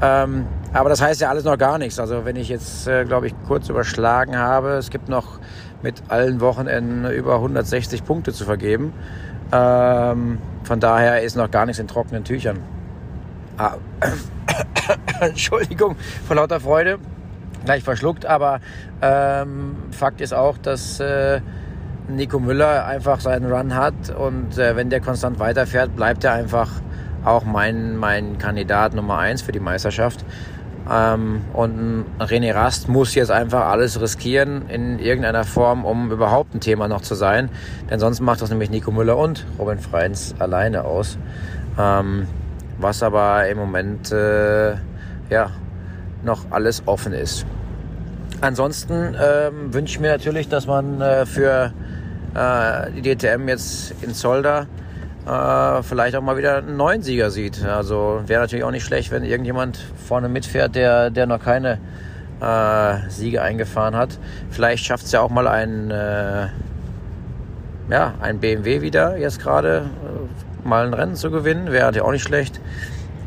Ähm, 0.00 0.46
aber 0.72 0.88
das 0.88 1.00
heißt 1.00 1.20
ja 1.20 1.28
alles 1.30 1.44
noch 1.44 1.58
gar 1.58 1.78
nichts. 1.78 1.98
Also 1.98 2.24
wenn 2.24 2.36
ich 2.36 2.48
jetzt, 2.48 2.86
äh, 2.86 3.04
glaube 3.04 3.26
ich, 3.26 3.34
kurz 3.46 3.68
überschlagen 3.68 4.36
habe, 4.36 4.70
es 4.72 4.90
gibt 4.90 5.08
noch 5.08 5.40
mit 5.82 6.02
allen 6.08 6.40
Wochenenden 6.40 7.10
über 7.10 7.36
160 7.36 8.04
Punkte 8.04 8.32
zu 8.32 8.44
vergeben. 8.44 8.92
Ähm, 9.50 10.38
von 10.64 10.80
daher 10.80 11.22
ist 11.22 11.36
noch 11.36 11.50
gar 11.50 11.66
nichts 11.66 11.78
in 11.80 11.88
trockenen 11.88 12.24
Tüchern. 12.24 12.58
Ah, 13.56 13.74
Entschuldigung, 15.20 15.96
vor 16.26 16.36
lauter 16.36 16.60
Freude 16.60 16.98
gleich 17.64 17.82
verschluckt, 17.82 18.24
aber 18.24 18.60
ähm, 19.02 19.76
Fakt 19.90 20.20
ist 20.20 20.32
auch, 20.32 20.58
dass 20.58 21.00
äh, 21.00 21.40
Nico 22.08 22.38
Müller 22.38 22.86
einfach 22.86 23.20
seinen 23.20 23.50
Run 23.50 23.74
hat 23.74 24.10
und 24.10 24.58
äh, 24.58 24.76
wenn 24.76 24.90
der 24.90 25.00
konstant 25.00 25.38
weiterfährt, 25.38 25.94
bleibt 25.94 26.24
er 26.24 26.32
einfach 26.32 26.70
auch 27.24 27.44
mein, 27.44 27.96
mein 27.96 28.38
Kandidat 28.38 28.94
Nummer 28.94 29.18
eins 29.18 29.42
für 29.42 29.52
die 29.52 29.60
Meisterschaft. 29.60 30.24
Ähm, 30.90 31.42
und 31.52 32.06
René 32.18 32.54
Rast 32.54 32.88
muss 32.88 33.14
jetzt 33.14 33.30
einfach 33.30 33.66
alles 33.66 34.00
riskieren 34.00 34.68
in 34.68 34.98
irgendeiner 34.98 35.44
Form, 35.44 35.84
um 35.84 36.10
überhaupt 36.10 36.54
ein 36.54 36.60
Thema 36.60 36.88
noch 36.88 37.02
zu 37.02 37.14
sein. 37.14 37.50
Denn 37.90 38.00
sonst 38.00 38.20
macht 38.20 38.40
das 38.40 38.50
nämlich 38.50 38.70
Nico 38.70 38.90
Müller 38.90 39.18
und 39.18 39.44
Robin 39.58 39.78
Freins 39.78 40.34
alleine 40.38 40.84
aus. 40.84 41.18
Ähm, 41.78 42.26
was 42.78 43.02
aber 43.02 43.48
im 43.48 43.58
Moment 43.58 44.12
äh, 44.12 44.76
ja, 45.30 45.50
noch 46.22 46.46
alles 46.50 46.82
offen 46.86 47.12
ist. 47.12 47.44
Ansonsten 48.40 49.16
ähm, 49.20 49.74
wünsche 49.74 49.94
ich 49.94 50.00
mir 50.00 50.12
natürlich, 50.12 50.48
dass 50.48 50.66
man 50.66 51.00
äh, 51.00 51.26
für 51.26 51.72
äh, 52.38 52.90
die 52.92 53.02
DTM 53.02 53.48
jetzt 53.48 53.94
in 54.02 54.14
Zolder 54.14 54.66
äh, 55.26 55.82
vielleicht 55.82 56.16
auch 56.16 56.22
mal 56.22 56.36
wieder 56.36 56.58
einen 56.58 56.76
neuen 56.76 57.02
Sieger 57.02 57.30
sieht. 57.30 57.64
Also 57.64 58.22
wäre 58.26 58.40
natürlich 58.40 58.64
auch 58.64 58.70
nicht 58.70 58.84
schlecht, 58.84 59.10
wenn 59.10 59.24
irgendjemand 59.24 59.78
vorne 60.06 60.28
mitfährt, 60.28 60.74
der, 60.74 61.10
der 61.10 61.26
noch 61.26 61.42
keine 61.42 61.78
äh, 62.40 63.10
Siege 63.10 63.42
eingefahren 63.42 63.96
hat. 63.96 64.18
Vielleicht 64.50 64.84
schafft 64.84 65.06
es 65.06 65.12
ja 65.12 65.20
auch 65.20 65.30
mal 65.30 65.48
ein, 65.48 65.90
äh, 65.90 66.46
ja, 67.90 68.14
ein 68.20 68.38
BMW 68.38 68.80
wieder 68.80 69.16
jetzt 69.16 69.40
gerade 69.40 69.86
äh, 70.64 70.68
mal 70.68 70.86
ein 70.86 70.94
Rennen 70.94 71.16
zu 71.16 71.30
gewinnen. 71.30 71.72
Wäre 71.72 71.86
natürlich 71.86 72.06
auch 72.06 72.12
nicht 72.12 72.22
schlecht. 72.22 72.60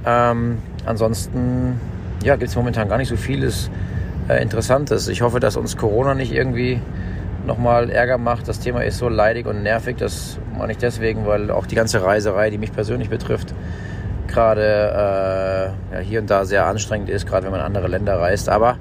Ähm, 0.06 0.60
ansonsten 0.86 1.80
ja, 2.24 2.36
gibt 2.36 2.50
es 2.50 2.56
momentan 2.56 2.88
gar 2.88 2.98
nicht 2.98 3.10
so 3.10 3.18
vieles 3.18 3.70
Interessantes. 4.30 5.10
Ich 5.10 5.24
hoffe, 5.24 5.42
dass 5.42 5.58
uns 5.58 5.76
Corona 5.76 6.14
nicht 6.14 6.32
irgendwie 6.32 6.80
nochmal 7.46 7.90
Ärger 7.90 8.18
macht. 8.18 8.48
Das 8.48 8.60
Thema 8.60 8.84
ist 8.84 8.98
so 8.98 9.10
leidig 9.10 9.46
und 9.46 9.64
nervig. 9.64 9.98
Das 9.98 10.40
meine 10.58 10.72
ich 10.74 10.78
deswegen, 10.78 11.26
weil 11.26 11.52
auch 11.52 11.66
die 11.66 11.76
ganze 11.76 12.04
Reiserei, 12.04 12.50
die 12.50 12.58
mich 12.58 12.72
persönlich 12.72 13.10
betrifft, 13.10 13.54
gerade 14.28 15.74
äh, 15.92 15.96
ja, 15.96 16.00
hier 16.02 16.20
und 16.22 16.30
da 16.30 16.46
sehr 16.46 16.66
anstrengend 16.66 17.10
ist, 17.10 17.28
gerade 17.28 17.46
wenn 17.46 17.52
man 17.52 17.60
in 17.62 17.66
andere 17.66 17.88
Länder 17.88 18.20
reist. 18.20 18.50
Aber 18.50 18.78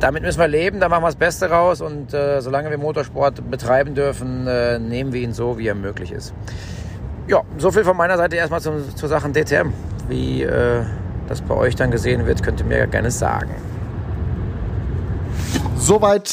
damit 0.00 0.22
müssen 0.22 0.40
wir 0.40 0.48
leben, 0.48 0.80
da 0.80 0.88
machen 0.88 1.02
wir 1.02 1.08
das 1.08 1.16
Beste 1.16 1.48
raus 1.48 1.80
und 1.80 2.12
äh, 2.12 2.40
solange 2.40 2.70
wir 2.70 2.78
Motorsport 2.78 3.50
betreiben 3.50 3.94
dürfen, 3.94 4.46
äh, 4.46 4.78
nehmen 4.78 5.12
wir 5.12 5.20
ihn 5.20 5.32
so, 5.32 5.58
wie 5.58 5.68
er 5.68 5.74
möglich 5.74 6.10
ist. 6.10 6.34
Ja, 7.28 7.42
so 7.56 7.70
viel 7.70 7.84
von 7.84 7.96
meiner 7.96 8.16
Seite 8.16 8.36
erstmal 8.36 8.60
zum, 8.60 8.96
zur 8.96 9.08
Sachen 9.08 9.32
DTM. 9.32 9.72
Wie 10.08 10.42
äh, 10.42 10.82
das 11.28 11.40
bei 11.40 11.54
euch 11.54 11.76
dann 11.76 11.92
gesehen 11.92 12.26
wird, 12.26 12.42
könnt 12.42 12.60
ihr 12.60 12.66
mir 12.66 12.86
gerne 12.88 13.12
sagen. 13.12 13.54
Soweit 15.76 16.28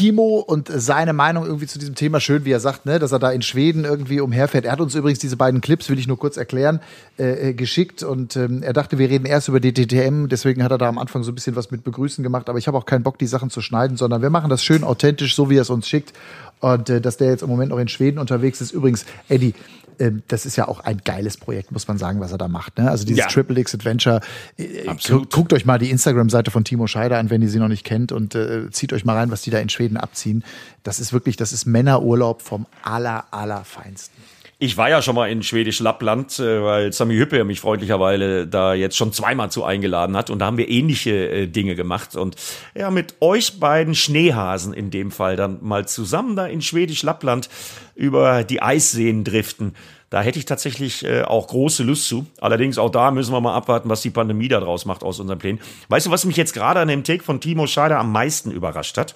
Timo 0.00 0.38
und 0.38 0.70
seine 0.74 1.12
Meinung 1.12 1.44
irgendwie 1.44 1.66
zu 1.66 1.78
diesem 1.78 1.94
Thema. 1.94 2.20
Schön, 2.20 2.46
wie 2.46 2.52
er 2.52 2.58
sagt, 2.58 2.86
ne, 2.86 2.98
dass 2.98 3.12
er 3.12 3.18
da 3.18 3.30
in 3.32 3.42
Schweden 3.42 3.84
irgendwie 3.84 4.20
umherfährt. 4.20 4.64
Er 4.64 4.72
hat 4.72 4.80
uns 4.80 4.94
übrigens 4.94 5.18
diese 5.18 5.36
beiden 5.36 5.60
Clips, 5.60 5.90
will 5.90 5.98
ich 5.98 6.08
nur 6.08 6.18
kurz 6.18 6.38
erklären, 6.38 6.80
äh, 7.18 7.50
äh 7.50 7.52
geschickt. 7.52 8.02
Und 8.02 8.34
ähm, 8.34 8.62
er 8.62 8.72
dachte, 8.72 8.96
wir 8.96 9.10
reden 9.10 9.26
erst 9.26 9.48
über 9.48 9.60
die 9.60 9.74
DTM. 9.74 10.28
Deswegen 10.28 10.64
hat 10.64 10.70
er 10.70 10.78
da 10.78 10.88
am 10.88 10.96
Anfang 10.96 11.22
so 11.22 11.32
ein 11.32 11.34
bisschen 11.34 11.54
was 11.54 11.70
mit 11.70 11.84
Begrüßen 11.84 12.24
gemacht. 12.24 12.48
Aber 12.48 12.56
ich 12.56 12.66
habe 12.66 12.78
auch 12.78 12.86
keinen 12.86 13.02
Bock, 13.02 13.18
die 13.18 13.26
Sachen 13.26 13.50
zu 13.50 13.60
schneiden, 13.60 13.98
sondern 13.98 14.22
wir 14.22 14.30
machen 14.30 14.48
das 14.48 14.64
schön 14.64 14.84
authentisch, 14.84 15.34
so 15.34 15.50
wie 15.50 15.58
er 15.58 15.62
es 15.62 15.70
uns 15.70 15.86
schickt. 15.86 16.14
Und 16.60 16.88
äh, 16.88 17.02
dass 17.02 17.18
der 17.18 17.28
jetzt 17.28 17.42
im 17.42 17.50
Moment 17.50 17.68
noch 17.68 17.78
in 17.78 17.88
Schweden 17.88 18.18
unterwegs 18.18 18.62
ist. 18.62 18.72
Übrigens, 18.72 19.04
Eddie, 19.28 19.52
ähm, 20.00 20.22
das 20.28 20.46
ist 20.46 20.56
ja 20.56 20.66
auch 20.66 20.80
ein 20.80 21.02
geiles 21.04 21.36
Projekt, 21.36 21.70
muss 21.70 21.86
man 21.86 21.98
sagen, 21.98 22.20
was 22.20 22.32
er 22.32 22.38
da 22.38 22.48
macht. 22.48 22.78
Ne? 22.78 22.90
Also 22.90 23.04
dieses 23.04 23.20
ja. 23.20 23.26
Triple 23.26 23.60
X 23.60 23.74
Adventure. 23.74 24.20
Äh, 24.56 24.88
Absolut. 24.88 25.30
Guckt 25.30 25.52
euch 25.52 25.64
mal 25.64 25.78
die 25.78 25.90
Instagram-Seite 25.90 26.50
von 26.50 26.64
Timo 26.64 26.86
Scheider 26.86 27.18
an, 27.18 27.30
wenn 27.30 27.42
ihr 27.42 27.50
sie 27.50 27.58
noch 27.58 27.68
nicht 27.68 27.84
kennt 27.84 28.10
und 28.10 28.34
äh, 28.34 28.70
zieht 28.70 28.92
euch 28.92 29.04
mal 29.04 29.16
rein, 29.16 29.30
was 29.30 29.42
die 29.42 29.50
da 29.50 29.58
in 29.58 29.68
Schweden 29.68 29.96
abziehen. 29.96 30.42
Das 30.82 30.98
ist 30.98 31.12
wirklich, 31.12 31.36
das 31.36 31.52
ist 31.52 31.66
Männerurlaub 31.66 32.42
vom 32.42 32.66
aller, 32.82 33.24
allerfeinsten. 33.30 34.16
Ich 34.62 34.76
war 34.76 34.90
ja 34.90 35.00
schon 35.00 35.14
mal 35.14 35.30
in 35.30 35.42
Schwedisch 35.42 35.80
Lappland, 35.80 36.38
äh, 36.38 36.62
weil 36.62 36.92
Sami 36.92 37.16
Hüppe 37.16 37.44
mich 37.44 37.60
freundlicherweise 37.60 38.46
da 38.46 38.74
jetzt 38.74 38.94
schon 38.94 39.10
zweimal 39.10 39.50
zu 39.50 39.64
eingeladen 39.64 40.14
hat 40.14 40.28
und 40.28 40.38
da 40.38 40.44
haben 40.44 40.58
wir 40.58 40.68
ähnliche 40.68 41.30
äh, 41.30 41.46
Dinge 41.46 41.74
gemacht 41.74 42.14
und 42.14 42.36
ja, 42.74 42.90
mit 42.90 43.14
euch 43.20 43.58
beiden 43.58 43.94
Schneehasen 43.94 44.74
in 44.74 44.90
dem 44.90 45.12
Fall 45.12 45.36
dann 45.36 45.60
mal 45.62 45.88
zusammen 45.88 46.36
da 46.36 46.44
in 46.44 46.60
Schwedisch 46.60 47.02
Lappland 47.02 47.48
über 47.94 48.44
die 48.44 48.60
Eisseen 48.60 49.24
driften. 49.24 49.74
Da 50.10 50.20
hätte 50.20 50.38
ich 50.38 50.44
tatsächlich 50.44 51.06
äh, 51.06 51.22
auch 51.22 51.46
große 51.46 51.82
Lust 51.82 52.06
zu. 52.08 52.26
Allerdings 52.38 52.76
auch 52.76 52.90
da 52.90 53.12
müssen 53.12 53.32
wir 53.32 53.40
mal 53.40 53.54
abwarten, 53.54 53.88
was 53.88 54.02
die 54.02 54.10
Pandemie 54.10 54.48
da 54.48 54.60
draus 54.60 54.84
macht 54.84 55.02
aus 55.02 55.20
unseren 55.20 55.38
Plänen. 55.38 55.60
Weißt 55.88 56.04
du, 56.04 56.10
was 56.10 56.26
mich 56.26 56.36
jetzt 56.36 56.52
gerade 56.52 56.80
an 56.80 56.88
dem 56.88 57.02
Take 57.02 57.24
von 57.24 57.40
Timo 57.40 57.66
Scheider 57.66 57.98
am 57.98 58.12
meisten 58.12 58.50
überrascht 58.50 58.98
hat? 58.98 59.14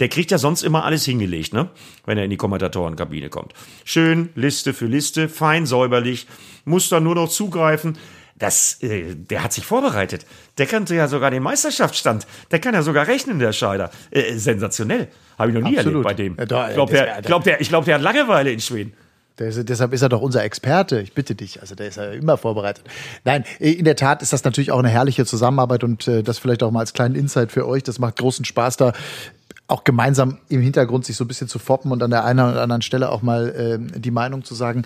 Der 0.00 0.08
kriegt 0.08 0.30
ja 0.30 0.38
sonst 0.38 0.62
immer 0.62 0.84
alles 0.84 1.04
hingelegt, 1.04 1.52
ne? 1.52 1.68
Wenn 2.04 2.18
er 2.18 2.24
in 2.24 2.30
die 2.30 2.36
Kommentatorenkabine 2.36 3.28
kommt. 3.28 3.52
Schön, 3.84 4.30
Liste 4.34 4.74
für 4.74 4.86
Liste, 4.86 5.28
fein 5.28 5.66
säuberlich, 5.66 6.26
muss 6.64 6.88
dann 6.88 7.04
nur 7.04 7.14
noch 7.14 7.28
zugreifen. 7.28 7.96
Das, 8.36 8.82
äh, 8.82 9.14
der 9.14 9.44
hat 9.44 9.52
sich 9.52 9.64
vorbereitet. 9.64 10.26
Der 10.58 10.66
kannte 10.66 10.96
ja 10.96 11.06
sogar 11.06 11.30
den 11.30 11.42
Meisterschaftsstand. 11.42 12.26
Der 12.50 12.58
kann 12.58 12.74
ja 12.74 12.82
sogar 12.82 13.06
rechnen, 13.06 13.38
der 13.38 13.52
Scheider. 13.52 13.90
Äh, 14.10 14.34
sensationell. 14.36 15.08
Habe 15.38 15.50
ich 15.50 15.54
noch 15.54 15.68
nie 15.68 15.78
Absolut. 15.78 16.04
erlebt 16.04 16.36
bei 16.36 16.44
dem. 16.44 16.48
Ja, 16.50 16.68
ich 16.68 16.74
glaube, 16.74 16.92
der, 16.92 17.22
glaub, 17.22 17.44
der, 17.44 17.58
glaub, 17.58 17.84
der 17.84 17.94
hat 17.94 18.02
Langeweile 18.02 18.50
in 18.50 18.60
Schweden. 18.60 18.92
Ist, 19.36 19.68
deshalb 19.68 19.92
ist 19.92 20.02
er 20.02 20.08
doch 20.08 20.20
unser 20.20 20.44
Experte. 20.44 21.00
Ich 21.00 21.12
bitte 21.12 21.34
dich. 21.34 21.60
Also 21.60 21.74
der 21.74 21.88
ist 21.88 21.96
ja 21.96 22.12
immer 22.12 22.36
vorbereitet. 22.36 22.84
Nein, 23.24 23.44
in 23.58 23.84
der 23.84 23.96
Tat 23.96 24.22
ist 24.22 24.32
das 24.32 24.44
natürlich 24.44 24.70
auch 24.70 24.78
eine 24.78 24.88
herrliche 24.88 25.26
Zusammenarbeit 25.26 25.82
und 25.82 26.06
äh, 26.06 26.22
das 26.22 26.38
vielleicht 26.38 26.62
auch 26.62 26.70
mal 26.70 26.80
als 26.80 26.92
kleinen 26.92 27.16
Insight 27.16 27.50
für 27.50 27.66
euch. 27.66 27.82
Das 27.82 27.98
macht 27.98 28.16
großen 28.16 28.44
Spaß 28.44 28.76
da 28.76 28.92
auch 29.66 29.84
gemeinsam 29.84 30.38
im 30.48 30.60
Hintergrund 30.60 31.04
sich 31.04 31.16
so 31.16 31.24
ein 31.24 31.28
bisschen 31.28 31.48
zu 31.48 31.58
foppen 31.58 31.90
und 31.90 32.02
an 32.02 32.10
der 32.10 32.24
einen 32.24 32.40
oder 32.40 32.62
anderen 32.62 32.82
Stelle 32.82 33.10
auch 33.10 33.22
mal 33.22 33.48
äh, 33.48 34.00
die 34.00 34.10
Meinung 34.10 34.44
zu 34.44 34.54
sagen, 34.54 34.84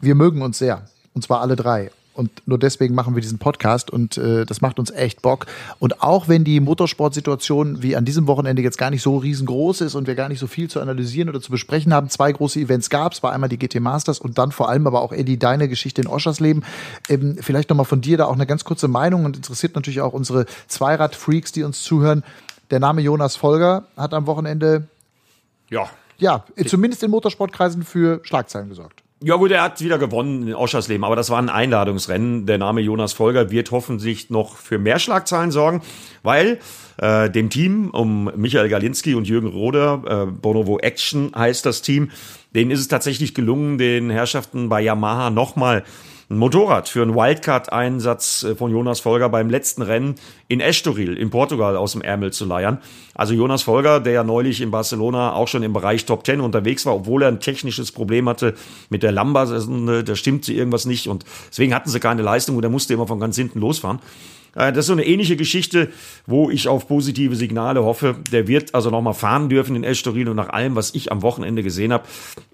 wir 0.00 0.14
mögen 0.14 0.42
uns 0.42 0.58
sehr. 0.58 0.82
Und 1.12 1.22
zwar 1.22 1.40
alle 1.40 1.56
drei. 1.56 1.90
Und 2.12 2.30
nur 2.46 2.58
deswegen 2.58 2.94
machen 2.94 3.14
wir 3.14 3.22
diesen 3.22 3.38
Podcast 3.38 3.90
und 3.90 4.18
äh, 4.18 4.44
das 4.44 4.60
macht 4.60 4.78
uns 4.78 4.90
echt 4.90 5.22
Bock. 5.22 5.46
Und 5.78 6.02
auch 6.02 6.28
wenn 6.28 6.44
die 6.44 6.60
Motorsportsituation 6.60 7.82
wie 7.82 7.94
an 7.96 8.04
diesem 8.04 8.26
Wochenende 8.26 8.62
jetzt 8.62 8.78
gar 8.78 8.90
nicht 8.90 9.02
so 9.02 9.16
riesengroß 9.16 9.80
ist 9.82 9.94
und 9.94 10.06
wir 10.06 10.16
gar 10.16 10.28
nicht 10.28 10.40
so 10.40 10.46
viel 10.46 10.68
zu 10.68 10.80
analysieren 10.80 11.28
oder 11.28 11.40
zu 11.40 11.50
besprechen 11.50 11.94
haben, 11.94 12.10
zwei 12.10 12.32
große 12.32 12.58
Events 12.58 12.90
gab 12.90 13.12
es, 13.12 13.22
war 13.22 13.32
einmal 13.32 13.48
die 13.48 13.58
GT 13.58 13.80
Masters 13.80 14.18
und 14.18 14.38
dann 14.38 14.50
vor 14.50 14.68
allem 14.68 14.86
aber 14.86 15.02
auch 15.02 15.12
Eddie, 15.12 15.38
deine 15.38 15.68
Geschichte 15.68 16.02
in 16.02 16.08
Oschersleben. 16.08 16.64
Ähm, 17.08 17.38
vielleicht 17.40 17.70
nochmal 17.70 17.86
von 17.86 18.00
dir 18.00 18.18
da 18.18 18.26
auch 18.26 18.34
eine 18.34 18.46
ganz 18.46 18.64
kurze 18.64 18.88
Meinung 18.88 19.24
und 19.24 19.36
interessiert 19.36 19.76
natürlich 19.76 20.00
auch 20.00 20.12
unsere 20.12 20.46
Zweirad-Freaks, 20.66 21.52
die 21.52 21.62
uns 21.62 21.82
zuhören. 21.82 22.24
Der 22.70 22.78
Name 22.78 23.00
Jonas 23.00 23.36
Folger 23.36 23.84
hat 23.96 24.14
am 24.14 24.26
Wochenende 24.26 24.88
ja, 25.68 25.88
ja 26.18 26.44
zumindest 26.66 27.02
in 27.02 27.10
Motorsportkreisen 27.10 27.82
für 27.82 28.20
Schlagzeilen 28.22 28.68
gesorgt. 28.68 29.02
Ja 29.22 29.36
gut, 29.36 29.50
er 29.50 29.62
hat 29.62 29.82
wieder 29.82 29.98
gewonnen 29.98 30.48
in 30.48 30.54
Oschersleben, 30.54 31.04
aber 31.04 31.14
das 31.14 31.28
war 31.28 31.38
ein 31.38 31.50
Einladungsrennen. 31.50 32.46
Der 32.46 32.56
Name 32.56 32.80
Jonas 32.80 33.12
Folger 33.12 33.50
wird 33.50 33.70
hoffentlich 33.70 34.30
noch 34.30 34.56
für 34.56 34.78
mehr 34.78 34.98
Schlagzeilen 34.98 35.50
sorgen, 35.50 35.82
weil 36.22 36.58
äh, 36.96 37.28
dem 37.28 37.50
Team 37.50 37.90
um 37.90 38.30
Michael 38.34 38.70
Galinski 38.70 39.14
und 39.14 39.28
Jürgen 39.28 39.48
Roder, 39.48 40.02
äh, 40.06 40.30
Bonovo 40.30 40.78
Action 40.78 41.32
heißt 41.36 41.66
das 41.66 41.82
Team, 41.82 42.10
denen 42.54 42.70
ist 42.70 42.80
es 42.80 42.88
tatsächlich 42.88 43.34
gelungen, 43.34 43.76
den 43.76 44.08
Herrschaften 44.08 44.70
bei 44.70 44.80
Yamaha 44.80 45.28
nochmal 45.28 45.84
ein 46.30 46.38
Motorrad 46.38 46.88
für 46.88 47.02
einen 47.02 47.16
Wildcard-Einsatz 47.16 48.44
äh, 48.44 48.54
von 48.54 48.70
Jonas 48.70 49.00
Folger 49.00 49.28
beim 49.28 49.50
letzten 49.50 49.82
Rennen 49.82 50.14
in 50.46 50.60
Estoril 50.60 51.16
in 51.16 51.30
Portugal 51.30 51.76
aus 51.76 51.92
dem 51.92 52.02
Ärmel 52.02 52.32
zu 52.32 52.44
leiern. 52.44 52.78
Also 53.14 53.34
Jonas 53.34 53.62
Folger, 53.62 53.98
der 53.98 54.12
ja 54.12 54.24
neulich 54.24 54.60
in 54.60 54.70
Barcelona 54.70 55.34
auch 55.34 55.48
schon 55.48 55.64
im 55.64 55.72
Bereich 55.72 56.06
Top 56.06 56.22
Ten 56.22 56.40
unterwegs 56.40 56.86
war, 56.86 56.94
obwohl 56.94 57.22
er 57.22 57.28
ein 57.28 57.40
technisches 57.40 57.90
Problem 57.90 58.28
hatte 58.28 58.54
mit 58.90 59.02
der 59.02 59.10
Lamba, 59.10 59.44
da 59.44 60.16
stimmte 60.16 60.52
irgendwas 60.52 60.86
nicht 60.86 61.08
und 61.08 61.24
deswegen 61.50 61.74
hatten 61.74 61.90
sie 61.90 62.00
keine 62.00 62.22
Leistung 62.22 62.56
und 62.56 62.62
er 62.62 62.70
musste 62.70 62.94
immer 62.94 63.08
von 63.08 63.18
ganz 63.18 63.36
hinten 63.36 63.58
losfahren. 63.58 63.98
Äh, 64.54 64.72
das 64.72 64.78
ist 64.78 64.86
so 64.86 64.92
eine 64.92 65.06
ähnliche 65.06 65.36
Geschichte, 65.36 65.88
wo 66.26 66.50
ich 66.50 66.68
auf 66.68 66.88
positive 66.88 67.36
Signale 67.36 67.84
hoffe. 67.84 68.16
Der 68.32 68.48
wird 68.48 68.74
also 68.74 68.90
nochmal 68.90 69.14
fahren 69.14 69.48
dürfen 69.48 69.76
in 69.76 69.84
Estoril 69.84 70.28
und 70.28 70.36
nach 70.36 70.50
allem, 70.50 70.76
was 70.76 70.94
ich 70.94 71.12
am 71.12 71.22
Wochenende 71.22 71.62
gesehen 71.62 71.92
habe, 71.92 72.04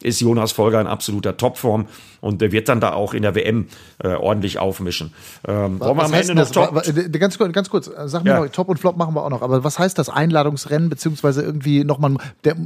ist 0.02 0.20
Jonas 0.20 0.52
Folger 0.52 0.80
in 0.80 0.86
absoluter 0.86 1.36
Topform 1.36 1.86
und 2.20 2.40
der 2.40 2.52
wird 2.52 2.68
dann 2.68 2.80
da 2.80 2.92
auch 2.92 3.14
in 3.14 3.22
der 3.22 3.34
WM 3.34 3.68
äh, 4.02 4.08
ordentlich 4.08 4.58
aufmischen. 4.58 5.12
Ähm, 5.46 5.80
wollen 5.80 5.96
wir 5.96 6.04
am 6.04 6.12
Ende 6.14 6.34
noch 6.34 6.50
Top? 6.50 6.82
Ganz, 7.12 7.38
ganz 7.38 7.70
kurz, 7.70 7.90
sag 8.06 8.24
mir 8.24 8.30
ja. 8.30 8.40
noch, 8.40 8.48
Top 8.48 8.68
und 8.68 8.78
Flop 8.78 8.96
machen 8.96 9.14
wir 9.14 9.24
auch 9.24 9.30
noch, 9.30 9.42
aber 9.42 9.64
was 9.64 9.78
heißt 9.78 9.98
das 9.98 10.08
Einladungsrennen, 10.08 10.88
beziehungsweise 10.88 11.42
irgendwie 11.42 11.84
nochmal, 11.84 12.16
der, 12.44 12.56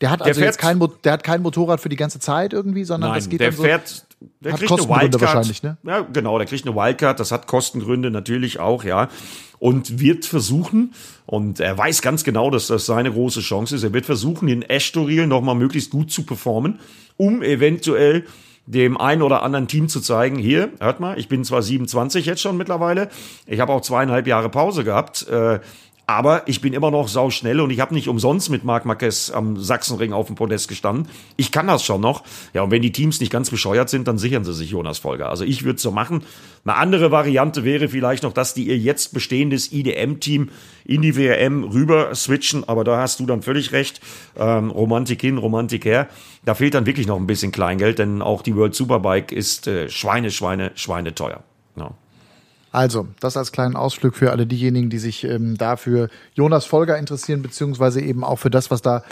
der 0.00 0.10
hat 0.10 0.22
also 0.22 0.40
der 0.40 0.48
jetzt 0.48 0.58
kein, 0.58 0.82
der 1.04 1.12
hat 1.12 1.24
kein 1.24 1.42
Motorrad 1.42 1.80
für 1.80 1.88
die 1.88 1.96
ganze 1.96 2.18
Zeit 2.20 2.52
irgendwie, 2.52 2.84
sondern 2.84 3.10
Nein, 3.10 3.18
das 3.18 3.28
geht 3.28 3.40
der 3.40 3.48
dann 3.48 3.56
so, 3.56 3.62
fährt, 3.62 4.05
der 4.40 4.52
hat 4.52 4.60
kriegt 4.60 4.72
eine 4.72 4.82
Wildcard. 4.82 5.20
wahrscheinlich, 5.20 5.62
ne? 5.62 5.76
Ja, 5.82 6.00
genau, 6.00 6.38
der 6.38 6.46
kriegt 6.46 6.66
eine 6.66 6.74
Wildcard, 6.74 7.20
das 7.20 7.32
hat 7.32 7.46
Kostengründe 7.46 8.10
natürlich 8.10 8.58
auch, 8.58 8.84
ja. 8.84 9.08
Und 9.58 10.00
wird 10.00 10.26
versuchen, 10.26 10.94
und 11.24 11.60
er 11.60 11.76
weiß 11.76 12.02
ganz 12.02 12.24
genau, 12.24 12.50
dass 12.50 12.66
das 12.66 12.86
seine 12.86 13.12
große 13.12 13.40
Chance 13.40 13.76
ist, 13.76 13.82
er 13.82 13.92
wird 13.92 14.06
versuchen, 14.06 14.48
in 14.48 14.62
Estoril 14.62 15.26
nochmal 15.26 15.54
möglichst 15.54 15.90
gut 15.90 16.10
zu 16.10 16.24
performen, 16.24 16.80
um 17.16 17.42
eventuell 17.42 18.24
dem 18.66 18.96
einen 18.96 19.22
oder 19.22 19.42
anderen 19.42 19.68
Team 19.68 19.88
zu 19.88 20.00
zeigen, 20.00 20.36
hier, 20.36 20.70
hört 20.80 20.98
mal, 20.98 21.18
ich 21.18 21.28
bin 21.28 21.44
zwar 21.44 21.62
27 21.62 22.26
jetzt 22.26 22.40
schon 22.40 22.56
mittlerweile, 22.56 23.08
ich 23.46 23.60
habe 23.60 23.72
auch 23.72 23.80
zweieinhalb 23.80 24.26
Jahre 24.26 24.48
Pause 24.48 24.82
gehabt, 24.82 25.26
äh, 25.28 25.60
Aber 26.08 26.46
ich 26.46 26.60
bin 26.60 26.72
immer 26.72 26.92
noch 26.92 27.08
sauschnell 27.08 27.60
und 27.60 27.70
ich 27.70 27.80
habe 27.80 27.92
nicht 27.92 28.06
umsonst 28.06 28.48
mit 28.48 28.62
Marc 28.62 28.84
Marquez 28.84 29.30
am 29.30 29.56
Sachsenring 29.56 30.12
auf 30.12 30.28
dem 30.28 30.36
Podest 30.36 30.68
gestanden. 30.68 31.08
Ich 31.36 31.50
kann 31.50 31.66
das 31.66 31.84
schon 31.84 32.00
noch. 32.00 32.22
Ja, 32.54 32.62
und 32.62 32.70
wenn 32.70 32.82
die 32.82 32.92
Teams 32.92 33.18
nicht 33.18 33.32
ganz 33.32 33.50
bescheuert 33.50 33.88
sind, 33.88 34.06
dann 34.06 34.16
sichern 34.16 34.44
sie 34.44 34.54
sich 34.54 34.70
Jonas 34.70 34.98
Folger. 34.98 35.28
Also 35.28 35.42
ich 35.42 35.64
würde 35.64 35.80
so 35.80 35.90
machen. 35.90 36.22
Eine 36.64 36.76
andere 36.76 37.10
Variante 37.10 37.64
wäre 37.64 37.88
vielleicht 37.88 38.22
noch, 38.22 38.32
dass 38.32 38.54
die 38.54 38.68
ihr 38.68 38.78
jetzt 38.78 39.14
bestehendes 39.14 39.72
IDM-Team 39.72 40.50
in 40.84 41.02
die 41.02 41.16
WRM 41.16 41.64
rüber 41.64 42.14
switchen. 42.14 42.62
Aber 42.68 42.84
da 42.84 42.98
hast 42.98 43.18
du 43.18 43.26
dann 43.26 43.42
völlig 43.42 43.72
recht. 43.72 44.00
Ähm, 44.36 44.70
Romantik 44.70 45.20
hin, 45.20 45.38
Romantik 45.38 45.84
her. 45.84 46.08
Da 46.44 46.54
fehlt 46.54 46.74
dann 46.74 46.86
wirklich 46.86 47.08
noch 47.08 47.16
ein 47.16 47.26
bisschen 47.26 47.50
Kleingeld, 47.50 47.98
denn 47.98 48.22
auch 48.22 48.42
die 48.42 48.54
World 48.54 48.76
Superbike 48.76 49.32
ist 49.32 49.66
äh, 49.66 49.88
Schweine, 49.88 50.30
Schweine, 50.30 50.70
Schweine 50.76 51.16
teuer. 51.16 51.42
Ja. 51.74 51.94
Also, 52.76 53.08
das 53.20 53.38
als 53.38 53.52
kleinen 53.52 53.74
Ausflug 53.74 54.14
für 54.16 54.32
alle 54.32 54.46
diejenigen, 54.46 54.90
die 54.90 54.98
sich 54.98 55.24
ähm, 55.24 55.56
dafür 55.56 56.10
Jonas 56.34 56.66
Folger 56.66 56.98
interessieren, 56.98 57.40
beziehungsweise 57.40 58.02
eben 58.02 58.22
auch 58.22 58.36
für 58.36 58.50
das, 58.50 58.70
was 58.70 58.82
da 58.82 59.02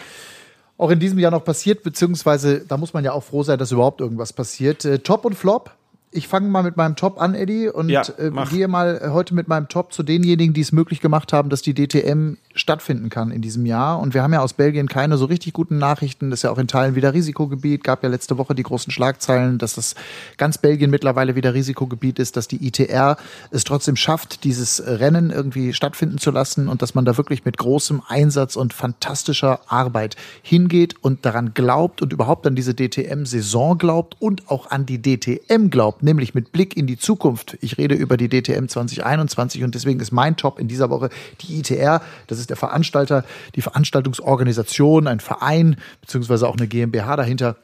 auch 0.77 0.91
in 0.91 1.01
diesem 1.01 1.19
Jahr 1.19 1.31
noch 1.31 1.47
passiert, 1.47 1.83
beziehungsweise 1.83 2.61
da 2.61 2.77
muss 2.77 2.93
man 2.93 3.05
ja 3.05 3.13
auch 3.13 3.25
froh 3.25 3.43
sein, 3.43 3.59
dass 3.59 3.73
überhaupt 3.73 4.03
irgendwas 4.03 4.35
passiert. 4.35 4.85
Äh, 4.85 4.99
Top 4.99 5.25
und 5.25 5.35
Flop 5.35 5.71
ich 6.15 6.29
fange 6.29 6.49
mal 6.49 6.63
mit 6.63 6.77
meinem 6.77 6.97
Top 6.97 7.21
an, 7.21 7.35
Eddie, 7.35 7.69
und 7.69 7.89
Ja, 7.89 8.03
äh, 8.19 8.31
gehe 8.49 8.69
mal 8.69 9.01
äh, 9.03 9.09
heute 9.11 9.35
mit 9.35 9.49
meinem 9.49 9.69
Top 9.69 9.93
zu 9.93 10.03
denjenigen, 10.03 10.55
die 10.55 10.61
es 10.61 10.71
möglich 10.71 11.01
gemacht 11.01 11.33
haben, 11.33 11.51
dass 11.51 11.61
die 11.61 11.75
DTM 11.75 12.37
stattfinden 12.55 13.11
kann 13.11 13.33
in 13.33 13.43
diesem 13.43 13.67
Jahr. 13.67 13.99
Und 13.99 14.15
wir 14.15 14.23
haben 14.23 14.33
ja 14.33 14.41
aus 14.41 14.53
Belgien 14.53 14.89
keine 14.89 15.17
so 15.17 15.25
richtig 15.25 15.53
guten 15.53 15.79
Nachrichten. 15.79 16.31
Das 16.31 16.39
ist 16.39 16.43
ja 16.45 16.51
auch 16.53 16.59
in 16.59 16.69
Teilen 16.69 16.95
wieder 16.95 17.13
Risikogebiet. 17.13 17.83
Gab 17.83 18.05
ja 18.05 18.09
letzte 18.09 18.39
Woche 18.39 18.55
die 18.55 18.63
großen 18.63 18.93
Schlagzeilen, 18.93 19.59
dass 19.59 19.75
das 19.75 19.97
ganz 20.37 20.59
Belgien 20.59 20.91
mittlerweile 20.91 21.35
wieder 21.35 21.53
Risikogebiet 21.53 22.21
ist, 22.21 22.37
dass 22.37 22.47
die 22.47 22.65
ITR 22.65 23.17
es 23.51 23.65
trotzdem 23.65 23.97
schafft, 23.97 24.45
dieses 24.45 24.83
Rennen 24.87 25.31
irgendwie 25.31 25.73
stattfinden 25.73 26.19
zu 26.19 26.31
lassen 26.31 26.69
und 26.69 26.81
dass 26.81 26.95
man 26.95 27.05
da 27.05 27.17
wirklich 27.17 27.45
mit 27.45 27.59
großem 27.59 28.03
Einsatz 28.07 28.55
und 28.55 28.73
fantastischer 28.73 29.61
Arbeit 29.67 30.15
hingeht 30.43 30.95
und 31.03 31.27
daran 31.27 31.55
glaubt 31.55 32.03
und 32.03 32.13
überhaupt 32.13 32.47
an 32.47 32.55
diese 32.55 32.75
DTM-Saison 32.75 33.79
glaubt 33.79 34.17
und 34.21 34.49
auch 34.49 34.71
an 34.71 34.87
die 34.87 35.03
DTM 35.03 35.71
glaubt, 35.71 36.04
nämlich 36.05 36.35
mit 36.35 36.53
Blick 36.53 36.77
in 36.77 36.87
die 36.87 36.99
Zukunft. 36.99 37.57
Ich 37.61 37.79
rede 37.79 37.95
über 37.95 38.17
die 38.17 38.29
DTM 38.29 38.69
2021 38.69 39.65
und 39.65 39.75
deswegen 39.75 40.01
ist 40.01 40.13
mein 40.13 40.37
Top 40.37 40.59
in 40.59 40.69
dieser 40.69 40.91
Woche 40.91 41.11
die 41.41 41.59
ITR. 41.59 42.01
Das 42.27 42.39
ist 42.39 42.51
der 42.51 42.57
Veranstalter, 42.57 43.25
die 43.57 43.63
Veranstaltungsorganisation, 43.63 45.09
ein 45.09 45.21
Verein 45.21 45.77
beziehungsweise 46.01 46.49
auch 46.49 46.57
eine 46.57 46.69
GmbH 46.69 47.17
dahinter 47.17 47.57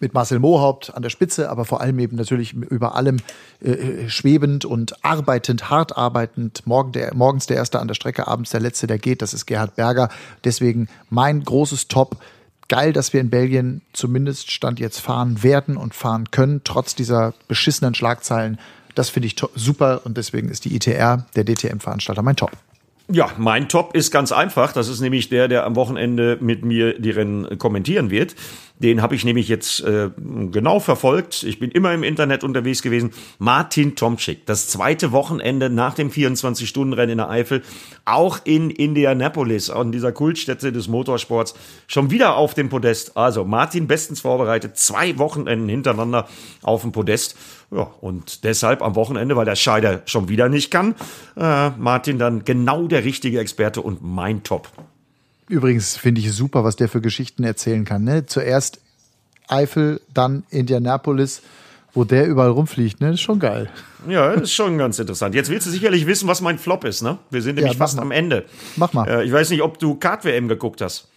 mit 0.00 0.12
Marcel 0.12 0.38
Mohaupt 0.38 0.94
an 0.94 1.02
der 1.02 1.10
Spitze, 1.10 1.48
aber 1.48 1.64
vor 1.64 1.80
allem 1.80 1.98
eben 1.98 2.16
natürlich 2.16 2.52
über 2.52 2.94
allem 2.94 3.18
äh, 3.60 4.08
schwebend 4.08 4.64
und 4.64 5.02
arbeitend, 5.02 5.70
hart 5.70 5.96
arbeitend. 5.96 6.66
Morgen 6.66 6.92
der, 6.92 7.14
morgens 7.14 7.46
der 7.46 7.56
Erste 7.56 7.80
an 7.80 7.88
der 7.88 7.94
Strecke, 7.94 8.28
abends 8.28 8.50
der 8.50 8.60
Letzte, 8.60 8.86
der 8.86 8.98
geht. 8.98 9.22
Das 9.22 9.32
ist 9.32 9.46
Gerhard 9.46 9.76
Berger. 9.76 10.10
Deswegen 10.44 10.88
mein 11.08 11.42
großes 11.42 11.88
Top. 11.88 12.18
Geil, 12.68 12.92
dass 12.92 13.12
wir 13.12 13.20
in 13.20 13.30
Belgien 13.30 13.80
zumindest 13.92 14.50
Stand 14.50 14.78
jetzt 14.78 15.00
fahren 15.00 15.42
werden 15.42 15.76
und 15.76 15.94
fahren 15.94 16.30
können, 16.30 16.60
trotz 16.64 16.94
dieser 16.94 17.32
beschissenen 17.48 17.94
Schlagzeilen. 17.94 18.58
Das 18.94 19.08
finde 19.10 19.28
ich 19.28 19.36
super 19.54 20.02
und 20.04 20.16
deswegen 20.16 20.48
ist 20.50 20.64
die 20.64 20.74
ITR, 20.76 21.26
der 21.34 21.44
DTM-Veranstalter, 21.44 22.22
mein 22.22 22.36
Top. 22.36 22.50
Ja, 23.10 23.30
mein 23.38 23.70
Top 23.70 23.94
ist 23.94 24.10
ganz 24.10 24.32
einfach. 24.32 24.74
Das 24.74 24.88
ist 24.88 25.00
nämlich 25.00 25.30
der, 25.30 25.48
der 25.48 25.64
am 25.64 25.76
Wochenende 25.76 26.36
mit 26.40 26.62
mir 26.62 26.98
die 26.98 27.10
Rennen 27.10 27.58
kommentieren 27.58 28.10
wird. 28.10 28.34
Den 28.78 29.02
habe 29.02 29.14
ich 29.14 29.24
nämlich 29.24 29.48
jetzt 29.48 29.80
äh, 29.80 30.10
genau 30.16 30.78
verfolgt. 30.78 31.42
Ich 31.42 31.58
bin 31.58 31.70
immer 31.70 31.92
im 31.92 32.04
Internet 32.04 32.44
unterwegs 32.44 32.82
gewesen. 32.82 33.10
Martin 33.38 33.96
Tomczyk, 33.96 34.46
das 34.46 34.68
zweite 34.68 35.10
Wochenende 35.10 35.68
nach 35.68 35.94
dem 35.94 36.10
24-Stunden-Rennen 36.10 37.12
in 37.12 37.18
der 37.18 37.30
Eifel, 37.30 37.62
auch 38.04 38.38
in 38.44 38.70
Indianapolis, 38.70 39.70
an 39.70 39.90
dieser 39.90 40.12
Kultstätte 40.12 40.70
des 40.72 40.86
Motorsports, 40.86 41.54
schon 41.88 42.10
wieder 42.10 42.36
auf 42.36 42.54
dem 42.54 42.68
Podest. 42.68 43.16
Also 43.16 43.44
Martin 43.44 43.88
bestens 43.88 44.20
vorbereitet, 44.20 44.76
zwei 44.76 45.18
Wochenenden 45.18 45.68
hintereinander 45.68 46.28
auf 46.62 46.82
dem 46.82 46.92
Podest. 46.92 47.36
Ja, 47.70 47.90
und 48.00 48.44
deshalb 48.44 48.80
am 48.80 48.94
Wochenende, 48.94 49.36
weil 49.36 49.44
der 49.44 49.56
Scheider 49.56 50.02
schon 50.06 50.28
wieder 50.28 50.48
nicht 50.48 50.70
kann, 50.70 50.94
äh, 51.36 51.70
Martin 51.70 52.18
dann 52.18 52.44
genau 52.44 52.86
der 52.86 53.04
richtige 53.04 53.40
Experte 53.40 53.82
und 53.82 54.02
mein 54.02 54.42
Top. 54.42 54.68
Übrigens 55.48 55.96
finde 55.96 56.20
ich 56.20 56.32
super, 56.32 56.64
was 56.64 56.76
der 56.76 56.88
für 56.88 57.00
Geschichten 57.00 57.42
erzählen 57.44 57.84
kann. 57.84 58.04
Ne? 58.04 58.26
Zuerst 58.26 58.80
Eifel, 59.48 60.00
dann 60.12 60.44
Indianapolis, 60.50 61.42
wo 61.94 62.04
der 62.04 62.26
überall 62.26 62.50
rumfliegt. 62.50 63.00
Ne? 63.00 63.08
Das 63.08 63.14
ist 63.14 63.22
schon 63.22 63.38
geil. 63.38 63.70
Ja, 64.06 64.32
das 64.34 64.42
ist 64.42 64.52
schon 64.52 64.76
ganz 64.76 64.98
interessant. 64.98 65.34
Jetzt 65.34 65.50
willst 65.50 65.66
du 65.66 65.70
sicherlich 65.70 66.06
wissen, 66.06 66.28
was 66.28 66.40
mein 66.40 66.58
Flop 66.58 66.84
ist, 66.84 67.02
ne? 67.02 67.18
Wir 67.30 67.42
sind 67.42 67.56
nämlich 67.56 67.74
mach 67.74 67.86
fast 67.86 67.96
mal. 67.96 68.02
am 68.02 68.10
Ende. 68.10 68.44
Mach 68.76 68.92
mal. 68.92 69.08
Äh, 69.08 69.24
ich 69.24 69.32
weiß 69.32 69.50
nicht, 69.50 69.62
ob 69.62 69.78
du 69.78 69.94
Kart-WM 69.94 70.48
geguckt 70.48 70.80
hast. 70.82 71.08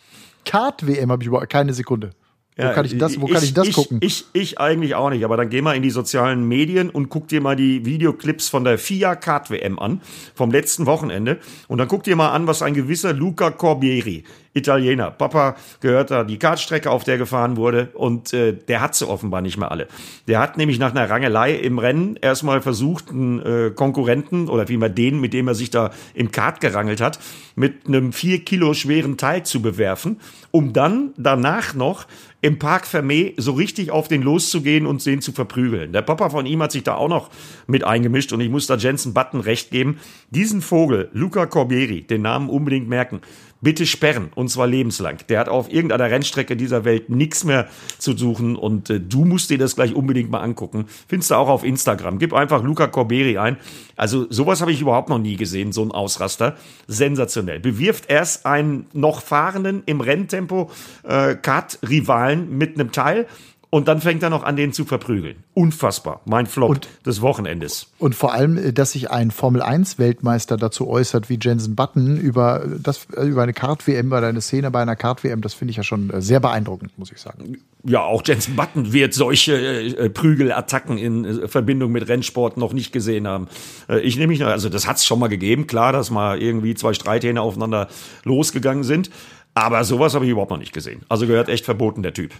Kart-WM 0.45 1.11
habe 1.11 1.21
ich 1.21 1.27
überhaupt 1.27 1.49
keine 1.49 1.73
Sekunde. 1.73 2.11
Wo 2.57 2.73
kann 2.73 2.85
ich 2.85 2.97
das, 2.97 3.19
wo 3.19 3.27
kann 3.27 3.43
ich 3.43 3.53
das 3.53 3.69
ich, 3.69 3.75
gucken? 3.75 3.99
Ich, 4.01 4.25
ich 4.33 4.59
eigentlich 4.59 4.93
auch 4.95 5.09
nicht, 5.09 5.23
aber 5.23 5.37
dann 5.37 5.49
geh 5.49 5.61
mal 5.61 5.75
in 5.75 5.81
die 5.81 5.89
sozialen 5.89 6.47
Medien 6.47 6.89
und 6.89 7.09
guck 7.09 7.29
dir 7.29 7.39
mal 7.39 7.55
die 7.55 7.85
Videoclips 7.85 8.49
von 8.49 8.65
der 8.65 8.77
FIA 8.77 9.15
Kart 9.15 9.49
WM 9.49 9.79
an, 9.79 10.01
vom 10.35 10.51
letzten 10.51 10.85
Wochenende. 10.85 11.39
Und 11.69 11.77
dann 11.77 11.87
guck 11.87 12.03
dir 12.03 12.15
mal 12.15 12.31
an, 12.31 12.47
was 12.47 12.61
ein 12.61 12.73
gewisser 12.73 13.13
Luca 13.13 13.51
Corbieri, 13.51 14.25
Italiener, 14.53 15.11
Papa 15.11 15.55
gehört 15.79 16.11
da 16.11 16.23
die 16.25 16.37
Kartstrecke, 16.37 16.91
auf 16.91 17.05
der 17.05 17.17
gefahren 17.17 17.55
wurde 17.55 17.89
und 17.93 18.33
äh, 18.33 18.53
der 18.53 18.81
hat 18.81 18.95
sie 18.95 19.07
offenbar 19.07 19.41
nicht 19.41 19.57
mehr 19.57 19.71
alle. 19.71 19.87
Der 20.27 20.39
hat 20.39 20.57
nämlich 20.57 20.77
nach 20.77 20.91
einer 20.91 21.09
Rangelei 21.09 21.55
im 21.55 21.79
Rennen 21.79 22.17
erstmal 22.21 22.61
versucht, 22.61 23.11
einen 23.11 23.39
äh, 23.41 23.71
Konkurrenten 23.73 24.49
oder 24.49 24.67
vielmehr 24.67 24.89
den, 24.89 25.21
mit 25.21 25.33
dem 25.33 25.47
er 25.47 25.55
sich 25.55 25.69
da 25.69 25.91
im 26.13 26.31
Kart 26.31 26.59
gerangelt 26.59 26.99
hat, 26.99 27.19
mit 27.55 27.87
einem 27.87 28.11
vier 28.11 28.43
Kilo 28.43 28.73
schweren 28.73 29.17
Teil 29.17 29.43
zu 29.43 29.61
bewerfen, 29.61 30.19
um 30.51 30.73
dann 30.73 31.13
danach 31.15 31.73
noch 31.73 32.05
im 32.41 32.57
Park 32.57 32.85
Fermé 32.85 33.33
so 33.37 33.53
richtig 33.53 33.91
auf 33.91 34.07
den 34.07 34.23
loszugehen 34.23 34.85
und 34.85 35.05
den 35.05 35.21
zu 35.21 35.31
verprügeln. 35.31 35.93
Der 35.93 36.01
Papa 36.01 36.29
von 36.29 36.45
ihm 36.45 36.61
hat 36.61 36.71
sich 36.71 36.83
da 36.83 36.95
auch 36.95 37.07
noch 37.07 37.29
mit 37.67 37.83
eingemischt 37.83 38.33
und 38.33 38.41
ich 38.41 38.49
muss 38.49 38.67
da 38.67 38.75
Jensen 38.75 39.13
Button 39.13 39.39
recht 39.39 39.69
geben. 39.71 39.99
Diesen 40.31 40.61
Vogel, 40.61 41.09
Luca 41.13 41.45
Corbieri, 41.45 42.01
den 42.01 42.23
Namen 42.23 42.49
unbedingt 42.49 42.89
merken, 42.89 43.21
bitte 43.61 43.85
sperren 43.85 44.31
und 44.35 44.49
zwar 44.49 44.67
lebenslang. 44.67 45.17
Der 45.29 45.39
hat 45.39 45.49
auf 45.49 45.71
irgendeiner 45.71 46.09
Rennstrecke 46.09 46.55
dieser 46.55 46.83
Welt 46.83 47.09
nichts 47.09 47.43
mehr 47.43 47.67
zu 47.97 48.17
suchen 48.17 48.55
und 48.55 48.89
äh, 48.89 48.99
du 48.99 49.25
musst 49.25 49.49
dir 49.49 49.57
das 49.57 49.75
gleich 49.75 49.93
unbedingt 49.93 50.31
mal 50.31 50.41
angucken. 50.41 50.85
Findest 51.07 51.31
du 51.31 51.35
auch 51.35 51.47
auf 51.47 51.63
Instagram. 51.63 52.19
Gib 52.19 52.33
einfach 52.33 52.63
Luca 52.63 52.87
Corbieri 52.87 53.37
ein. 53.37 53.57
Also 53.95 54.25
sowas 54.29 54.61
habe 54.61 54.71
ich 54.71 54.81
überhaupt 54.81 55.09
noch 55.09 55.19
nie 55.19 55.35
gesehen, 55.35 55.71
so 55.71 55.83
ein 55.83 55.91
Ausraster. 55.91 56.57
Sensationell. 56.87 57.59
Bewirft 57.59 58.09
erst 58.09 58.45
einen 58.45 58.87
noch 58.93 59.21
fahrenden 59.21 59.83
im 59.85 60.01
Renntempo 60.01 60.71
äh, 61.03 61.35
Kart-Rivalen 61.35 62.57
mit 62.57 62.79
einem 62.79 62.91
Teil 62.91 63.27
und 63.71 63.87
dann 63.87 64.01
fängt 64.01 64.21
er 64.21 64.29
noch 64.29 64.43
an, 64.43 64.55
den 64.55 64.71
zu 64.73 64.85
verprügeln. 64.85 65.37
Unfassbar. 65.55 66.21
Mein 66.25 66.45
Flop 66.45 66.69
Und- 66.69 66.87
des 67.05 67.21
Wochenendes. 67.21 67.87
Und 67.97 68.13
vor 68.13 68.33
allem, 68.33 68.57
äh, 68.57 68.71
dass 68.73 68.91
sich 68.91 69.09
ein 69.09 69.31
Formel-1-Weltmeister 69.31 70.57
dazu 70.57 70.87
äußert, 70.87 71.29
wie 71.29 71.39
Jensen 71.41 71.75
Button, 71.75 72.17
über, 72.17 72.65
das, 72.81 73.07
äh, 73.15 73.23
über 73.25 73.43
eine 73.43 73.53
Kart-WM, 73.53 74.07
über 74.07 74.21
eine 74.21 74.41
Szene 74.41 74.69
bei 74.71 74.81
einer 74.81 74.95
Kart-WM, 74.95 75.41
das 75.41 75.53
finde 75.53 75.71
ich 75.71 75.77
ja 75.77 75.83
schon 75.83 76.09
äh, 76.09 76.21
sehr 76.21 76.39
beeindruckend, 76.39 76.97
muss 76.99 77.11
ich 77.11 77.19
sagen. 77.19 77.57
ja, 77.83 78.01
auch 78.03 78.21
Jensen 78.25 78.55
Button 78.55 78.93
wird 78.93 79.13
solche 79.13 79.53
äh, 79.55 80.09
Prügelattacken 80.09 80.97
in 80.97 81.47
Verbindung 81.47 81.91
mit 81.91 82.07
Rennsport 82.07 82.57
noch 82.57 82.73
nicht 82.73 82.91
gesehen 82.91 83.27
haben. 83.27 83.47
Äh, 83.89 83.99
ich 84.01 84.15
nehme 84.17 84.27
mich, 84.27 84.39
noch- 84.39 84.47
also 84.47 84.69
das 84.69 84.85
hat 84.87 84.97
es 84.97 85.05
schon 85.05 85.17
mal 85.19 85.27
gegeben, 85.29 85.65
klar, 85.65 85.91
dass 85.93 86.11
mal 86.11 86.41
irgendwie 86.41 86.75
zwei 86.75 86.93
Streithähne 86.93 87.41
aufeinander 87.41 87.87
losgegangen 88.23 88.83
sind. 88.83 89.09
Aber 89.53 89.83
sowas 89.83 90.13
habe 90.13 90.25
ich 90.25 90.31
überhaupt 90.31 90.51
noch 90.51 90.57
nicht 90.59 90.73
gesehen. 90.73 91.01
Also 91.09 91.27
gehört 91.27 91.49
echt 91.49 91.65
verboten, 91.65 92.03
der 92.03 92.13
Typ. 92.13 92.31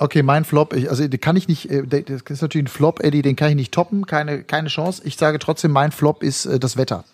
Okay, 0.00 0.22
mein 0.22 0.44
Flop, 0.44 0.74
ich, 0.74 0.88
also 0.88 1.04
kann 1.20 1.34
ich 1.34 1.48
nicht, 1.48 1.70
äh, 1.70 1.82
das 1.84 2.22
ist 2.22 2.42
natürlich 2.42 2.66
ein 2.66 2.70
Flop, 2.70 3.02
Eddie, 3.02 3.22
den 3.22 3.34
kann 3.34 3.50
ich 3.50 3.56
nicht 3.56 3.74
toppen, 3.74 4.06
keine, 4.06 4.44
keine 4.44 4.68
Chance. 4.68 5.02
Ich 5.04 5.16
sage 5.16 5.40
trotzdem, 5.40 5.72
mein 5.72 5.90
Flop 5.90 6.22
ist 6.22 6.46
äh, 6.46 6.60
das 6.60 6.76
Wetter. 6.76 7.04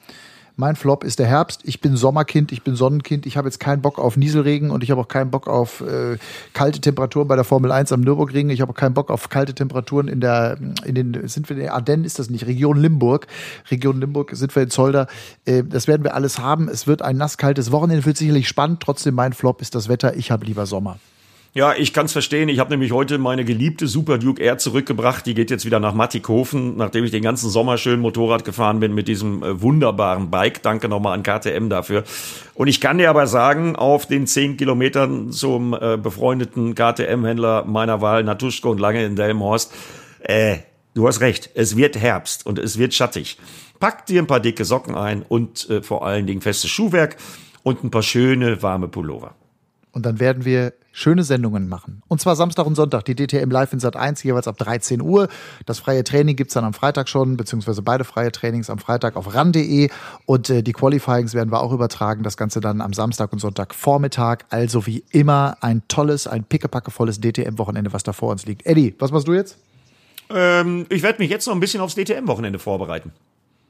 Mein 0.56 0.76
Flop 0.76 1.02
ist 1.02 1.18
der 1.18 1.26
Herbst. 1.26 1.62
Ich 1.64 1.80
bin 1.80 1.96
Sommerkind, 1.96 2.52
ich 2.52 2.62
bin 2.62 2.76
Sonnenkind. 2.76 3.26
Ich 3.26 3.36
habe 3.36 3.48
jetzt 3.48 3.58
keinen 3.58 3.82
Bock 3.82 3.98
auf 3.98 4.16
Nieselregen 4.16 4.70
und 4.70 4.84
ich 4.84 4.92
habe 4.92 5.00
auch 5.00 5.08
keinen 5.08 5.30
Bock 5.30 5.48
auf 5.48 5.80
äh, 5.80 6.16
kalte 6.52 6.80
Temperaturen 6.80 7.26
bei 7.26 7.34
der 7.34 7.44
Formel 7.44 7.72
1 7.72 7.90
am 7.90 8.02
Nürburgring. 8.02 8.50
Ich 8.50 8.60
habe 8.60 8.70
auch 8.70 8.76
keinen 8.76 8.94
Bock 8.94 9.10
auf 9.10 9.30
kalte 9.30 9.54
Temperaturen 9.54 10.06
in 10.06 10.20
der, 10.20 10.58
in 10.84 10.94
den, 10.94 11.26
sind 11.26 11.48
wir 11.48 11.56
in 11.56 11.62
den 11.62 11.70
Ardennen, 11.70 12.04
ist 12.04 12.20
das 12.20 12.30
nicht, 12.30 12.46
Region 12.46 12.76
Limburg. 12.76 13.26
Region 13.68 13.98
Limburg 13.98 14.30
sind 14.34 14.54
wir 14.54 14.62
in 14.62 14.70
Zolder. 14.70 15.08
Äh, 15.44 15.64
das 15.64 15.88
werden 15.88 16.04
wir 16.04 16.14
alles 16.14 16.38
haben. 16.38 16.68
Es 16.68 16.86
wird 16.86 17.02
ein 17.02 17.16
nasskaltes 17.16 17.72
Wochenende, 17.72 18.04
wird 18.04 18.18
sicherlich 18.18 18.46
spannend. 18.46 18.80
Trotzdem 18.80 19.14
mein 19.14 19.32
Flop 19.32 19.60
ist 19.60 19.74
das 19.74 19.88
Wetter. 19.88 20.14
Ich 20.16 20.30
habe 20.30 20.44
lieber 20.46 20.66
Sommer. 20.66 20.98
Ja, 21.56 21.72
ich 21.72 21.92
kann's 21.92 22.10
verstehen. 22.10 22.48
Ich 22.48 22.58
habe 22.58 22.70
nämlich 22.70 22.90
heute 22.90 23.16
meine 23.16 23.44
geliebte 23.44 23.86
Super 23.86 24.18
Duke 24.18 24.42
Air 24.42 24.58
zurückgebracht. 24.58 25.24
Die 25.24 25.34
geht 25.34 25.52
jetzt 25.52 25.64
wieder 25.64 25.78
nach 25.78 25.94
Mattighofen, 25.94 26.76
nachdem 26.76 27.04
ich 27.04 27.12
den 27.12 27.22
ganzen 27.22 27.48
Sommer 27.48 27.78
schön 27.78 28.00
Motorrad 28.00 28.44
gefahren 28.44 28.80
bin 28.80 28.92
mit 28.92 29.06
diesem 29.06 29.40
äh, 29.44 29.62
wunderbaren 29.62 30.32
Bike. 30.32 30.62
Danke 30.62 30.88
nochmal 30.88 31.14
an 31.16 31.22
KTM 31.22 31.68
dafür. 31.68 32.02
Und 32.54 32.66
ich 32.66 32.80
kann 32.80 32.98
dir 32.98 33.08
aber 33.08 33.28
sagen, 33.28 33.76
auf 33.76 34.06
den 34.06 34.26
zehn 34.26 34.56
Kilometern 34.56 35.30
zum 35.30 35.74
äh, 35.74 35.96
befreundeten 35.96 36.74
KTM-Händler 36.74 37.66
meiner 37.66 38.00
Wahl, 38.00 38.24
Natuschko 38.24 38.72
und 38.72 38.80
Lange 38.80 39.04
in 39.04 39.14
Delmhorst, 39.14 39.72
äh, 40.24 40.56
du 40.94 41.06
hast 41.06 41.20
recht, 41.20 41.50
es 41.54 41.76
wird 41.76 41.96
Herbst 41.96 42.46
und 42.46 42.58
es 42.58 42.78
wird 42.78 42.94
schattig. 42.94 43.38
Pack 43.78 44.06
dir 44.06 44.20
ein 44.20 44.26
paar 44.26 44.40
dicke 44.40 44.64
Socken 44.64 44.96
ein 44.96 45.22
und 45.22 45.70
äh, 45.70 45.82
vor 45.82 46.04
allen 46.04 46.26
Dingen 46.26 46.40
festes 46.40 46.70
Schuhwerk 46.70 47.16
und 47.62 47.84
ein 47.84 47.92
paar 47.92 48.02
schöne 48.02 48.60
warme 48.60 48.88
Pullover. 48.88 49.36
Und 49.94 50.04
dann 50.04 50.18
werden 50.18 50.44
wir 50.44 50.72
schöne 50.90 51.22
Sendungen 51.22 51.68
machen. 51.68 52.02
Und 52.08 52.20
zwar 52.20 52.34
Samstag 52.34 52.66
und 52.66 52.74
Sonntag, 52.74 53.04
die 53.04 53.14
DTM 53.14 53.48
Live 53.48 53.72
in 53.72 53.78
Sat 53.78 53.94
1, 53.94 54.24
jeweils 54.24 54.48
ab 54.48 54.58
13 54.58 55.00
Uhr. 55.00 55.28
Das 55.66 55.78
freie 55.78 56.02
Training 56.02 56.34
gibt's 56.34 56.54
dann 56.54 56.64
am 56.64 56.74
Freitag 56.74 57.08
schon, 57.08 57.36
beziehungsweise 57.36 57.80
beide 57.80 58.02
freie 58.02 58.32
Trainings 58.32 58.70
am 58.70 58.78
Freitag 58.78 59.14
auf 59.14 59.34
ran.de. 59.34 59.88
Und 60.26 60.50
äh, 60.50 60.62
die 60.64 60.72
Qualifyings 60.72 61.32
werden 61.34 61.52
wir 61.52 61.60
auch 61.60 61.72
übertragen. 61.72 62.24
Das 62.24 62.36
Ganze 62.36 62.60
dann 62.60 62.80
am 62.80 62.92
Samstag 62.92 63.32
und 63.32 63.38
Sonntag 63.38 63.72
Vormittag. 63.72 64.46
Also 64.50 64.84
wie 64.86 65.04
immer 65.10 65.58
ein 65.60 65.82
tolles, 65.86 66.26
ein 66.26 66.42
pickepackevolles 66.42 67.20
DTM-Wochenende, 67.20 67.92
was 67.92 68.02
da 68.02 68.12
vor 68.12 68.32
uns 68.32 68.44
liegt. 68.44 68.66
Eddie, 68.66 68.96
was 68.98 69.12
machst 69.12 69.28
du 69.28 69.32
jetzt? 69.32 69.58
Ähm, 70.28 70.86
ich 70.88 71.04
werde 71.04 71.20
mich 71.20 71.30
jetzt 71.30 71.46
noch 71.46 71.54
ein 71.54 71.60
bisschen 71.60 71.80
aufs 71.80 71.94
DTM-Wochenende 71.94 72.58
vorbereiten. 72.58 73.12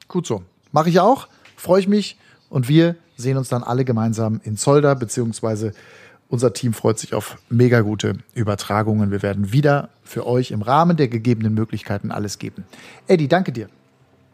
Gut 0.09 0.27
so. 0.27 0.43
Mache 0.73 0.89
ich 0.89 1.01
auch. 1.01 1.29
Freue 1.57 1.81
ich 1.81 1.89
mich. 1.89 2.17
Und 2.49 2.69
wir 2.69 2.97
sehen 3.17 3.37
uns 3.37 3.49
dann 3.49 3.63
alle 3.63 3.85
gemeinsam 3.85 4.41
in 4.45 4.57
Zolder, 4.57 4.95
beziehungsweise 4.95 5.73
unser 6.29 6.53
Team 6.53 6.73
freut 6.73 6.99
sich 6.99 7.15
auf 7.15 7.37
mega 7.49 7.81
gute 7.81 8.19
Übertragungen. 8.35 9.11
Wir 9.11 9.23
werden 9.23 9.53
wieder 9.53 9.89
für 10.03 10.27
euch 10.27 10.51
im 10.51 10.63
Rahmen 10.63 10.97
der 10.97 11.09
gegebenen 11.09 11.55
Möglichkeiten 11.55 12.11
alles 12.11 12.39
geben. 12.39 12.65
Eddie, 13.07 13.29
danke 13.29 13.53
dir. 13.53 13.69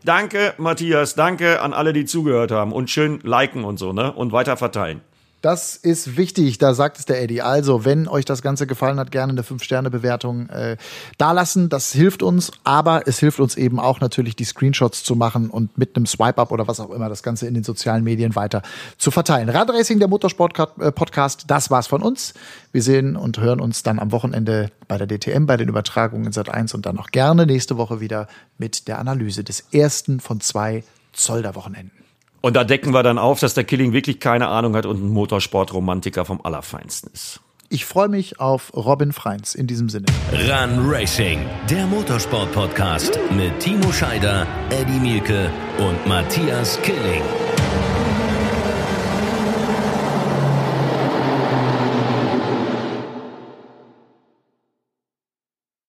Danke, 0.04 0.54
Matthias. 0.56 1.14
Danke 1.14 1.60
an 1.60 1.72
alle, 1.72 1.92
die 1.92 2.06
zugehört 2.06 2.52
haben. 2.52 2.72
Und 2.72 2.90
schön 2.90 3.20
liken 3.22 3.64
und 3.64 3.78
so, 3.78 3.92
ne? 3.92 4.12
Und 4.12 4.32
weiter 4.32 4.56
verteilen. 4.56 5.02
Das 5.40 5.76
ist 5.76 6.18
wichtig, 6.18 6.58
da 6.58 6.74
sagt 6.74 6.98
es 6.98 7.06
der 7.06 7.22
Eddie. 7.22 7.40
Also, 7.40 7.86
wenn 7.86 8.08
euch 8.08 8.26
das 8.26 8.42
Ganze 8.42 8.66
gefallen 8.66 8.98
hat, 8.98 9.10
gerne 9.10 9.32
eine 9.32 9.42
5-Sterne-Bewertung 9.42 10.50
äh, 10.50 10.76
dalassen. 11.16 11.70
Das 11.70 11.92
hilft 11.92 12.22
uns, 12.22 12.52
aber 12.62 13.06
es 13.06 13.18
hilft 13.20 13.40
uns 13.40 13.56
eben 13.56 13.80
auch 13.80 14.00
natürlich, 14.00 14.36
die 14.36 14.44
Screenshots 14.44 15.02
zu 15.02 15.16
machen 15.16 15.48
und 15.48 15.78
mit 15.78 15.96
einem 15.96 16.04
Swipe-Up 16.04 16.52
oder 16.52 16.68
was 16.68 16.78
auch 16.78 16.90
immer 16.90 17.08
das 17.08 17.22
Ganze 17.22 17.46
in 17.46 17.54
den 17.54 17.64
sozialen 17.64 18.04
Medien 18.04 18.36
weiter 18.36 18.60
zu 18.98 19.10
verteilen. 19.10 19.48
Radracing, 19.48 19.98
der 19.98 20.08
Motorsport-Podcast, 20.08 21.44
das 21.46 21.70
war's 21.70 21.86
von 21.86 22.02
uns. 22.02 22.34
Wir 22.72 22.82
sehen 22.82 23.16
und 23.16 23.38
hören 23.38 23.60
uns 23.60 23.82
dann 23.82 23.98
am 23.98 24.12
Wochenende 24.12 24.70
bei 24.88 24.98
der 24.98 25.06
DTM, 25.06 25.46
bei 25.46 25.56
den 25.56 25.68
Übertragungen 25.70 26.32
Sat 26.32 26.50
1 26.50 26.74
und 26.74 26.84
dann 26.84 26.98
auch 26.98 27.08
gerne 27.08 27.46
nächste 27.46 27.78
Woche 27.78 28.00
wieder 28.00 28.28
mit 28.58 28.88
der 28.88 28.98
Analyse 28.98 29.42
des 29.42 29.64
ersten 29.72 30.20
von 30.20 30.40
zwei 30.40 30.84
Zolder-Wochenenden. 31.12 31.99
Und 32.40 32.56
da 32.56 32.64
decken 32.64 32.92
wir 32.92 33.02
dann 33.02 33.18
auf, 33.18 33.40
dass 33.40 33.54
der 33.54 33.64
Killing 33.64 33.92
wirklich 33.92 34.20
keine 34.20 34.48
Ahnung 34.48 34.74
hat 34.76 34.86
und 34.86 35.02
ein 35.02 35.08
Motorsportromantiker 35.08 36.24
vom 36.24 36.40
Allerfeinsten 36.42 37.10
ist. 37.12 37.40
Ich 37.72 37.84
freue 37.84 38.08
mich 38.08 38.40
auf 38.40 38.72
Robin 38.74 39.12
Freins 39.12 39.54
in 39.54 39.68
diesem 39.68 39.88
Sinne. 39.88 40.06
Run 40.32 40.90
Racing, 40.90 41.46
der 41.70 41.86
Motorsport-Podcast 41.86 43.16
mit 43.30 43.60
Timo 43.60 43.92
Scheider, 43.92 44.44
Eddie 44.70 44.98
Mielke 44.98 45.52
und 45.78 46.04
Matthias 46.08 46.80
Killing. 46.82 47.22